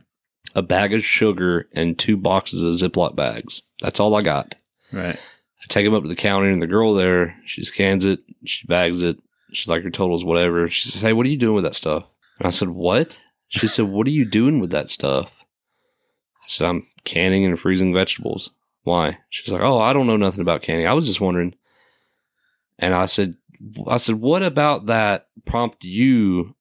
a 0.55 0.63
bag 0.63 0.95
of 0.95 1.05
sugar, 1.05 1.69
and 1.73 1.99
two 1.99 2.17
boxes 2.17 2.63
of 2.63 2.75
Ziploc 2.75 3.17
bags. 3.17 3.63
That's 3.81 4.01
all 4.01 4.15
I 4.15 4.23
got. 4.23 4.55
Right. 4.93 5.17
I 5.17 5.67
take 5.69 5.85
them 5.85 5.95
up 5.95 6.03
to 6.03 6.09
the 6.09 6.17
counter, 6.17 6.49
and 6.49 6.63
the 6.63 6.67
girl 6.67 6.95
there, 6.95 7.37
she 7.45 7.63
scans 7.63 8.05
it, 8.05 8.21
she 8.45 8.67
bags 8.67 9.03
it. 9.03 9.19
She's 9.53 9.69
like, 9.69 9.83
your 9.83 9.91
total's 9.91 10.25
whatever. 10.25 10.69
She 10.69 10.89
says, 10.89 11.01
Hey, 11.01 11.13
what 11.13 11.27
are 11.27 11.31
you 11.31 11.37
doing 11.37 11.55
with 11.55 11.65
that 11.65 11.75
stuff? 11.75 12.13
And 12.39 12.47
I 12.47 12.51
said, 12.51 12.69
What? 12.69 13.21
She 13.49 13.67
said, 13.67 13.87
What 13.87 14.07
are 14.07 14.11
you 14.11 14.25
doing 14.25 14.61
with 14.61 14.71
that 14.71 14.91
stuff? 14.91 15.45
I 16.43 16.47
said, 16.49 16.67
I'm 16.67 16.87
canning 17.05 17.45
and 17.45 17.59
freezing 17.59 17.93
vegetables. 17.93 18.51
Why? 18.83 19.19
She's 19.29 19.53
like, 19.53 19.63
Oh, 19.63 19.79
I 19.79 19.93
don't 19.93 20.07
know 20.07 20.17
nothing 20.17 20.41
about 20.41 20.63
canning. 20.63 20.87
I 20.87 20.95
was 20.95 21.07
just 21.07 21.21
wondering. 21.21 21.55
And 22.79 22.95
I 22.95 23.07
said, 23.07 23.37
I 23.87 23.99
said, 23.99 24.17
What 24.17 24.43
about 24.43 24.87
that 24.87 25.29
prompt 25.45 25.85
you 25.85 26.55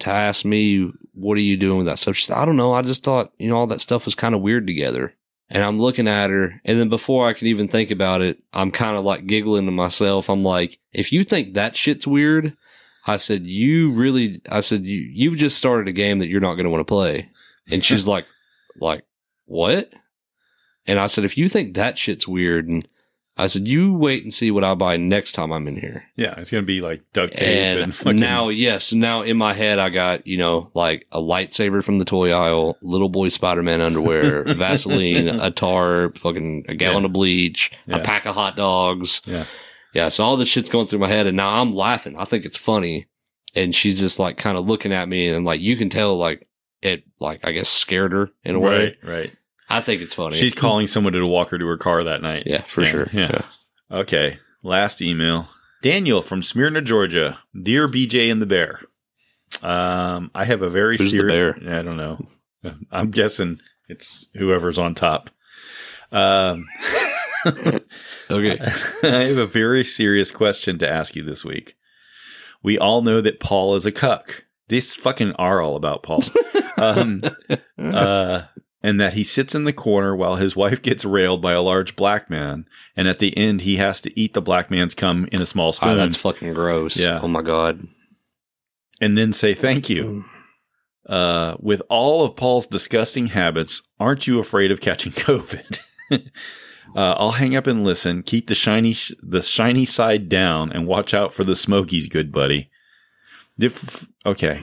to 0.00 0.10
ask 0.10 0.44
me, 0.44 0.90
What 1.12 1.38
are 1.38 1.42
you 1.42 1.56
doing 1.56 1.78
with 1.78 1.86
that 1.86 1.98
stuff? 1.98 2.16
She 2.16 2.26
said, 2.26 2.36
I 2.36 2.44
don't 2.44 2.56
know. 2.56 2.72
I 2.72 2.82
just 2.82 3.04
thought, 3.04 3.32
you 3.38 3.48
know, 3.48 3.56
all 3.56 3.66
that 3.68 3.80
stuff 3.80 4.04
was 4.04 4.14
kind 4.14 4.34
of 4.34 4.40
weird 4.40 4.66
together. 4.66 5.14
And 5.50 5.62
I'm 5.62 5.78
looking 5.78 6.08
at 6.08 6.30
her, 6.30 6.60
and 6.64 6.80
then 6.80 6.88
before 6.88 7.28
I 7.28 7.34
can 7.34 7.48
even 7.48 7.68
think 7.68 7.90
about 7.90 8.22
it, 8.22 8.42
I'm 8.54 8.70
kind 8.70 8.96
of 8.96 9.04
like 9.04 9.26
giggling 9.26 9.66
to 9.66 9.72
myself. 9.72 10.30
I'm 10.30 10.42
like, 10.42 10.78
if 10.92 11.12
you 11.12 11.22
think 11.22 11.54
that 11.54 11.76
shit's 11.76 12.06
weird, 12.06 12.56
I 13.06 13.18
said, 13.18 13.46
you 13.46 13.90
really, 13.92 14.40
I 14.48 14.60
said, 14.60 14.86
you, 14.86 15.00
you've 15.00 15.36
just 15.36 15.58
started 15.58 15.86
a 15.86 15.92
game 15.92 16.18
that 16.20 16.28
you're 16.28 16.40
not 16.40 16.54
going 16.54 16.64
to 16.64 16.70
want 16.70 16.80
to 16.80 16.90
play. 16.90 17.28
And 17.70 17.84
she's 17.84 18.06
like, 18.08 18.26
like, 18.80 19.04
what? 19.44 19.92
And 20.86 20.98
I 20.98 21.06
said, 21.06 21.24
if 21.24 21.36
you 21.36 21.48
think 21.48 21.74
that 21.74 21.98
shit's 21.98 22.26
weird, 22.26 22.66
and 22.66 22.88
I 23.36 23.48
said, 23.48 23.66
you 23.66 23.92
wait 23.94 24.22
and 24.22 24.32
see 24.32 24.52
what 24.52 24.62
I 24.62 24.74
buy 24.74 24.96
next 24.96 25.32
time 25.32 25.50
I'm 25.52 25.66
in 25.66 25.74
here. 25.76 26.04
Yeah, 26.14 26.34
it's 26.38 26.50
gonna 26.52 26.62
be 26.62 26.80
like 26.80 27.02
duct 27.12 27.32
tape 27.32 27.42
and, 27.48 27.80
And 27.80 27.94
fucking, 27.94 28.20
now, 28.20 28.48
yes, 28.48 28.92
now 28.92 29.22
in 29.22 29.36
my 29.36 29.52
head, 29.54 29.80
I 29.80 29.88
got, 29.88 30.24
you 30.26 30.36
know, 30.38 30.70
like 30.74 31.06
a 31.10 31.18
lightsaber 31.18 31.82
from 31.82 31.98
the 31.98 32.04
toy 32.04 32.30
aisle, 32.30 32.78
little 32.80 33.08
boy 33.08 33.28
Spider 33.30 33.62
Man 33.64 33.80
underwear, 33.80 34.44
Vaseline, 34.54 35.28
a 35.28 35.50
tar, 35.50 36.12
fucking 36.14 36.66
a 36.68 36.76
gallon 36.76 37.02
Yeah. 37.02 37.06
of 37.06 37.12
bleach, 37.12 37.72
Yeah. 37.86 37.96
a 37.96 38.04
pack 38.04 38.24
of 38.26 38.36
hot 38.36 38.54
dogs. 38.56 39.20
Yeah. 39.24 39.46
Yeah. 39.94 40.10
So 40.10 40.22
all 40.22 40.36
this 40.36 40.48
shit's 40.48 40.70
going 40.70 40.86
through 40.86 41.00
my 41.00 41.08
head, 41.08 41.26
and 41.26 41.36
now 41.36 41.60
I'm 41.60 41.74
laughing. 41.74 42.16
I 42.16 42.24
think 42.24 42.44
it's 42.44 42.56
funny. 42.56 43.06
And 43.56 43.74
she's 43.74 43.98
just 44.00 44.18
like 44.20 44.36
kind 44.36 44.56
of 44.56 44.66
looking 44.68 44.92
at 44.92 45.08
me, 45.08 45.28
and 45.28 45.44
like 45.44 45.60
you 45.60 45.76
can 45.76 45.88
tell, 45.88 46.16
like, 46.16 46.48
it, 46.82 47.02
like, 47.18 47.44
I 47.44 47.50
guess 47.52 47.68
scared 47.68 48.12
her 48.12 48.30
in 48.44 48.54
a 48.56 48.60
way. 48.60 48.76
right, 48.78 48.96
right. 49.02 49.32
I 49.76 49.80
think 49.80 50.02
it's 50.02 50.14
funny. 50.14 50.36
She's 50.36 50.54
calling 50.54 50.86
someone 50.86 51.12
to 51.14 51.26
walk 51.26 51.50
her 51.50 51.58
to 51.58 51.66
her 51.66 51.76
car 51.76 52.02
that 52.04 52.22
night. 52.22 52.44
yeah, 52.46 52.62
for 52.62 52.84
sure. 52.84 53.08
Yeah. 53.12 53.42
Okay. 53.90 54.38
Last 54.62 55.02
email. 55.02 55.48
Daniel 55.82 56.22
from 56.22 56.42
Smyrna, 56.42 56.80
Georgia. 56.80 57.38
Dear 57.60 57.86
BJ 57.88 58.30
and 58.32 58.40
the 58.40 58.46
Bear. 58.46 58.80
Um, 59.62 60.30
I 60.34 60.44
have 60.46 60.62
a 60.62 60.68
very 60.70 60.96
Who's 60.96 61.12
the 61.12 61.18
serious. 61.18 61.58
bear? 61.58 61.78
I 61.78 61.82
don't 61.82 61.96
know. 61.96 62.24
I'm 62.90 63.10
guessing 63.10 63.60
it's 63.88 64.28
whoever's 64.34 64.78
on 64.78 64.94
top. 64.94 65.30
Um, 66.12 66.66
Okay. 68.30 68.58
I 69.02 69.24
have 69.24 69.36
a 69.36 69.46
very 69.46 69.84
serious 69.84 70.30
question 70.30 70.78
to 70.78 70.90
ask 70.90 71.14
you 71.14 71.22
this 71.22 71.44
week. 71.44 71.76
We 72.62 72.78
all 72.78 73.02
know 73.02 73.20
that 73.20 73.38
Paul 73.40 73.74
is 73.74 73.84
a 73.84 73.92
cuck. 73.92 74.44
These 74.68 74.96
fucking 74.96 75.32
are 75.32 75.60
all 75.60 75.76
about 75.76 76.02
Paul. 76.02 76.22
um, 76.78 77.20
uh, 77.78 78.42
and 78.84 79.00
that 79.00 79.14
he 79.14 79.24
sits 79.24 79.54
in 79.54 79.64
the 79.64 79.72
corner 79.72 80.14
while 80.14 80.36
his 80.36 80.54
wife 80.54 80.82
gets 80.82 81.06
railed 81.06 81.40
by 81.40 81.52
a 81.54 81.62
large 81.62 81.96
black 81.96 82.28
man, 82.28 82.66
and 82.94 83.08
at 83.08 83.18
the 83.18 83.34
end 83.36 83.62
he 83.62 83.76
has 83.76 83.98
to 84.02 84.20
eat 84.20 84.34
the 84.34 84.42
black 84.42 84.70
man's 84.70 84.94
cum 84.94 85.26
in 85.32 85.40
a 85.40 85.46
small 85.46 85.68
Ah, 85.68 85.72
spoon, 85.72 85.96
that's 85.96 86.16
fucking 86.16 86.52
gross. 86.52 86.98
Yeah. 86.98 87.18
Oh 87.22 87.28
my 87.28 87.40
god. 87.40 87.80
and 89.00 89.16
then 89.16 89.32
say 89.32 89.54
thank 89.54 89.88
you. 89.88 90.24
Uh, 91.08 91.56
with 91.60 91.82
all 91.88 92.24
of 92.24 92.36
Paul's 92.36 92.66
disgusting 92.66 93.26
habits, 93.28 93.82
aren't 93.98 94.26
you 94.26 94.38
afraid 94.38 94.70
of 94.70 94.80
catching 94.80 95.12
COVID? 95.28 95.78
uh, 96.12 96.18
I'll 96.94 97.32
hang 97.32 97.56
up 97.56 97.66
and 97.66 97.84
listen. 97.84 98.22
Keep 98.22 98.46
the 98.48 98.54
shiny 98.54 98.92
sh- 98.92 99.12
the 99.22 99.40
shiny 99.42 99.84
side 99.86 100.28
down, 100.28 100.70
and 100.72 100.86
watch 100.86 101.12
out 101.14 101.32
for 101.32 101.44
the 101.44 101.54
smokies, 101.56 102.06
good 102.08 102.30
buddy. 102.32 102.70
Dif- 103.58 104.08
okay, 104.26 104.62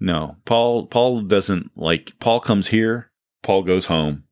no, 0.00 0.36
Paul. 0.44 0.86
Paul 0.86 1.22
doesn't 1.22 1.70
like. 1.76 2.12
Paul 2.20 2.40
comes 2.40 2.68
here. 2.68 3.10
Paul 3.42 3.62
goes 3.62 3.86
home, 3.86 4.24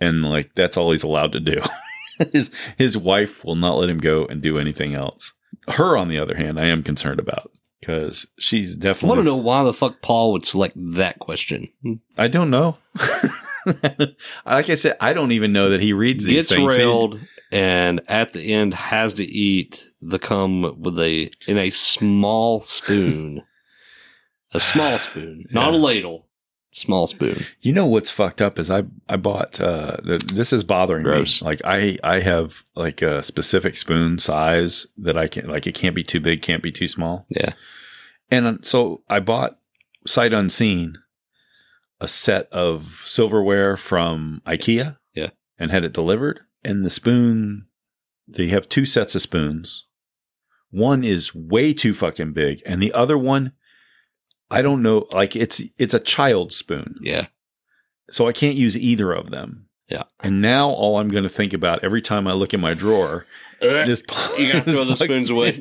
and 0.00 0.24
like 0.24 0.54
that's 0.54 0.76
all 0.76 0.92
he's 0.92 1.02
allowed 1.02 1.32
to 1.32 1.40
do. 1.40 1.60
his 2.32 2.50
his 2.76 2.96
wife 2.96 3.44
will 3.44 3.56
not 3.56 3.78
let 3.78 3.90
him 3.90 3.98
go 3.98 4.26
and 4.26 4.42
do 4.42 4.58
anything 4.58 4.94
else. 4.94 5.32
Her, 5.68 5.96
on 5.96 6.08
the 6.08 6.18
other 6.18 6.36
hand, 6.36 6.58
I 6.58 6.66
am 6.66 6.82
concerned 6.82 7.20
about 7.20 7.50
because 7.80 8.26
she's 8.38 8.76
definitely. 8.76 9.08
I 9.08 9.10
want 9.16 9.20
to 9.20 9.30
know 9.30 9.36
why 9.36 9.64
the 9.64 9.72
fuck 9.72 10.02
Paul 10.02 10.32
would 10.32 10.46
select 10.46 10.74
that 10.76 11.18
question. 11.18 11.68
I 12.16 12.28
don't 12.28 12.50
know. 12.50 12.78
like 14.46 14.70
I 14.70 14.74
said, 14.74 14.96
I 15.00 15.12
don't 15.12 15.32
even 15.32 15.52
know 15.52 15.70
that 15.70 15.80
he 15.80 15.92
reads 15.92 16.24
these 16.24 16.48
Gets 16.48 16.48
things. 16.48 16.78
railed 16.78 17.20
and 17.50 18.00
at 18.08 18.32
the 18.32 18.52
end 18.52 18.74
has 18.74 19.14
to 19.14 19.24
eat 19.24 19.88
the 20.00 20.18
cum 20.18 20.80
with 20.80 20.98
a 20.98 21.28
in 21.46 21.58
a 21.58 21.70
small 21.70 22.60
spoon. 22.60 23.42
A 24.52 24.60
small 24.60 24.98
spoon, 24.98 25.46
not 25.50 25.74
a 25.74 25.76
ladle. 25.78 26.26
Small 26.70 27.06
spoon. 27.06 27.46
You 27.62 27.72
know 27.72 27.86
what's 27.86 28.10
fucked 28.10 28.42
up 28.42 28.58
is 28.58 28.70
I 28.70 28.82
I 29.08 29.16
bought 29.16 29.58
uh 29.58 29.96
th- 30.04 30.24
this 30.24 30.52
is 30.52 30.64
bothering 30.64 31.02
Gross. 31.02 31.40
me. 31.40 31.46
Like 31.46 31.62
I 31.64 31.96
I 32.04 32.20
have 32.20 32.62
like 32.76 33.00
a 33.00 33.22
specific 33.22 33.74
spoon 33.76 34.18
size 34.18 34.86
that 34.98 35.16
I 35.16 35.28
can 35.28 35.48
like 35.48 35.66
it 35.66 35.74
can't 35.74 35.94
be 35.94 36.02
too 36.02 36.20
big, 36.20 36.42
can't 36.42 36.62
be 36.62 36.70
too 36.70 36.86
small. 36.86 37.26
Yeah. 37.30 37.54
And 38.30 38.46
uh, 38.46 38.54
so 38.60 39.02
I 39.08 39.20
bought 39.20 39.58
sight 40.06 40.34
unseen 40.34 40.98
a 42.00 42.06
set 42.06 42.52
of 42.52 43.02
silverware 43.06 43.78
from 43.78 44.42
IKEA. 44.46 44.98
Yeah. 45.14 45.30
And 45.58 45.70
had 45.70 45.84
it 45.84 45.94
delivered. 45.94 46.40
And 46.62 46.84
the 46.84 46.90
spoon 46.90 47.66
they 48.28 48.48
have 48.48 48.68
two 48.68 48.84
sets 48.84 49.14
of 49.14 49.22
spoons. 49.22 49.86
One 50.70 51.02
is 51.02 51.34
way 51.34 51.72
too 51.72 51.94
fucking 51.94 52.34
big 52.34 52.62
and 52.66 52.82
the 52.82 52.92
other 52.92 53.16
one 53.16 53.52
I 54.50 54.62
don't 54.62 54.82
know 54.82 55.06
like 55.12 55.36
it's 55.36 55.60
it's 55.78 55.94
a 55.94 56.00
child 56.00 56.52
spoon. 56.52 56.96
Yeah. 57.00 57.26
So 58.10 58.26
I 58.26 58.32
can't 58.32 58.56
use 58.56 58.76
either 58.76 59.12
of 59.12 59.30
them. 59.30 59.66
Yeah. 59.88 60.04
And 60.20 60.42
now 60.42 60.68
all 60.70 60.98
I'm 60.98 61.08
going 61.08 61.22
to 61.22 61.28
think 61.30 61.52
about 61.54 61.82
every 61.82 62.02
time 62.02 62.26
I 62.26 62.32
look 62.34 62.52
in 62.52 62.60
my 62.60 62.74
drawer 62.74 63.24
is 63.62 64.02
You 64.38 64.52
gotta 64.52 64.70
throw 64.70 64.84
the 64.84 64.96
spoons 65.02 65.30
away. 65.30 65.60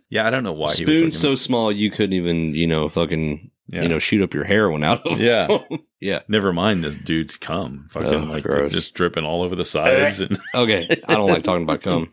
yeah, 0.10 0.26
I 0.26 0.30
don't 0.30 0.44
know 0.44 0.52
why. 0.52 0.72
he 0.74 0.84
was 0.84 0.96
Spoon 0.98 1.10
so 1.10 1.34
small 1.34 1.72
you 1.72 1.90
couldn't 1.90 2.12
even, 2.14 2.54
you 2.54 2.66
know, 2.66 2.88
fucking, 2.88 3.50
Yeah. 3.68 3.82
you 3.82 3.88
know, 3.88 3.98
shoot 3.98 4.22
up 4.22 4.34
your 4.34 4.44
heroin 4.44 4.82
out 4.84 5.06
of. 5.06 5.18
Yeah. 5.20 5.58
yeah. 6.00 6.20
Never 6.28 6.52
mind 6.52 6.84
this 6.84 6.96
dude's 6.96 7.36
cum. 7.38 7.86
Fucking 7.90 8.12
Oh, 8.28 8.32
like 8.32 8.44
gross. 8.44 8.70
just 8.70 8.92
dripping 8.94 9.24
all 9.24 9.42
over 9.42 9.56
the 9.56 9.64
sides 9.64 10.20
and 10.20 10.38
Okay. 10.54 10.86
I 11.08 11.14
don't 11.14 11.28
like 11.28 11.42
talking 11.42 11.62
about 11.64 11.80
cum. 11.82 12.12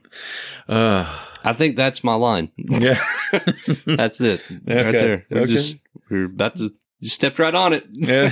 uh, 0.70 1.06
I 1.48 1.54
think 1.54 1.76
that's 1.76 2.04
my 2.04 2.16
line. 2.16 2.52
yeah. 2.58 3.00
That's 3.86 4.22
it. 4.22 4.42
Right 4.50 4.92
there. 4.92 5.26
We're 5.30 5.42
Okay. 5.42 5.52
just 5.54 5.78
we're 6.10 6.26
about 6.26 6.56
to 6.58 6.70
just 7.02 7.16
stepped 7.16 7.40
right 7.40 7.54
on 7.56 7.74
it. 7.74 7.86
yeah. 7.94 8.32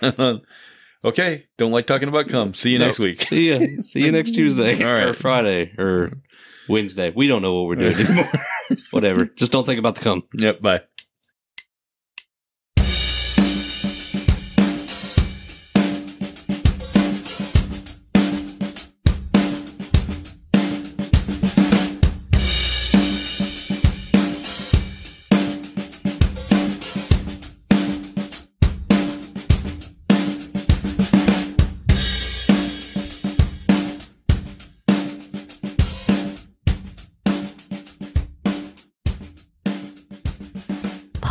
okay. 1.04 1.46
Don't 1.58 1.72
like 1.72 1.86
talking 1.86 2.08
about 2.08 2.28
cum. 2.28 2.54
See 2.54 2.70
you 2.70 2.78
No. 2.78 2.86
next 2.86 2.98
week. 2.98 3.22
See 3.22 3.50
ya. 3.52 3.66
See 3.82 4.00
you 4.00 4.12
next 4.12 4.32
Tuesday. 4.32 4.74
Right. 4.82 5.08
Or 5.08 5.12
Friday. 5.14 5.72
Or 5.78 6.12
Wednesday. 6.68 7.12
We 7.14 7.26
don't 7.28 7.42
know 7.42 7.54
what 7.54 7.66
we're 7.68 7.76
doing 7.76 7.96
anymore. 7.96 8.28
Whatever. 8.90 9.24
Just 9.26 9.52
don't 9.52 9.64
think 9.66 9.78
about 9.78 9.96
the 9.96 10.02
cum. 10.02 10.22
Yep. 10.34 10.60
Bye. 10.62 10.80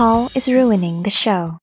Paul 0.01 0.31
is 0.33 0.47
ruining 0.47 1.03
the 1.03 1.11
show. 1.11 1.59